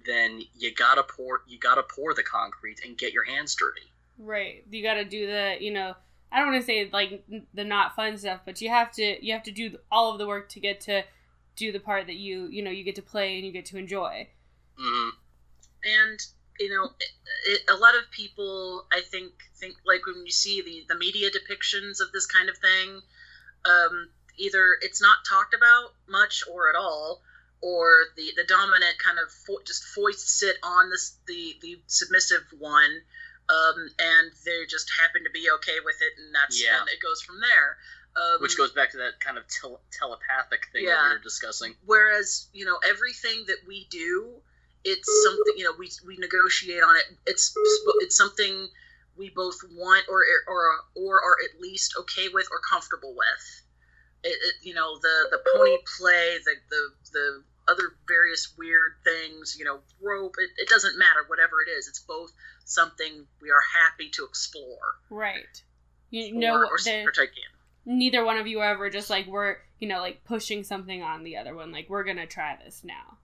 then 0.04 0.42
you 0.56 0.72
gotta 0.72 1.02
pour 1.02 1.42
you 1.46 1.58
gotta 1.58 1.82
pour 1.82 2.14
the 2.14 2.22
concrete 2.22 2.80
and 2.84 2.96
get 2.96 3.12
your 3.12 3.24
hands 3.24 3.54
dirty. 3.54 3.92
Right. 4.18 4.64
You 4.70 4.82
gotta 4.82 5.04
do 5.04 5.26
the 5.26 5.56
you 5.60 5.72
know 5.72 5.94
I 6.32 6.40
don't 6.40 6.52
want 6.52 6.62
to 6.62 6.66
say 6.66 6.88
like 6.92 7.24
the 7.54 7.64
not 7.64 7.94
fun 7.94 8.16
stuff, 8.18 8.40
but 8.44 8.60
you 8.60 8.68
have 8.68 8.90
to 8.92 9.24
you 9.24 9.32
have 9.32 9.44
to 9.44 9.52
do 9.52 9.78
all 9.90 10.12
of 10.12 10.18
the 10.18 10.26
work 10.26 10.48
to 10.50 10.60
get 10.60 10.80
to 10.82 11.02
do 11.54 11.72
the 11.72 11.80
part 11.80 12.06
that 12.06 12.16
you 12.16 12.46
you 12.48 12.62
know 12.62 12.70
you 12.70 12.84
get 12.84 12.96
to 12.96 13.02
play 13.02 13.36
and 13.36 13.46
you 13.46 13.52
get 13.52 13.66
to 13.66 13.78
enjoy. 13.78 14.28
Mm-hmm. 14.78 15.08
And 15.86 16.18
you 16.58 16.70
know, 16.70 16.84
it, 16.84 17.10
it, 17.46 17.60
a 17.70 17.76
lot 17.76 17.94
of 17.94 18.10
people 18.10 18.86
I 18.92 19.00
think 19.00 19.32
think 19.56 19.76
like 19.86 20.06
when 20.06 20.24
you 20.24 20.32
see 20.32 20.62
the 20.62 20.84
the 20.88 20.98
media 20.98 21.30
depictions 21.30 22.00
of 22.00 22.12
this 22.12 22.26
kind 22.26 22.48
of 22.48 22.56
thing, 22.58 23.00
um, 23.64 24.08
either 24.36 24.76
it's 24.82 25.00
not 25.00 25.16
talked 25.28 25.54
about 25.54 25.94
much 26.08 26.42
or 26.50 26.68
at 26.68 26.76
all, 26.76 27.22
or 27.60 28.06
the 28.16 28.32
the 28.36 28.44
dominant 28.44 28.96
kind 29.04 29.18
of 29.18 29.30
fo- 29.30 29.62
just 29.66 29.84
foists 29.84 30.42
it 30.42 30.56
on 30.62 30.90
this 30.90 31.16
the 31.26 31.56
the 31.62 31.78
submissive 31.86 32.44
one 32.58 33.02
um, 33.48 33.88
and 33.98 34.32
they 34.44 34.66
just 34.68 34.90
happen 35.00 35.22
to 35.24 35.30
be 35.30 35.46
okay 35.58 35.78
with 35.84 35.96
it, 36.02 36.18
and 36.18 36.34
that's 36.34 36.62
yeah. 36.62 36.80
and 36.80 36.88
it 36.88 37.00
goes 37.00 37.22
from 37.22 37.40
there. 37.40 37.78
Um, 38.16 38.40
Which 38.40 38.56
goes 38.56 38.72
back 38.72 38.90
to 38.92 38.96
that 38.98 39.20
kind 39.20 39.36
of 39.36 39.44
tel- 39.46 39.80
telepathic 39.92 40.68
thing 40.72 40.84
yeah. 40.84 40.96
that 40.96 41.02
we 41.04 41.08
were 41.16 41.22
discussing. 41.22 41.74
Whereas 41.84 42.48
you 42.52 42.64
know 42.64 42.78
everything 42.88 43.44
that 43.46 43.58
we 43.66 43.86
do, 43.90 44.40
it's 44.86 45.24
something 45.24 45.54
you 45.56 45.64
know 45.64 45.72
we 45.78 45.90
we 46.06 46.16
negotiate 46.16 46.82
on 46.82 46.96
it. 46.96 47.04
It's 47.26 47.52
it's 48.00 48.16
something 48.16 48.68
we 49.16 49.30
both 49.30 49.58
want 49.74 50.06
or 50.08 50.22
or 50.46 50.62
or 50.94 51.14
are 51.16 51.36
at 51.44 51.60
least 51.60 51.94
okay 52.00 52.28
with 52.32 52.46
or 52.52 52.60
comfortable 52.70 53.14
with. 53.14 53.62
It, 54.22 54.28
it, 54.28 54.54
you 54.62 54.74
know 54.74 54.98
the 55.02 55.28
the 55.30 55.40
pony 55.54 55.76
play, 55.98 56.38
the 56.44 56.54
the 56.70 57.10
the 57.12 57.42
other 57.68 57.96
various 58.06 58.54
weird 58.56 58.92
things, 59.02 59.56
you 59.58 59.64
know, 59.64 59.80
rope. 60.00 60.36
It, 60.38 60.50
it 60.56 60.68
doesn't 60.68 60.96
matter, 60.96 61.24
whatever 61.26 61.56
it 61.66 61.70
is. 61.70 61.88
It's 61.88 61.98
both 61.98 62.30
something 62.64 63.26
we 63.42 63.50
are 63.50 63.62
happy 63.74 64.08
to 64.10 64.24
explore. 64.24 65.00
Right. 65.10 65.62
You 66.10 66.32
know, 66.32 66.58
or, 66.58 66.78
neither 67.84 68.24
one 68.24 68.36
of 68.36 68.46
you 68.46 68.62
ever 68.62 68.88
just 68.88 69.10
like 69.10 69.26
we're 69.26 69.56
you 69.80 69.88
know 69.88 69.98
like 69.98 70.24
pushing 70.24 70.62
something 70.62 71.02
on 71.02 71.24
the 71.24 71.36
other 71.36 71.54
one. 71.54 71.72
Like 71.72 71.90
we're 71.90 72.04
gonna 72.04 72.26
try 72.26 72.56
this 72.64 72.82
now. 72.84 73.15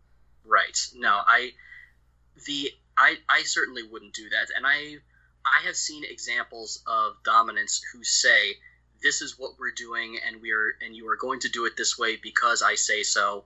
Right. 0.44 0.78
No, 0.94 1.20
I 1.26 1.52
the 2.46 2.70
I 2.96 3.16
I 3.28 3.42
certainly 3.42 3.82
wouldn't 3.82 4.14
do 4.14 4.28
that, 4.30 4.48
and 4.56 4.66
I 4.66 4.98
I 5.44 5.66
have 5.66 5.76
seen 5.76 6.04
examples 6.04 6.82
of 6.86 7.22
dominants 7.24 7.82
who 7.92 8.04
say 8.04 8.56
this 9.02 9.20
is 9.20 9.38
what 9.38 9.58
we're 9.58 9.72
doing 9.72 10.18
and 10.24 10.40
we're 10.40 10.76
and 10.80 10.94
you 10.94 11.08
are 11.08 11.16
going 11.16 11.40
to 11.40 11.48
do 11.48 11.64
it 11.64 11.76
this 11.76 11.98
way 11.98 12.16
because 12.16 12.62
I 12.62 12.76
say 12.76 13.02
so 13.02 13.44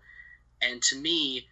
and 0.63 0.83
to 0.85 0.97
me, 0.97 1.49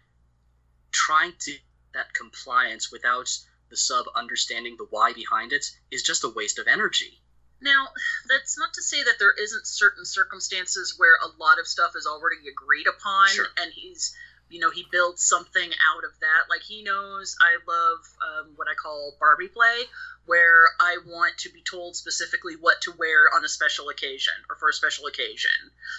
trying 0.91 1.33
to 1.39 1.57
that 1.93 2.13
compliance 2.13 2.91
without 2.91 3.29
the 3.69 3.77
sub 3.77 4.05
understanding 4.15 4.75
the 4.77 4.87
why 4.89 5.13
behind 5.13 5.53
it 5.53 5.65
is 5.91 6.03
just 6.03 6.23
a 6.23 6.29
waste 6.29 6.59
of 6.59 6.67
energy. 6.67 7.21
Now, 7.61 7.87
that's 8.27 8.57
not 8.57 8.73
to 8.73 8.81
say 8.81 9.03
that 9.03 9.17
there 9.17 9.31
isn't 9.31 9.65
certain 9.65 10.05
circumstances 10.05 10.95
where 10.97 11.15
a 11.23 11.41
lot 11.41 11.59
of 11.59 11.67
stuff 11.67 11.91
is 11.95 12.05
already 12.05 12.47
agreed 12.49 12.87
upon 12.87 13.29
sure. 13.29 13.47
and 13.57 13.71
he's 13.73 14.13
you 14.49 14.59
know 14.59 14.71
he 14.71 14.85
builds 14.91 15.23
something 15.23 15.69
out 15.91 16.03
of 16.03 16.11
that 16.21 16.49
like 16.49 16.61
he 16.61 16.83
knows 16.83 17.35
i 17.41 17.57
love 17.67 17.99
um, 18.21 18.53
what 18.55 18.67
i 18.67 18.73
call 18.73 19.15
barbie 19.19 19.47
play 19.47 19.83
where 20.25 20.65
I 20.79 20.97
want 21.07 21.37
to 21.39 21.49
be 21.49 21.61
told 21.61 21.95
specifically 21.95 22.53
what 22.59 22.81
to 22.81 22.93
wear 22.97 23.29
on 23.35 23.45
a 23.45 23.49
special 23.49 23.89
occasion 23.89 24.33
or 24.49 24.55
for 24.55 24.69
a 24.69 24.73
special 24.73 25.05
occasion. 25.05 25.51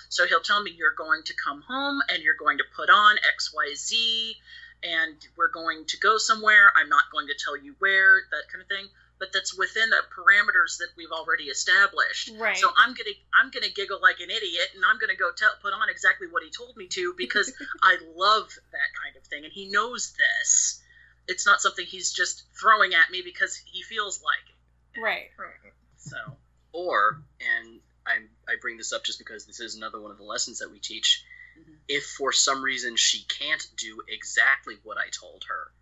So 0.09 0.27
he'll 0.27 0.41
tell 0.41 0.63
me, 0.63 0.73
You're 0.77 0.95
going 0.97 1.23
to 1.25 1.35
come 1.35 1.63
home 1.63 2.01
and 2.09 2.23
you're 2.23 2.35
going 2.39 2.59
to 2.59 2.65
put 2.77 2.91
on 2.91 3.17
XYZ 3.17 4.35
and 4.83 5.17
we're 5.37 5.51
going 5.51 5.85
to 5.87 5.99
go 5.99 6.19
somewhere. 6.19 6.73
I'm 6.77 6.89
not 6.89 7.05
going 7.13 7.29
to 7.29 7.35
tell 7.43 7.57
you 7.57 7.75
where, 7.79 8.21
that 8.31 8.51
kind 8.53 8.63
of 8.63 8.69
thing. 8.69 8.89
But 9.19 9.33
that's 9.33 9.57
within 9.57 9.89
the 9.89 10.03
parameters 10.13 10.77
that 10.79 10.89
we've 10.97 11.11
already 11.11 11.45
established. 11.45 12.33
Right. 12.37 12.57
So 12.57 12.69
I'm 12.77 12.91
gonna 12.91 13.17
I'm 13.41 13.51
gonna 13.51 13.73
giggle 13.75 13.99
like 14.03 14.21
an 14.21 14.31
idiot, 14.31 14.69
and 14.75 14.85
I'm 14.85 14.99
gonna 14.99 15.17
go 15.17 15.31
tell, 15.37 15.51
put 15.63 15.73
on 15.73 15.89
exactly 15.89 16.27
what 16.31 16.43
he 16.43 16.51
told 16.51 16.77
me 16.77 16.87
to 16.89 17.15
because 17.17 17.53
I 17.83 17.97
love 18.15 18.49
that 18.73 18.91
kind 19.03 19.17
of 19.17 19.23
thing, 19.25 19.45
and 19.45 19.53
he 19.53 19.71
knows 19.71 20.13
this 20.13 20.83
it's 21.29 21.47
not 21.47 21.61
something 21.61 21.85
he's 21.85 22.13
just 22.13 22.45
throwing 22.59 22.95
at 22.95 23.11
me 23.11 23.23
because 23.25 23.57
he 23.67 23.83
feels 23.83 24.23
like 24.23 24.55
it. 24.97 25.01
Right. 25.01 25.31
So. 25.97 26.17
Or, 26.73 27.23
and 27.41 27.81
I 28.07 28.19
I 28.47 28.57
bring 28.61 28.77
this 28.77 28.93
up 28.93 29.05
just 29.05 29.19
because 29.19 29.47
this 29.47 29.61
is 29.61 29.77
another 29.77 30.01
one 30.01 30.11
of 30.11 30.19
the 30.19 30.25
lessons 30.25 30.59
that 30.59 30.71
we 30.71 30.79
teach, 30.79 31.25
Mhm. 31.59 31.79
If 31.89 32.05
for 32.05 32.33
some 32.33 32.63
reason 32.63 32.97
she 32.97 33.25
can't 33.25 33.67
do 33.77 34.03
exactly 34.09 34.77
what 34.83 34.99
I 34.99 35.09
told 35.09 35.45
her, 35.45 35.73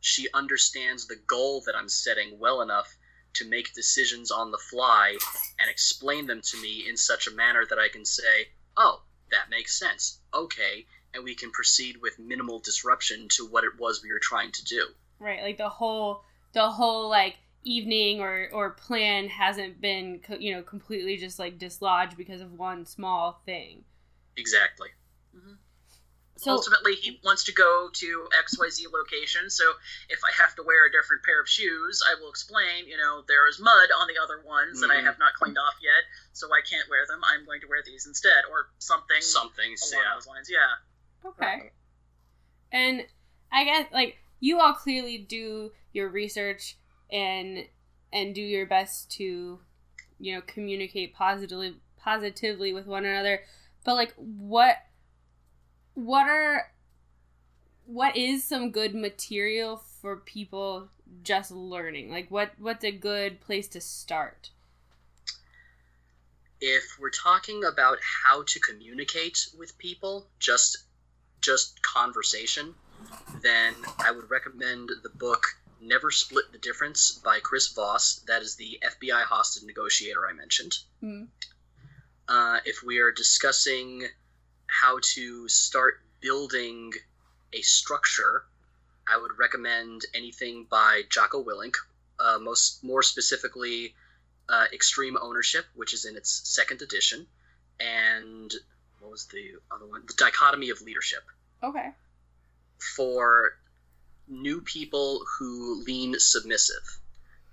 she 0.00 0.28
understands 0.32 1.06
the 1.06 1.16
goal 1.26 1.62
that 1.66 1.76
I'm 1.76 1.88
setting 1.88 2.38
well 2.38 2.62
enough 2.62 2.96
to 3.34 3.48
make 3.48 3.74
decisions 3.74 4.30
on 4.30 4.50
the 4.50 4.58
fly 4.58 5.16
and 5.58 5.70
explain 5.70 6.26
them 6.26 6.40
to 6.42 6.60
me 6.60 6.88
in 6.88 6.96
such 6.96 7.26
a 7.26 7.34
manner 7.34 7.64
that 7.68 7.78
I 7.78 7.88
can 7.88 8.04
say, 8.04 8.48
oh, 8.76 9.02
that 9.30 9.50
makes 9.50 9.78
sense. 9.78 10.20
Okay. 10.32 10.86
And 11.14 11.24
we 11.24 11.34
can 11.34 11.50
proceed 11.50 11.96
with 12.00 12.18
minimal 12.18 12.58
disruption 12.60 13.28
to 13.32 13.46
what 13.46 13.64
it 13.64 13.78
was 13.78 14.02
we 14.02 14.12
were 14.12 14.20
trying 14.20 14.52
to 14.52 14.64
do. 14.64 14.86
Right, 15.18 15.42
like 15.42 15.56
the 15.56 15.68
whole 15.68 16.22
the 16.52 16.70
whole 16.70 17.08
like 17.08 17.36
evening 17.64 18.20
or 18.20 18.48
or 18.52 18.70
plan 18.70 19.28
hasn't 19.28 19.80
been 19.80 20.20
you 20.38 20.54
know 20.54 20.62
completely 20.62 21.16
just 21.16 21.38
like 21.38 21.58
dislodged 21.58 22.16
because 22.16 22.42
of 22.42 22.58
one 22.58 22.84
small 22.84 23.40
thing. 23.46 23.84
Exactly. 24.36 24.88
Mm-hmm. 25.34 25.54
So 26.38 26.50
Ultimately, 26.52 26.94
he 26.96 27.18
wants 27.24 27.44
to 27.44 27.52
go 27.52 27.88
to 27.94 28.28
XYZ 28.44 28.92
location, 28.92 29.48
so 29.48 29.64
if 30.10 30.20
I 30.22 30.32
have 30.42 30.54
to 30.56 30.62
wear 30.62 30.86
a 30.86 30.92
different 30.92 31.24
pair 31.24 31.40
of 31.40 31.48
shoes, 31.48 32.02
I 32.06 32.20
will 32.20 32.28
explain, 32.28 32.86
you 32.86 32.98
know, 32.98 33.22
there 33.26 33.48
is 33.48 33.58
mud 33.58 33.88
on 33.98 34.06
the 34.06 34.20
other 34.22 34.40
ones 34.44 34.80
that 34.82 34.90
I 34.90 34.96
Mhm. 34.96 35.04
have 35.04 35.18
not 35.18 35.32
cleaned 35.34 35.56
off 35.56 35.76
yet, 35.80 36.04
so 36.34 36.52
I 36.52 36.60
can't 36.60 36.88
wear 36.90 37.06
them. 37.06 37.24
I'm 37.24 37.46
going 37.46 37.62
to 37.62 37.66
wear 37.68 37.82
these 37.82 38.06
instead, 38.06 38.44
or 38.50 38.68
something 38.78 39.22
Something. 39.22 39.74
along 39.90 40.04
Yeah. 40.04 40.14
those 40.14 40.26
lines. 40.26 40.50
Yeah. 40.50 40.76
okay. 41.24 41.72
And 42.70 43.06
I 43.50 43.64
guess 43.64 43.90
like 43.92 44.18
you 44.40 44.60
all 44.60 44.74
clearly 44.74 45.18
do 45.18 45.72
your 45.92 46.08
research 46.08 46.76
and 47.10 47.66
and 48.12 48.34
do 48.34 48.42
your 48.42 48.66
best 48.66 49.10
to 49.12 49.60
you 50.18 50.34
know 50.34 50.42
communicate 50.42 51.14
positively 51.14 51.80
positively 51.96 52.72
with 52.72 52.86
one 52.86 53.04
another. 53.04 53.44
But 53.84 53.94
like 53.94 54.12
what 54.16 54.76
what 55.96 56.28
are 56.28 56.70
what 57.86 58.16
is 58.16 58.44
some 58.44 58.70
good 58.70 58.94
material 58.94 59.82
for 60.00 60.16
people 60.16 60.88
just 61.24 61.50
learning? 61.50 62.10
Like 62.10 62.30
what 62.30 62.52
what's 62.58 62.84
a 62.84 62.92
good 62.92 63.40
place 63.40 63.66
to 63.68 63.80
start? 63.80 64.50
if 66.60 66.96
we're 66.98 67.10
talking 67.10 67.64
about 67.64 67.98
how 68.24 68.42
to 68.46 68.58
communicate 68.60 69.46
with 69.58 69.76
people, 69.78 70.26
just 70.38 70.78
just 71.42 71.82
conversation, 71.82 72.74
then 73.42 73.74
I 73.98 74.10
would 74.10 74.30
recommend 74.30 74.90
the 75.02 75.10
book 75.10 75.44
Never 75.82 76.10
Split 76.10 76.50
the 76.52 76.58
Difference 76.58 77.20
by 77.22 77.40
Chris 77.40 77.68
Voss. 77.72 78.22
That 78.26 78.42
is 78.42 78.56
the 78.56 78.78
FBI 78.82 79.22
hostage 79.24 79.64
negotiator 79.64 80.26
I 80.26 80.32
mentioned. 80.32 80.78
Mhm. 81.02 81.28
Uh, 82.26 82.60
if 82.64 82.82
we 82.82 82.98
are 83.00 83.12
discussing 83.12 84.08
how 84.80 84.98
to 85.14 85.48
start 85.48 86.00
building 86.20 86.92
a 87.52 87.60
structure, 87.62 88.44
I 89.08 89.16
would 89.16 89.32
recommend 89.38 90.02
anything 90.14 90.66
by 90.68 91.02
Jocko 91.10 91.42
Willink, 91.44 91.74
uh, 92.18 92.38
most 92.38 92.82
more 92.82 93.02
specifically 93.02 93.94
uh, 94.48 94.64
Extreme 94.72 95.16
Ownership, 95.20 95.64
which 95.74 95.92
is 95.92 96.04
in 96.04 96.16
its 96.16 96.42
second 96.44 96.82
edition, 96.82 97.26
and 97.80 98.52
what 99.00 99.10
was 99.10 99.26
the 99.26 99.52
other 99.70 99.86
one? 99.86 100.02
The 100.06 100.14
Dichotomy 100.16 100.70
of 100.70 100.80
Leadership 100.80 101.22
Okay. 101.62 101.90
for 102.96 103.52
new 104.28 104.60
people 104.60 105.24
who 105.38 105.82
lean 105.84 106.18
submissive. 106.18 106.98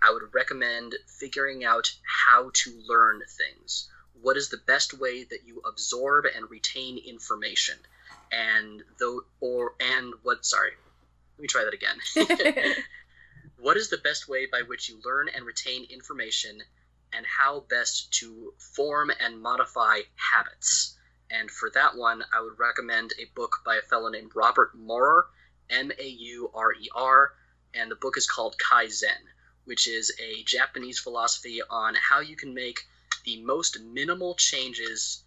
I 0.01 0.11
would 0.11 0.33
recommend 0.33 0.95
figuring 1.19 1.63
out 1.63 1.91
how 2.27 2.51
to 2.53 2.81
learn 2.87 3.21
things. 3.37 3.89
What 4.23 4.37
is 4.37 4.47
the 4.47 4.63
best 4.65 4.93
way 4.93 5.25
that 5.25 5.45
you 5.45 5.61
absorb 5.65 6.23
and 6.33 6.49
retain 6.49 6.97
information? 6.97 7.75
And 8.31 8.81
though 8.97 9.25
or 9.41 9.75
and 9.81 10.13
what 10.23 10.45
sorry. 10.45 10.71
Let 11.35 11.41
me 11.41 11.47
try 11.49 11.65
that 11.65 11.73
again. 11.73 11.97
what 13.57 13.75
is 13.75 13.89
the 13.89 13.97
best 13.97 14.29
way 14.29 14.45
by 14.45 14.61
which 14.61 14.87
you 14.87 15.01
learn 15.03 15.27
and 15.27 15.45
retain 15.45 15.87
information 15.89 16.63
and 17.11 17.25
how 17.25 17.65
best 17.69 18.13
to 18.19 18.53
form 18.57 19.11
and 19.19 19.41
modify 19.41 19.99
habits? 20.15 20.97
And 21.29 21.51
for 21.51 21.69
that 21.71 21.97
one, 21.97 22.23
I 22.31 22.39
would 22.39 22.57
recommend 22.57 23.11
a 23.19 23.25
book 23.35 23.57
by 23.65 23.75
a 23.75 23.81
fellow 23.81 24.07
named 24.07 24.31
Robert 24.35 24.73
Maurer, 24.73 25.27
M 25.69 25.91
A 25.99 26.07
U 26.07 26.49
R 26.53 26.71
E 26.71 26.89
R, 26.95 27.33
and 27.73 27.91
the 27.91 27.95
book 27.95 28.15
is 28.15 28.25
called 28.25 28.55
Kaizen, 28.57 29.27
which 29.65 29.85
is 29.85 30.13
a 30.17 30.43
Japanese 30.43 30.97
philosophy 30.97 31.61
on 31.69 31.95
how 31.95 32.21
you 32.21 32.37
can 32.37 32.53
make 32.53 32.87
the 33.23 33.41
most 33.41 33.79
minimal 33.79 34.35
changes 34.35 35.23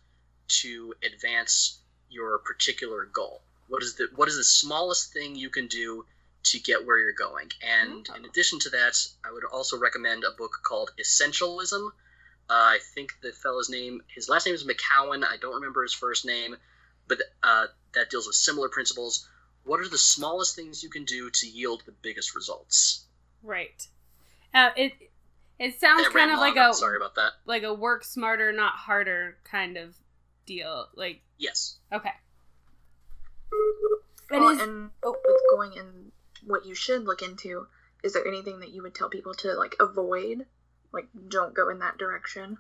to 0.49 0.95
advance 1.03 1.81
your 2.11 2.39
particular 2.39 3.05
goal. 3.07 3.43
What 3.69 3.83
is 3.83 3.95
the 3.97 4.09
what 4.15 4.29
is 4.29 4.37
the 4.37 4.45
smallest 4.45 5.13
thing 5.13 5.35
you 5.35 5.51
can 5.51 5.67
do 5.67 6.07
to 6.45 6.61
get 6.61 6.87
where 6.87 6.99
you're 6.99 7.13
going? 7.13 7.51
And 7.63 8.09
in 8.17 8.25
addition 8.25 8.59
to 8.61 8.71
that, 8.71 8.97
I 9.25 9.33
would 9.33 9.45
also 9.45 9.79
recommend 9.79 10.25
a 10.25 10.37
book 10.37 10.61
called 10.63 10.93
Essentialism. 11.01 11.89
Uh, 12.49 12.53
I 12.53 12.79
think 12.95 13.11
the 13.23 13.33
fellow's 13.33 13.69
name, 13.69 14.03
his 14.07 14.29
last 14.29 14.47
name 14.47 14.55
is 14.55 14.65
McKeown. 14.65 15.25
I 15.25 15.37
don't 15.37 15.57
remember 15.57 15.83
his 15.83 15.93
first 15.93 16.25
name, 16.25 16.57
but 17.09 17.19
uh, 17.43 17.67
that 17.95 18.09
deals 18.11 18.29
with 18.29 18.37
similar 18.37 18.69
principles. 18.69 19.29
What 19.65 19.81
are 19.81 19.89
the 19.89 19.99
smallest 19.99 20.55
things 20.55 20.85
you 20.85 20.89
can 20.89 21.05
do 21.05 21.29
to 21.29 21.47
yield 21.49 21.83
the 21.85 21.93
biggest 22.03 22.37
results? 22.37 23.05
Right. 23.43 23.85
Uh, 24.55 24.71
it 24.77 24.93
it 25.59 25.79
sounds 25.81 26.09
kind 26.09 26.31
of 26.31 26.39
like 26.39 26.57
long, 26.57 26.71
a 26.71 26.75
sorry 26.75 26.97
about 26.97 27.15
that. 27.17 27.33
like 27.47 27.63
a 27.63 27.73
work 27.75 28.05
smarter, 28.05 28.53
not 28.53 28.75
harder 28.75 29.39
kind 29.45 29.77
of 29.77 29.97
deal. 30.47 30.89
Like 30.95 31.23
Yes. 31.39 31.79
okay. 31.93 32.13
Well, 34.31 34.49
It 34.49 34.55
is- 34.55 34.61
and 34.63 34.91
with 35.03 35.43
going 35.51 35.73
in 35.75 36.13
what 36.45 36.67
you 36.67 36.75
should 36.75 37.05
look 37.05 37.23
into, 37.23 37.67
is 38.03 38.13
there 38.13 38.27
anything 38.27 38.61
that 38.61 38.71
you 38.71 38.83
would 38.83 38.95
tell 38.95 39.09
people 39.09 39.35
to 39.35 39.55
like 39.55 39.77
avoid? 39.81 40.47
Like, 40.93 41.09
don't 41.29 41.55
go 41.55 41.69
in 41.69 41.79
that 41.81 41.99
direction. 41.99 42.59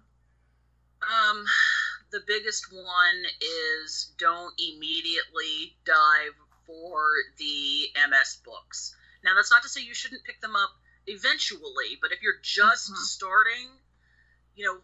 Um, 1.02 1.46
the 2.10 2.20
biggest 2.26 2.72
one 2.72 3.24
is 3.40 4.12
don't 4.18 4.54
immediately 4.60 5.76
dive 5.84 6.34
for 6.66 7.02
the 7.38 7.88
MS 8.08 8.38
books. 8.44 8.94
Now, 9.24 9.34
that's 9.34 9.50
not 9.50 9.62
to 9.62 9.68
say 9.68 9.80
you 9.82 9.94
shouldn't 9.94 10.24
pick 10.24 10.40
them 10.40 10.56
up 10.56 10.70
eventually, 11.06 11.98
but 12.00 12.12
if 12.12 12.22
you're 12.22 12.40
just 12.42 12.90
Mhm. 12.90 12.96
starting, 12.96 13.80
you 14.54 14.64
know, 14.64 14.82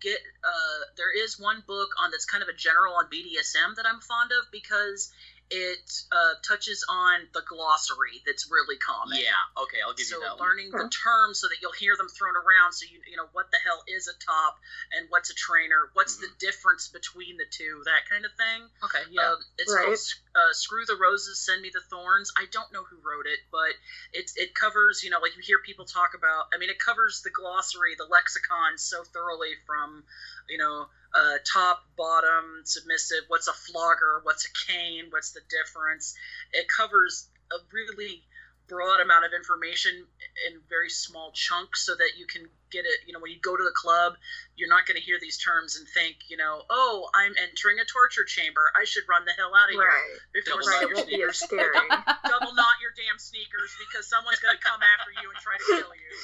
get 0.00 0.20
uh, 0.42 0.80
there 0.96 1.12
is 1.12 1.38
one 1.38 1.60
book 1.60 1.90
on 1.98 2.10
that's 2.10 2.24
kind 2.24 2.42
of 2.42 2.48
a 2.48 2.52
general 2.52 2.94
on 2.94 3.08
BDSM 3.08 3.74
that 3.76 3.86
I'm 3.86 4.00
fond 4.00 4.32
of 4.32 4.50
because 4.50 5.10
it 5.52 5.84
uh, 6.10 6.34
touches 6.40 6.84
on 6.88 7.28
the 7.36 7.42
glossary 7.44 8.22
that's 8.24 8.48
really 8.50 8.76
common 8.80 9.18
Yeah. 9.20 9.36
Okay, 9.62 9.78
I'll 9.84 9.92
give 9.92 10.06
so 10.06 10.16
you 10.16 10.22
that 10.24 10.38
one. 10.38 10.48
learning 10.48 10.70
the 10.72 10.88
Sure. 10.88 11.04
terms 11.04 11.40
so 11.40 11.48
that 11.48 11.60
you'll 11.60 11.76
hear 11.76 11.94
them 11.96 12.08
thrown 12.08 12.34
around 12.36 12.72
so 12.72 12.86
you 12.90 13.00
you 13.06 13.16
know 13.16 13.28
what 13.32 13.50
the 13.52 13.58
hell 13.62 13.84
is 13.86 14.08
a 14.08 14.16
top 14.24 14.56
and 14.96 15.06
what's 15.10 15.28
a 15.30 15.34
trainer 15.34 15.90
what's 15.92 16.16
the 16.16 16.28
difference 16.40 16.88
between 16.88 17.36
the 17.36 17.44
two 17.50 17.82
that 17.84 18.08
kind 18.08 18.24
of 18.24 18.32
thing 18.34 18.64
Okay. 18.82 19.04
Yeah. 19.12 19.28
um, 19.32 19.38
it's 19.58 19.72
Right. 19.72 19.84
called 19.84 19.98
uh, 20.34 20.52
screw 20.52 20.84
the 20.86 20.96
roses 20.96 21.38
send 21.44 21.60
me 21.60 21.70
the 21.72 21.84
thorns 21.92 22.32
i 22.40 22.46
don't 22.50 22.72
know 22.72 22.84
who 22.88 22.96
wrote 23.04 23.26
it 23.28 23.38
but 23.52 23.76
it's 24.12 24.34
it 24.36 24.54
covers 24.54 25.02
you 25.04 25.10
know 25.10 25.20
like 25.20 25.36
you 25.36 25.42
hear 25.44 25.58
people 25.60 25.84
talk 25.84 26.14
about 26.16 26.46
i 26.54 26.58
mean 26.58 26.70
it 26.70 26.78
covers 26.78 27.20
the 27.22 27.30
glossary 27.30 27.92
the 27.98 28.08
lexicon 28.08 28.78
so 28.78 29.04
thoroughly 29.12 29.52
from 29.66 30.02
you 30.48 30.56
know 30.56 30.88
uh, 31.14 31.38
top 31.52 31.84
bottom 31.96 32.62
submissive 32.64 33.24
what's 33.28 33.48
a 33.48 33.52
flogger 33.52 34.20
what's 34.22 34.46
a 34.46 34.52
cane 34.70 35.06
what's 35.10 35.32
the 35.32 35.40
difference 35.50 36.14
it 36.52 36.66
covers 36.68 37.28
a 37.52 37.56
really 37.72 38.22
broad 38.68 39.00
amount 39.00 39.24
of 39.26 39.32
information 39.34 40.06
in 40.48 40.60
very 40.70 40.88
small 40.88 41.30
chunks 41.34 41.84
so 41.84 41.94
that 41.94 42.12
you 42.16 42.24
can 42.24 42.46
get 42.70 42.86
it 42.86 43.00
you 43.04 43.12
know 43.12 43.18
when 43.20 43.30
you 43.30 43.36
go 43.42 43.56
to 43.56 43.64
the 43.64 43.74
club 43.74 44.14
you're 44.56 44.68
not 44.70 44.86
going 44.86 44.96
to 44.96 45.02
hear 45.02 45.18
these 45.20 45.36
terms 45.36 45.76
and 45.76 45.86
think 45.88 46.16
you 46.28 46.36
know 46.38 46.62
oh 46.70 47.04
i'm 47.12 47.34
entering 47.36 47.78
a 47.80 47.84
torture 47.84 48.24
chamber 48.24 48.70
i 48.74 48.84
should 48.84 49.02
run 49.08 49.24
the 49.26 49.32
hell 49.36 49.52
out 49.54 49.68
of 49.68 49.74
here 49.74 49.82
Right. 49.84 50.16
before 50.32 50.62
Double 50.62 50.66
Right. 50.66 50.80
knot 50.80 50.88
your 50.88 50.96
won't 50.96 51.08
be 51.08 51.22
as 51.28 51.36
sneakers. 51.36 51.36
scary. 51.36 51.88
double 52.24 52.54
knot 52.54 52.80
your 52.80 52.92
damn 52.96 53.18
sneakers 53.18 53.76
because 53.76 54.08
someone's 54.08 54.38
going 54.40 54.56
to 54.56 54.62
come 54.64 54.80
after 54.80 55.10
you 55.20 55.28
and 55.28 55.36
try 55.42 55.58
to 55.58 55.66
kill 55.76 55.92
you 55.92 56.14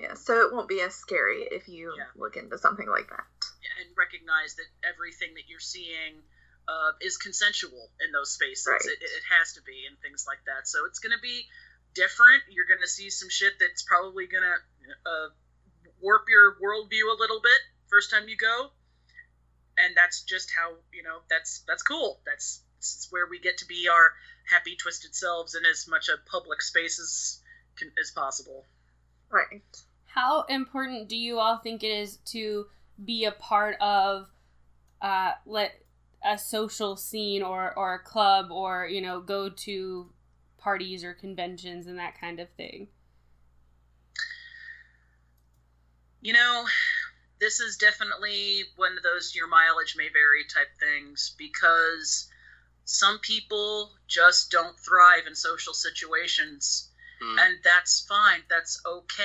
Yeah. 0.00 0.14
So 0.14 0.46
it 0.46 0.52
won't 0.52 0.68
be 0.68 0.80
as 0.80 0.94
scary 0.94 1.42
if 1.50 1.68
you 1.68 1.94
Yeah. 1.96 2.04
look 2.16 2.36
into 2.36 2.58
something 2.58 2.88
like 2.88 3.08
that. 3.10 3.26
and 3.78 3.86
recognize 3.96 4.56
that 4.56 4.66
everything 4.82 5.34
that 5.34 5.48
you're 5.48 5.60
seeing 5.60 6.22
uh, 6.66 6.92
is 7.00 7.16
consensual 7.16 7.90
in 8.04 8.10
those 8.12 8.32
spaces. 8.32 8.66
Right. 8.66 8.80
It, 8.84 8.98
it 9.02 9.22
has 9.30 9.52
to 9.54 9.62
be, 9.62 9.86
and 9.88 9.96
things 10.00 10.24
like 10.26 10.42
that. 10.46 10.66
So 10.66 10.84
it's 10.86 10.98
going 10.98 11.12
to 11.16 11.22
be 11.22 11.46
different. 11.94 12.42
You're 12.50 12.66
going 12.66 12.80
to 12.82 12.88
see 12.88 13.08
some 13.10 13.28
shit 13.30 13.54
that's 13.60 13.82
probably 13.82 14.26
going 14.26 14.42
to 14.42 14.56
uh, 15.08 15.28
warp 16.00 16.26
your 16.28 16.56
worldview 16.60 17.06
a 17.14 17.18
little 17.18 17.40
bit 17.40 17.58
first 17.88 18.10
time 18.10 18.28
you 18.28 18.36
go, 18.36 18.70
and 19.78 19.96
that's 19.96 20.22
just 20.22 20.50
how 20.54 20.74
you 20.92 21.02
know 21.02 21.20
that's 21.30 21.64
that's 21.66 21.82
cool. 21.82 22.20
That's, 22.26 22.62
that's 22.76 23.06
where 23.10 23.26
we 23.28 23.38
get 23.40 23.58
to 23.58 23.66
be 23.66 23.88
our 23.88 24.12
happy, 24.50 24.76
twisted 24.76 25.14
selves 25.14 25.54
in 25.54 25.64
as 25.64 25.86
much 25.88 26.08
a 26.08 26.16
public 26.30 26.62
space 26.62 26.98
as, 27.00 27.40
can, 27.76 27.90
as 28.00 28.10
possible. 28.10 28.64
Right. 29.30 29.62
How 30.08 30.42
important 30.48 31.08
do 31.08 31.16
you 31.16 31.38
all 31.38 31.58
think 31.58 31.82
it 31.84 31.90
is 31.90 32.16
to 32.26 32.66
be 33.04 33.24
a 33.24 33.32
part 33.32 33.76
of 33.80 34.28
uh 35.00 35.32
let 35.46 35.80
a 36.24 36.36
social 36.36 36.96
scene 36.96 37.42
or 37.42 37.72
or 37.76 37.94
a 37.94 37.98
club 38.00 38.50
or 38.50 38.86
you 38.86 39.00
know 39.00 39.20
go 39.20 39.48
to 39.48 40.10
parties 40.58 41.04
or 41.04 41.14
conventions 41.14 41.86
and 41.86 41.98
that 42.00 42.20
kind 42.20 42.40
of 42.40 42.48
thing 42.56 42.88
you 46.20 46.32
know 46.32 46.64
this 47.40 47.60
is 47.60 47.76
definitely 47.76 48.62
one 48.74 48.96
of 48.96 49.02
those 49.04 49.32
your 49.36 49.46
mileage 49.46 49.94
may 49.96 50.08
vary 50.08 50.42
type 50.52 50.68
things 50.80 51.36
because 51.38 52.28
some 52.84 53.20
people 53.20 53.92
just 54.08 54.50
don't 54.50 54.76
thrive 54.80 55.26
in 55.26 55.34
social 55.34 55.74
situations 55.74 56.84
Mm. 57.20 57.36
and 57.40 57.58
that's 57.64 58.06
fine 58.08 58.42
that's 58.48 58.80
okay 58.86 59.24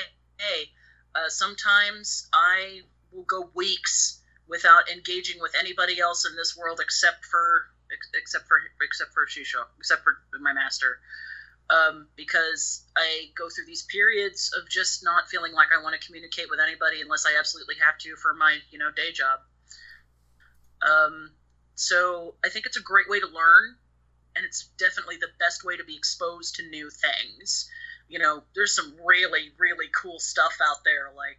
uh, 1.15 1.29
sometimes 1.29 2.27
i 2.33 2.81
will 3.11 3.23
go 3.23 3.49
weeks 3.53 4.21
without 4.47 4.89
engaging 4.89 5.41
with 5.41 5.53
anybody 5.59 5.99
else 5.99 6.25
in 6.25 6.35
this 6.35 6.57
world 6.57 6.79
except 6.81 7.25
for 7.25 7.65
ex- 7.91 8.11
except 8.15 8.47
for 8.47 8.57
except 8.81 9.11
for 9.13 9.25
shisha 9.25 9.63
except 9.77 10.03
for 10.03 10.13
my 10.39 10.53
master 10.53 10.99
um, 11.69 12.07
because 12.15 12.83
I 12.95 13.31
go 13.37 13.49
through 13.49 13.65
these 13.65 13.83
periods 13.83 14.51
of 14.57 14.69
just 14.69 15.03
not 15.03 15.29
feeling 15.29 15.53
like 15.53 15.67
I 15.77 15.81
want 15.81 15.99
to 15.99 16.05
communicate 16.05 16.49
with 16.49 16.59
anybody 16.59 17.01
unless 17.01 17.25
I 17.25 17.39
absolutely 17.39 17.75
have 17.83 17.97
to 17.99 18.15
for 18.15 18.33
my 18.33 18.57
you 18.71 18.77
know 18.77 18.91
day 18.91 19.11
job. 19.11 19.39
Um, 20.81 21.31
so 21.75 22.35
I 22.43 22.49
think 22.49 22.65
it's 22.65 22.77
a 22.77 22.81
great 22.81 23.09
way 23.09 23.19
to 23.19 23.27
learn, 23.27 23.75
and 24.35 24.45
it's 24.45 24.69
definitely 24.77 25.17
the 25.17 25.29
best 25.39 25.63
way 25.63 25.77
to 25.77 25.83
be 25.83 25.95
exposed 25.95 26.55
to 26.55 26.69
new 26.69 26.89
things. 26.89 27.69
You 28.13 28.19
know, 28.19 28.43
there's 28.55 28.75
some 28.75 28.95
really 29.03 29.49
really 29.57 29.87
cool 30.01 30.19
stuff 30.19 30.57
out 30.63 30.83
there 30.85 31.11
like 31.15 31.37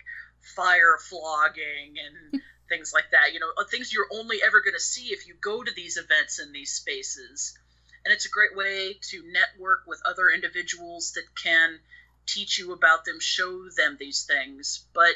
fire 0.57 0.99
flogging 0.99 1.97
and 2.05 2.43
things 2.69 2.93
like 2.93 3.11
that. 3.13 3.33
You 3.33 3.41
know, 3.41 3.51
uh, 3.59 3.65
things 3.71 3.93
you're 3.93 4.11
only 4.13 4.39
ever 4.45 4.61
going 4.61 4.75
to 4.75 4.81
see 4.81 5.09
if 5.09 5.27
you 5.27 5.35
go 5.41 5.63
to 5.63 5.73
these 5.75 5.97
events 5.97 6.41
in 6.41 6.53
these 6.53 6.73
spaces 6.73 7.57
and 8.05 8.13
it's 8.13 8.27
a 8.27 8.31
great 8.31 8.55
way 8.55 8.99
to 9.01 9.23
network 9.33 9.85
with 9.87 10.01
other 10.05 10.29
individuals 10.29 11.13
that 11.13 11.25
can 11.43 11.79
teach 12.27 12.59
you 12.59 12.73
about 12.73 13.05
them 13.05 13.19
show 13.21 13.69
them 13.77 13.97
these 13.99 14.25
things 14.25 14.87
but 14.95 15.15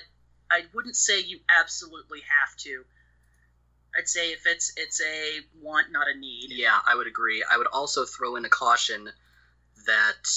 i 0.51 0.63
wouldn't 0.75 0.97
say 0.97 1.21
you 1.21 1.39
absolutely 1.49 2.21
have 2.21 2.57
to 2.57 2.85
i'd 3.97 4.09
say 4.09 4.33
if 4.33 4.47
it's 4.47 4.73
it's 4.77 5.01
a 5.01 5.41
want 5.63 5.91
not 5.91 6.07
a 6.09 6.19
need 6.19 6.51
Yeah, 6.51 6.79
I 6.87 6.95
would 6.95 7.07
agree. 7.07 7.45
I 7.49 7.57
would 7.57 7.67
also 7.67 8.05
throw 8.05 8.37
in 8.37 8.45
a 8.45 8.49
caution 8.49 9.09
that 9.87 10.29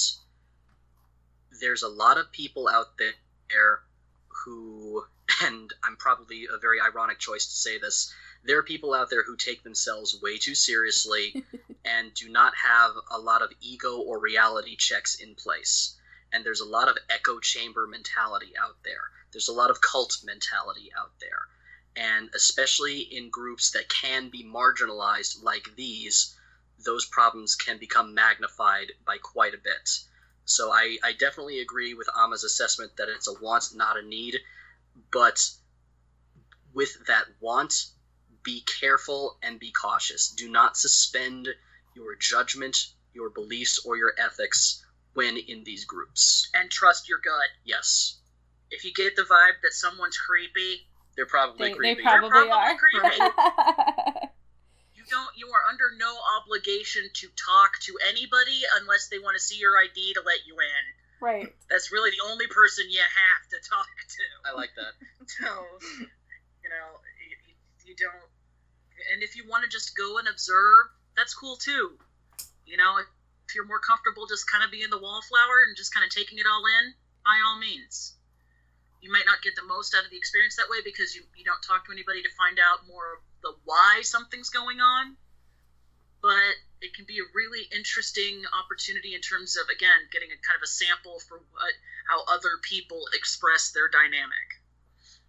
there's 1.60 1.82
a 1.82 1.88
lot 1.88 2.18
of 2.18 2.32
people 2.32 2.68
out 2.68 2.96
there 2.98 3.80
who, 4.44 5.04
and 5.42 5.72
I'm 5.84 5.96
probably 5.96 6.46
a 6.52 6.58
very 6.58 6.80
ironic 6.80 7.18
choice 7.18 7.46
to 7.46 7.52
say 7.52 7.78
this, 7.78 8.12
there 8.44 8.58
are 8.58 8.62
people 8.62 8.92
out 8.94 9.10
there 9.10 9.22
who 9.22 9.36
take 9.36 9.62
themselves 9.62 10.20
way 10.20 10.38
too 10.38 10.54
seriously 10.54 11.44
and 11.84 12.12
do 12.14 12.28
not 12.28 12.54
have 12.56 12.92
a 13.10 13.18
lot 13.18 13.42
of 13.42 13.52
ego 13.60 13.98
or 13.98 14.18
reality 14.18 14.76
checks 14.76 15.16
in 15.16 15.34
place. 15.34 15.96
And 16.32 16.44
there's 16.44 16.60
a 16.60 16.66
lot 16.66 16.88
of 16.88 16.98
echo 17.10 17.38
chamber 17.40 17.86
mentality 17.86 18.52
out 18.58 18.82
there. 18.82 19.10
There's 19.32 19.48
a 19.48 19.52
lot 19.52 19.70
of 19.70 19.80
cult 19.80 20.18
mentality 20.24 20.90
out 20.96 21.12
there. 21.20 21.48
And 21.94 22.30
especially 22.34 23.00
in 23.00 23.30
groups 23.30 23.70
that 23.72 23.88
can 23.88 24.30
be 24.30 24.42
marginalized 24.42 25.42
like 25.42 25.68
these, 25.76 26.34
those 26.84 27.04
problems 27.04 27.54
can 27.54 27.78
become 27.78 28.14
magnified 28.14 28.92
by 29.04 29.18
quite 29.18 29.54
a 29.54 29.58
bit. 29.58 30.00
So 30.44 30.72
I, 30.72 30.98
I 31.04 31.12
definitely 31.12 31.60
agree 31.60 31.94
with 31.94 32.08
Amma's 32.16 32.44
assessment 32.44 32.92
that 32.96 33.08
it's 33.08 33.28
a 33.28 33.34
want, 33.40 33.68
not 33.74 33.98
a 33.98 34.02
need. 34.02 34.38
But 35.10 35.48
with 36.74 37.06
that 37.06 37.24
want, 37.40 37.86
be 38.42 38.62
careful 38.80 39.38
and 39.42 39.60
be 39.60 39.70
cautious. 39.70 40.30
Do 40.30 40.50
not 40.50 40.76
suspend 40.76 41.48
your 41.94 42.16
judgment, 42.16 42.76
your 43.14 43.30
beliefs, 43.30 43.78
or 43.84 43.96
your 43.96 44.12
ethics 44.18 44.84
when 45.14 45.36
in 45.36 45.62
these 45.64 45.84
groups. 45.84 46.48
and 46.54 46.70
trust 46.70 47.08
your 47.08 47.18
gut 47.18 47.48
Yes, 47.64 48.18
if 48.70 48.84
you 48.84 48.92
get 48.94 49.14
the 49.14 49.22
vibe 49.22 49.60
that 49.62 49.72
someone's 49.72 50.16
creepy 50.16 50.86
they're 51.16 51.26
probably 51.26 51.68
they, 51.68 51.72
they 51.72 51.76
creepy. 51.76 52.02
probably, 52.02 52.30
probably 52.30 52.50
are 52.50 52.76
creepy. 52.76 53.18
you 55.12 55.18
don't 55.20 55.36
you 55.36 55.48
are 55.52 55.68
under 55.68 55.92
no 56.00 56.08
obligation 56.40 57.04
to 57.12 57.28
talk 57.36 57.76
to 57.84 57.98
anybody 58.08 58.64
unless 58.80 59.08
they 59.08 59.18
want 59.18 59.36
to 59.36 59.42
see 59.42 59.60
your 59.60 59.76
id 59.76 60.14
to 60.14 60.22
let 60.24 60.46
you 60.46 60.56
in. 60.56 60.84
Right. 61.20 61.54
That's 61.68 61.92
really 61.92 62.10
the 62.10 62.24
only 62.32 62.48
person 62.48 62.86
you 62.88 63.00
have 63.00 63.44
to 63.52 63.68
talk 63.68 63.86
to. 63.86 64.24
I 64.48 64.56
like 64.56 64.70
that. 64.76 64.96
so 65.28 65.48
you 66.64 66.70
know 66.72 66.88
you, 67.28 67.92
you 67.92 67.94
don't 67.96 68.28
and 69.12 69.22
if 69.22 69.36
you 69.36 69.44
want 69.48 69.64
to 69.64 69.68
just 69.68 69.96
go 69.96 70.16
and 70.16 70.28
observe 70.28 70.88
that's 71.16 71.34
cool 71.34 71.56
too. 71.56 71.92
You 72.64 72.76
know 72.78 72.96
if, 72.98 73.06
if 73.48 73.54
you're 73.54 73.68
more 73.68 73.80
comfortable 73.80 74.26
just 74.26 74.50
kind 74.50 74.64
of 74.64 74.72
being 74.72 74.88
the 74.88 74.98
wallflower 74.98 75.68
and 75.68 75.76
just 75.76 75.92
kind 75.92 76.04
of 76.06 76.10
taking 76.10 76.38
it 76.38 76.46
all 76.48 76.64
in 76.64 76.94
by 77.20 77.36
all 77.44 77.60
means 77.60 78.16
you 79.02 79.10
might 79.10 79.26
not 79.26 79.42
get 79.42 79.54
the 79.56 79.66
most 79.66 79.94
out 79.94 80.04
of 80.04 80.10
the 80.10 80.16
experience 80.16 80.56
that 80.56 80.70
way 80.70 80.78
because 80.84 81.14
you, 81.14 81.22
you 81.36 81.44
don't 81.44 81.60
talk 81.60 81.84
to 81.84 81.92
anybody 81.92 82.22
to 82.22 82.30
find 82.38 82.56
out 82.62 82.86
more 82.86 83.18
of 83.18 83.20
the 83.42 83.52
why 83.66 84.00
something's 84.02 84.48
going 84.48 84.80
on 84.80 85.16
but 86.22 86.54
it 86.80 86.94
can 86.94 87.04
be 87.04 87.18
a 87.18 87.26
really 87.34 87.66
interesting 87.74 88.42
opportunity 88.54 89.14
in 89.14 89.20
terms 89.20 89.56
of 89.56 89.68
again 89.68 90.06
getting 90.12 90.30
a 90.30 90.38
kind 90.46 90.56
of 90.56 90.62
a 90.62 90.70
sample 90.70 91.18
for 91.28 91.42
what 91.52 91.74
how 92.08 92.22
other 92.32 92.56
people 92.62 93.02
express 93.14 93.72
their 93.72 93.88
dynamic 93.88 94.48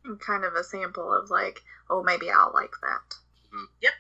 And 0.06 0.20
kind 0.20 0.46
of 0.46 0.56
a 0.56 0.64
sample 0.64 1.14
of 1.14 1.30
like, 1.30 1.62
oh, 1.90 2.04
maybe 2.04 2.30
I'll 2.30 2.52
like 2.54 2.74
that. 2.82 3.16
Mm-hmm. 3.48 3.66
Yep. 3.82 3.94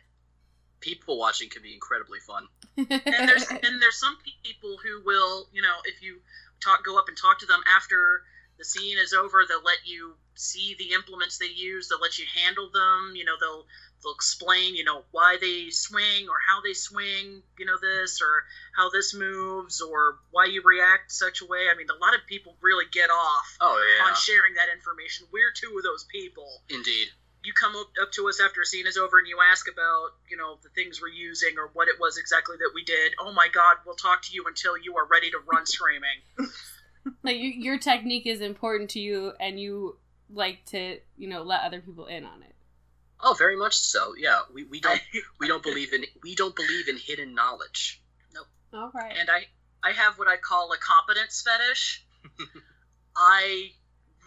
People 0.82 1.17
watching 1.17 1.49
can 1.49 1.61
be 1.61 1.74
incredibly 1.74 2.19
fun. 2.19 2.47
and 2.78 3.30
there's 3.30 3.47
and 3.65 3.82
there's 3.82 3.99
some 3.99 4.17
people 4.43 4.78
who 4.84 5.01
will 5.05 5.47
you 5.51 5.61
know 5.61 5.76
if 5.86 6.01
you 6.01 6.19
talk 6.61 6.84
go 6.86 6.97
up 6.97 7.05
and 7.07 7.17
talk 7.17 7.39
to 7.39 7.45
them 7.45 7.61
after 7.76 8.24
the 8.64 8.70
scene 8.80 8.97
is 8.97 9.14
over 9.14 9.43
they'll 9.47 9.64
let 9.64 9.84
you 9.86 10.16
see 10.36 10.76
the 10.80 10.93
implements 10.93 11.38
they 11.38 11.51
use 11.53 11.89
they'll 11.89 11.99
let 11.99 12.18
you 12.18 12.26
handle 12.43 12.70
them 12.72 13.11
you 13.14 13.26
know 13.26 13.36
they'll 13.39 13.66
they'll 14.01 14.14
explain 14.14 14.76
you 14.76 14.84
know 14.84 15.03
why 15.11 15.38
they 15.39 15.70
swing 15.70 16.28
or 16.30 16.39
how 16.47 16.61
they 16.61 16.74
swing 16.74 17.43
you 17.59 17.66
know 17.66 17.78
this 17.82 18.22
or 18.22 18.43
how 18.76 18.89
this 18.89 19.14
moves 19.14 19.82
or 19.82 20.20
why 20.32 20.45
you 20.45 20.61
react 20.64 21.11
such 21.11 21.41
a 21.41 21.45
way. 21.45 21.68
I 21.72 21.78
mean 21.78 21.88
a 21.89 21.99
lot 22.03 22.16
of 22.16 22.22
people 22.28 22.55
really 22.61 22.86
get 22.91 23.09
off 23.09 23.57
Oh 23.61 23.80
on 24.07 24.16
sharing 24.16 24.53
that 24.55 24.68
information. 24.72 25.28
We're 25.32 25.51
two 25.51 25.76
of 25.78 25.84
those 25.84 26.05
people. 26.05 26.47
Indeed. 26.70 27.07
you 27.43 27.53
come 27.53 27.76
up, 27.76 27.88
up 28.01 28.11
to 28.14 28.28
us 28.30 28.39
after 28.39 28.61
a 28.61 28.66
scene 28.66 28.88
is 28.88 28.97
over 28.97 29.20
and 29.20 29.28
you 29.28 29.39
ask 29.51 29.68
about 29.72 30.16
you 30.30 30.38
know 30.38 30.57
the 30.64 30.70
things 30.70 31.01
we're 31.01 31.09
using 31.09 31.55
or 31.57 31.70
what 31.74 31.88
it 31.88 31.99
was 31.99 32.18
exactly 32.18 32.57
that 32.57 32.72
we 32.74 32.84
did. 32.84 33.14
Oh 33.20 33.34
my 33.34 33.47
god 33.51 33.78
we'll 33.86 33.95
talk 33.95 34.24
to 34.24 34.34
you 34.34 34.45
until 34.47 34.78
you 34.78 34.97
are 34.97 35.05
ready 35.05 35.32
to 35.32 35.39
run 35.45 35.66
screaming 35.66 36.20
like 37.23 37.37
you, 37.37 37.49
your 37.49 37.77
technique 37.77 38.25
is 38.25 38.41
important 38.41 38.89
to 38.91 38.99
you 38.99 39.33
and 39.39 39.59
you 39.59 39.97
like 40.29 40.65
to 40.65 40.99
you 41.17 41.27
know 41.27 41.43
let 41.43 41.61
other 41.61 41.81
people 41.81 42.05
in 42.05 42.25
on 42.25 42.41
it. 42.43 42.55
Oh, 43.21 43.35
very 43.37 43.55
much 43.55 43.75
so. 43.75 44.13
Yeah, 44.17 44.39
we, 44.53 44.63
we 44.63 44.79
don't 44.79 45.01
we 45.39 45.47
don't 45.47 45.63
believe 45.63 45.93
in 45.93 46.05
we 46.21 46.35
don't 46.35 46.55
believe 46.55 46.87
in 46.87 46.97
hidden 46.97 47.33
knowledge. 47.33 48.01
Nope. 48.33 48.47
All 48.73 48.91
right. 48.93 49.13
And 49.17 49.29
i 49.29 49.45
i 49.83 49.91
have 49.91 50.17
what 50.17 50.27
i 50.27 50.37
call 50.37 50.71
a 50.71 50.77
competence 50.77 51.43
fetish. 51.45 52.05
I 53.15 53.71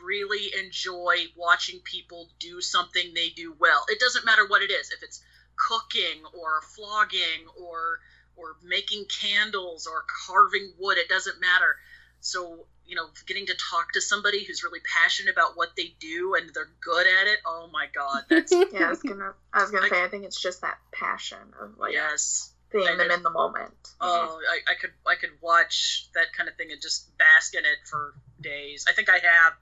really 0.04 0.52
enjoy 0.62 1.16
watching 1.36 1.80
people 1.80 2.28
do 2.38 2.60
something 2.60 3.12
they 3.14 3.30
do 3.30 3.54
well. 3.58 3.84
It 3.88 3.98
doesn't 3.98 4.24
matter 4.24 4.46
what 4.46 4.62
it 4.62 4.70
is. 4.70 4.90
If 4.90 5.02
it's 5.02 5.22
cooking 5.56 6.22
or 6.38 6.60
flogging 6.74 7.46
or 7.58 8.00
or 8.36 8.56
making 8.62 9.06
candles 9.06 9.86
or 9.86 10.04
carving 10.26 10.72
wood 10.78 10.98
it 10.98 11.08
doesn't 11.08 11.40
matter 11.40 11.76
so 12.20 12.66
you 12.86 12.94
know 12.96 13.06
getting 13.26 13.46
to 13.46 13.54
talk 13.70 13.92
to 13.92 14.00
somebody 14.00 14.44
who's 14.44 14.62
really 14.62 14.80
passionate 15.02 15.32
about 15.32 15.56
what 15.56 15.70
they 15.76 15.94
do 16.00 16.34
and 16.36 16.50
they're 16.54 16.70
good 16.80 17.06
at 17.06 17.26
it 17.26 17.38
oh 17.46 17.68
my 17.72 17.86
god 17.94 18.22
that's 18.30 18.52
Yeah, 18.72 18.86
I 18.86 18.90
was 18.90 19.02
gonna, 19.02 19.32
I 19.52 19.62
was 19.62 19.70
gonna 19.70 19.86
I- 19.86 19.90
say, 19.90 20.04
I 20.04 20.08
think 20.08 20.24
it's 20.24 20.40
just 20.40 20.60
that 20.62 20.78
passion 20.92 21.38
of 21.60 21.78
like 21.78 21.92
yes 21.92 22.52
seeing 22.72 22.86
I 22.88 22.96
them 22.96 23.08
know. 23.08 23.14
in 23.14 23.22
the 23.22 23.30
moment. 23.30 23.72
Oh, 24.00 24.40
I, 24.50 24.72
I 24.72 24.74
could 24.74 24.90
I 25.06 25.14
could 25.14 25.30
watch 25.40 26.08
that 26.14 26.32
kind 26.36 26.48
of 26.48 26.56
thing 26.56 26.72
and 26.72 26.80
just 26.82 27.16
bask 27.16 27.54
in 27.54 27.60
it 27.60 27.78
for 27.88 28.14
days. 28.40 28.84
I 28.88 28.92
think 28.92 29.08
I 29.08 29.14
have 29.14 29.52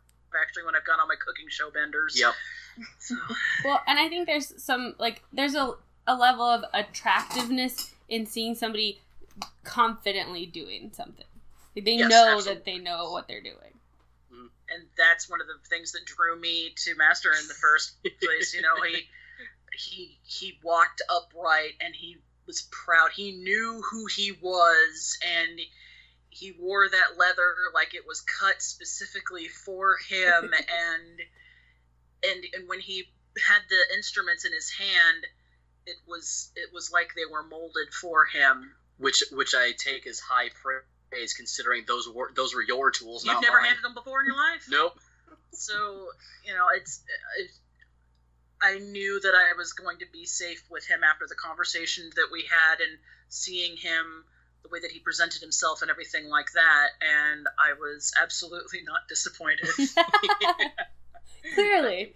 actually 0.42 0.64
when 0.64 0.74
I've 0.74 0.86
gone 0.86 0.98
on 1.00 1.06
my 1.08 1.14
cooking 1.16 1.46
show 1.48 1.70
benders. 1.70 2.18
Yep. 2.18 2.32
So, 2.98 3.14
well 3.64 3.80
and 3.86 4.00
i 4.00 4.08
think 4.08 4.26
there's 4.26 4.60
some 4.60 4.94
like 4.98 5.22
there's 5.32 5.54
a, 5.54 5.74
a 6.08 6.16
level 6.16 6.44
of 6.44 6.64
attractiveness 6.74 7.92
in 8.08 8.26
seeing 8.26 8.54
somebody 8.56 9.00
confidently 9.62 10.44
doing 10.46 10.90
something 10.92 11.24
like 11.74 11.84
they 11.84 11.96
Yes, 11.96 12.10
know 12.10 12.36
absolutely. 12.36 12.54
that 12.54 12.64
they 12.64 12.78
know 12.78 13.10
what 13.10 13.28
they're 13.28 13.42
doing 13.42 13.74
mm-hmm. 14.32 14.46
and 14.70 14.86
that's 14.96 15.28
one 15.28 15.40
of 15.40 15.46
the 15.46 15.54
things 15.68 15.92
that 15.92 16.04
drew 16.04 16.38
me 16.38 16.72
to 16.76 16.94
Master 16.96 17.30
in 17.32 17.48
the 17.48 17.54
first 17.54 17.96
place. 18.22 18.54
You 18.54 18.62
know, 18.62 18.74
he 18.82 19.08
he 19.76 20.18
he 20.22 20.58
walked 20.62 21.02
upright 21.08 21.72
and 21.80 21.94
he 21.94 22.16
was 22.46 22.62
proud. 22.70 23.10
He 23.14 23.32
knew 23.32 23.82
who 23.90 24.06
he 24.06 24.32
was 24.32 25.18
and 25.26 25.60
he 26.30 26.52
wore 26.58 26.88
that 26.88 27.16
leather 27.18 27.54
like 27.72 27.94
it 27.94 28.06
was 28.06 28.20
cut 28.20 28.60
specifically 28.60 29.48
for 29.48 29.96
him 30.08 30.44
and 30.52 31.20
and 32.24 32.44
and 32.54 32.68
when 32.68 32.80
he 32.80 33.04
had 33.46 33.60
the 33.68 33.94
instruments 33.96 34.44
in 34.44 34.52
his 34.52 34.70
hand 34.70 35.26
it 35.86 35.96
was 36.06 36.50
it 36.56 36.72
was 36.72 36.90
like 36.92 37.10
they 37.14 37.30
were 37.30 37.42
molded 37.42 37.92
for 37.92 38.24
him. 38.24 38.74
which 38.98 39.22
which 39.32 39.54
I 39.54 39.72
take 39.72 40.06
as 40.06 40.18
high 40.20 40.48
praise 40.50 40.82
considering 41.34 41.84
those 41.86 42.08
were 42.08 42.30
those 42.34 42.54
were 42.54 42.62
your 42.62 42.90
tools, 42.90 43.24
You've 43.24 43.34
not 43.34 43.42
never 43.42 43.58
mine. 43.58 43.66
handled 43.66 43.84
them 43.84 43.94
before 43.94 44.20
in 44.22 44.26
your 44.26 44.36
life. 44.36 44.66
Nope. 44.70 44.98
So 45.52 46.08
you 46.44 46.52
know, 46.52 46.66
it's. 46.74 47.02
It, 47.38 47.50
I 48.62 48.78
knew 48.78 49.20
that 49.20 49.34
I 49.34 49.56
was 49.58 49.74
going 49.74 49.98
to 49.98 50.06
be 50.10 50.24
safe 50.24 50.62
with 50.70 50.86
him 50.86 51.00
after 51.04 51.26
the 51.28 51.34
conversation 51.34 52.08
that 52.16 52.28
we 52.32 52.42
had 52.48 52.80
and 52.80 52.98
seeing 53.28 53.76
him 53.76 54.24
the 54.62 54.70
way 54.70 54.80
that 54.80 54.90
he 54.90 55.00
presented 55.00 55.42
himself 55.42 55.82
and 55.82 55.90
everything 55.90 56.28
like 56.28 56.46
that, 56.54 56.88
and 57.02 57.46
I 57.58 57.74
was 57.74 58.12
absolutely 58.20 58.80
not 58.84 59.00
disappointed. 59.08 59.68
Clearly. 61.54 62.14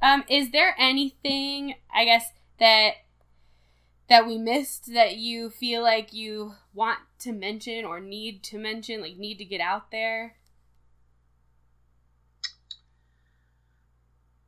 Welcome. 0.00 0.22
Um, 0.22 0.24
is 0.28 0.50
there 0.52 0.74
anything 0.78 1.74
I 1.92 2.04
guess 2.04 2.24
that 2.60 2.92
that 4.12 4.26
we 4.26 4.36
missed 4.36 4.92
that 4.92 5.16
you 5.16 5.48
feel 5.48 5.82
like 5.82 6.12
you 6.12 6.52
want 6.74 6.98
to 7.18 7.32
mention 7.32 7.86
or 7.86 7.98
need 7.98 8.42
to 8.42 8.58
mention, 8.58 9.00
like 9.00 9.16
need 9.16 9.38
to 9.38 9.44
get 9.46 9.58
out 9.58 9.90
there? 9.90 10.36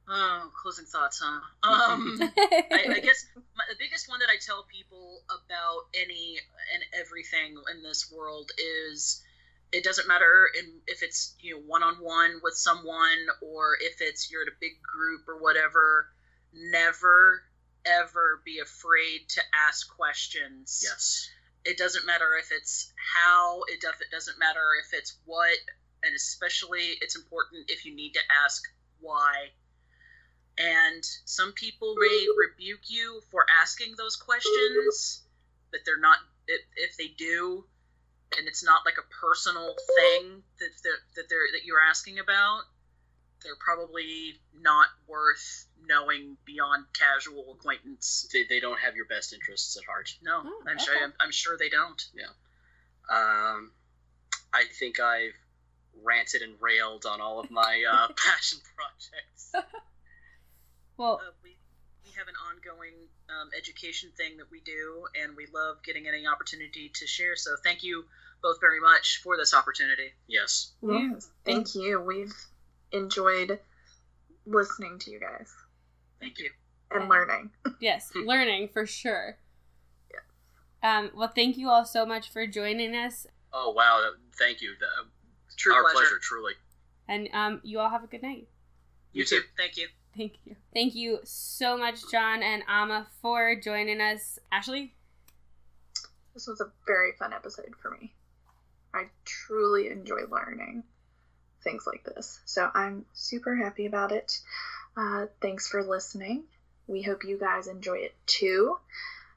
Oh, 0.06 0.50
closing 0.62 0.84
thoughts, 0.84 1.22
huh? 1.24 1.40
Um, 1.62 2.18
I, 2.20 2.96
I 2.96 3.00
guess 3.00 3.26
my, 3.56 3.64
the 3.70 3.76
biggest 3.78 4.06
one 4.06 4.18
that 4.18 4.28
I 4.28 4.36
tell 4.38 4.66
people 4.70 5.22
about 5.30 5.86
any 5.94 6.36
and 6.74 6.84
everything 7.00 7.56
in 7.74 7.82
this 7.82 8.12
world 8.14 8.50
is 8.58 9.22
it 9.72 9.82
doesn't 9.82 10.06
matter 10.06 10.46
in, 10.58 10.72
if 10.86 11.02
it's 11.02 11.36
you 11.40 11.54
know 11.54 11.62
one 11.66 11.82
on 11.82 11.94
one 11.94 12.38
with 12.42 12.52
someone 12.54 13.28
or 13.40 13.78
if 13.80 14.02
it's 14.02 14.30
you're 14.30 14.42
at 14.42 14.48
a 14.48 14.60
big 14.60 14.72
group 14.82 15.26
or 15.26 15.40
whatever. 15.40 16.08
Never 16.52 17.40
ever 17.86 18.42
be 18.44 18.58
afraid 18.60 19.28
to 19.28 19.42
ask 19.66 19.88
questions. 19.94 20.82
Yes. 20.82 21.28
It 21.64 21.78
doesn't 21.78 22.06
matter 22.06 22.36
if 22.38 22.50
it's 22.52 22.92
how. 22.96 23.62
It 23.68 23.80
does. 23.80 23.94
It 24.00 24.10
doesn't 24.10 24.38
matter 24.38 24.64
if 24.84 24.92
it's 24.92 25.16
what, 25.24 25.56
and 26.02 26.14
especially 26.14 26.96
it's 27.00 27.16
important 27.16 27.70
if 27.70 27.84
you 27.84 27.94
need 27.94 28.12
to 28.14 28.20
ask 28.44 28.62
why. 29.00 29.48
And 30.58 31.02
some 31.24 31.52
people 31.52 31.94
may 31.98 32.26
rebuke 32.36 32.88
you 32.88 33.20
for 33.30 33.44
asking 33.60 33.94
those 33.96 34.16
questions, 34.16 35.22
but 35.70 35.80
they're 35.86 35.98
not. 35.98 36.18
If, 36.46 36.60
if 36.76 36.96
they 36.98 37.08
do, 37.16 37.64
and 38.38 38.46
it's 38.46 38.62
not 38.62 38.84
like 38.84 38.98
a 38.98 39.14
personal 39.20 39.74
thing 39.96 40.42
that 40.60 40.70
that, 40.82 40.98
that 41.16 41.24
they're 41.30 41.48
that 41.52 41.64
you're 41.64 41.80
asking 41.80 42.18
about, 42.18 42.62
they're 43.44 43.52
probably 43.60 44.34
not 44.60 44.86
worth 45.06 45.66
knowing 45.86 46.36
beyond 46.44 46.86
casual 46.92 47.52
acquaintance. 47.52 48.26
They, 48.32 48.44
they 48.48 48.58
don't 48.58 48.78
have 48.80 48.96
your 48.96 49.04
best 49.06 49.32
interests 49.32 49.76
at 49.76 49.84
heart. 49.84 50.10
No, 50.22 50.42
Oh, 50.44 50.62
I'm 50.68 50.78
sure. 50.78 50.94
I'm, 51.02 51.12
I'm 51.20 51.30
sure 51.30 51.56
they 51.58 51.68
don't. 51.68 52.02
Yeah. 52.16 52.24
Um, 53.14 53.70
I 54.52 54.64
think 54.78 54.98
I've 54.98 55.34
ranted 56.02 56.42
and 56.42 56.54
railed 56.60 57.04
on 57.06 57.20
all 57.20 57.38
of 57.38 57.50
my 57.50 57.84
uh, 57.88 58.08
passion 58.16 58.58
projects. 58.74 59.52
well, 60.96 61.20
Uh, 61.22 61.30
we 61.42 61.56
we 62.04 62.10
have 62.18 62.28
an 62.28 62.34
ongoing 62.50 62.94
um, 63.28 63.50
education 63.56 64.10
thing 64.16 64.36
that 64.38 64.50
we 64.50 64.60
do, 64.60 65.04
and 65.22 65.36
we 65.36 65.46
love 65.54 65.82
getting 65.84 66.06
any 66.08 66.26
opportunity 66.26 66.90
to 66.94 67.06
share. 67.06 67.36
So 67.36 67.56
thank 67.62 67.82
you 67.82 68.04
both 68.42 68.60
very 68.60 68.80
much 68.80 69.20
for 69.22 69.36
this 69.36 69.54
opportunity. 69.54 70.12
Yes. 70.28 70.72
Yes, 70.82 71.28
thank 71.44 71.74
you. 71.74 72.00
We've 72.00 72.34
enjoyed 72.94 73.58
listening 74.46 74.98
to 75.00 75.10
you 75.10 75.20
guys 75.20 75.52
Thank 76.20 76.38
you. 76.38 76.50
and 76.90 77.02
Yeah. 77.04 77.08
learning. 77.08 77.50
yes, 77.80 78.10
learning 78.14 78.68
for 78.72 78.86
sure. 78.86 79.36
Yeah. 80.12 80.98
Um, 80.98 81.10
well, 81.14 81.32
thank 81.34 81.56
you 81.56 81.68
all 81.68 81.84
so 81.84 82.06
much 82.06 82.30
for 82.30 82.46
joining 82.46 82.94
us, 82.94 83.26
Oh 83.52 83.70
wow! 83.70 84.02
Thank 84.38 84.60
you. 84.62 84.74
The- 84.80 85.08
True 85.56 85.72
our 85.74 85.82
pleasure. 85.84 85.98
pleasure. 85.98 86.18
truly. 86.20 86.52
and 87.06 87.28
um, 87.32 87.60
you 87.62 87.78
all 87.78 87.88
have 87.90 88.02
a 88.02 88.08
good 88.08 88.22
night. 88.22 88.48
You, 89.12 89.20
You 89.20 89.24
too. 89.24 89.40
too. 89.40 89.46
Thank 89.56 89.76
you. 89.76 89.86
Thank 90.16 90.32
you. 90.44 90.56
Thank 90.74 90.94
you 90.96 91.18
so 91.24 91.76
much, 91.76 92.10
John 92.10 92.42
and 92.42 92.62
Amma, 92.68 93.06
for 93.22 93.54
joining 93.54 94.00
us. 94.00 94.38
Ashley, 94.50 94.94
This 96.34 96.46
was 96.48 96.60
a 96.60 96.72
very 96.86 97.12
fun 97.18 97.32
episode 97.32 97.74
for 97.80 97.90
me. 97.92 98.12
I 98.92 99.04
truly 99.24 99.88
enjoy 99.88 100.22
learning 100.30 100.82
things 101.64 101.84
like 101.86 102.04
this. 102.04 102.40
So 102.44 102.70
I'm 102.74 103.04
super 103.14 103.56
happy 103.56 103.86
about 103.86 104.12
it. 104.12 104.40
Uh, 104.96 105.26
thanks 105.40 105.66
for 105.66 105.82
listening. 105.82 106.44
We 106.86 107.02
hope 107.02 107.24
you 107.24 107.38
guys 107.38 107.66
enjoy 107.66 107.98
it 107.98 108.14
too. 108.26 108.76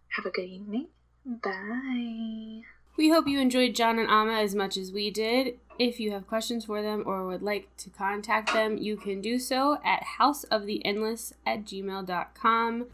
Have 0.09 0.25
a 0.25 0.29
good 0.29 0.45
evening. 0.45 0.87
Bye. 1.25 2.61
we 2.95 3.09
hope 3.09 3.27
you 3.27 3.39
enjoyed 3.39 3.75
John 3.75 3.99
and 3.99 4.09
Amma 4.09 4.33
as 4.33 4.55
much 4.55 4.77
as 4.77 4.91
we 4.91 5.11
did. 5.11 5.59
If 5.77 5.99
you 5.99 6.11
have 6.11 6.27
questions 6.27 6.65
for 6.65 6.81
them 6.81 7.03
or 7.05 7.27
would 7.27 7.43
like 7.43 7.75
to 7.77 7.89
contact 7.89 8.53
them, 8.53 8.77
you 8.77 8.97
can 8.97 9.21
do 9.21 9.37
so 9.37 9.77
at 9.83 10.03
houseoftheendless 10.19 11.33
at 11.45 11.65
gmail.com. 11.65 12.87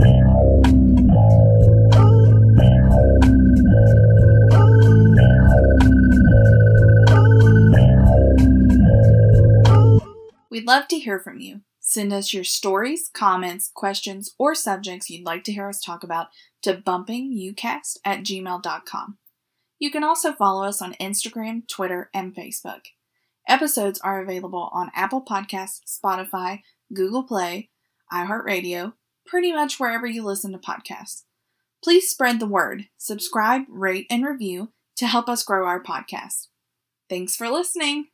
We'd 10.54 10.68
love 10.68 10.88
to 10.90 11.00
hear 11.00 11.18
from 11.18 11.40
you. 11.40 11.62
Send 11.80 12.14
us 12.14 12.32
your 12.32 12.44
stories, 12.44 13.10
comments, 13.12 13.72
questions, 13.74 14.36
or 14.38 14.54
subjects 14.54 15.10
you'd 15.10 15.26
like 15.26 15.44
to 15.46 15.52
hear 15.52 15.68
us 15.68 15.82
talk 15.82 16.04
about 16.04 16.28
to 16.62 16.76
bumpingucast 16.76 17.98
at 18.06 18.20
gmail.com. 18.20 19.18
You 19.80 19.90
can 19.90 20.04
also 20.04 20.32
follow 20.32 20.64
us 20.64 20.80
on 20.80 20.94
Instagram, 21.02 21.68
Twitter, 21.68 22.12
and 22.14 22.36
Facebook. 22.36 22.82
Episodes 23.50 24.00
are 24.02 24.22
available 24.22 24.70
on 24.72 24.92
Apple 24.94 25.26
Podcasts, 25.26 25.82
Spotify, 25.92 26.62
Google 26.94 27.24
Play, 27.24 27.72
iHeartRadio, 28.14 28.94
pretty 29.26 29.52
much 29.52 29.80
wherever 29.80 30.06
you 30.06 30.24
listen 30.24 30.52
to 30.52 30.60
podcasts. 30.60 31.24
Please 31.84 32.12
spread 32.12 32.40
the 32.40 32.46
word, 32.46 32.90
subscribe, 32.96 33.64
rate, 33.68 34.06
and 34.08 34.24
review 34.24 34.72
to 34.98 35.08
help 35.08 35.28
us 35.28 35.44
grow 35.44 35.66
our 35.66 35.82
podcast. 35.82 36.50
Thanks 37.10 37.36
for 37.36 37.50
listening. 37.50 38.10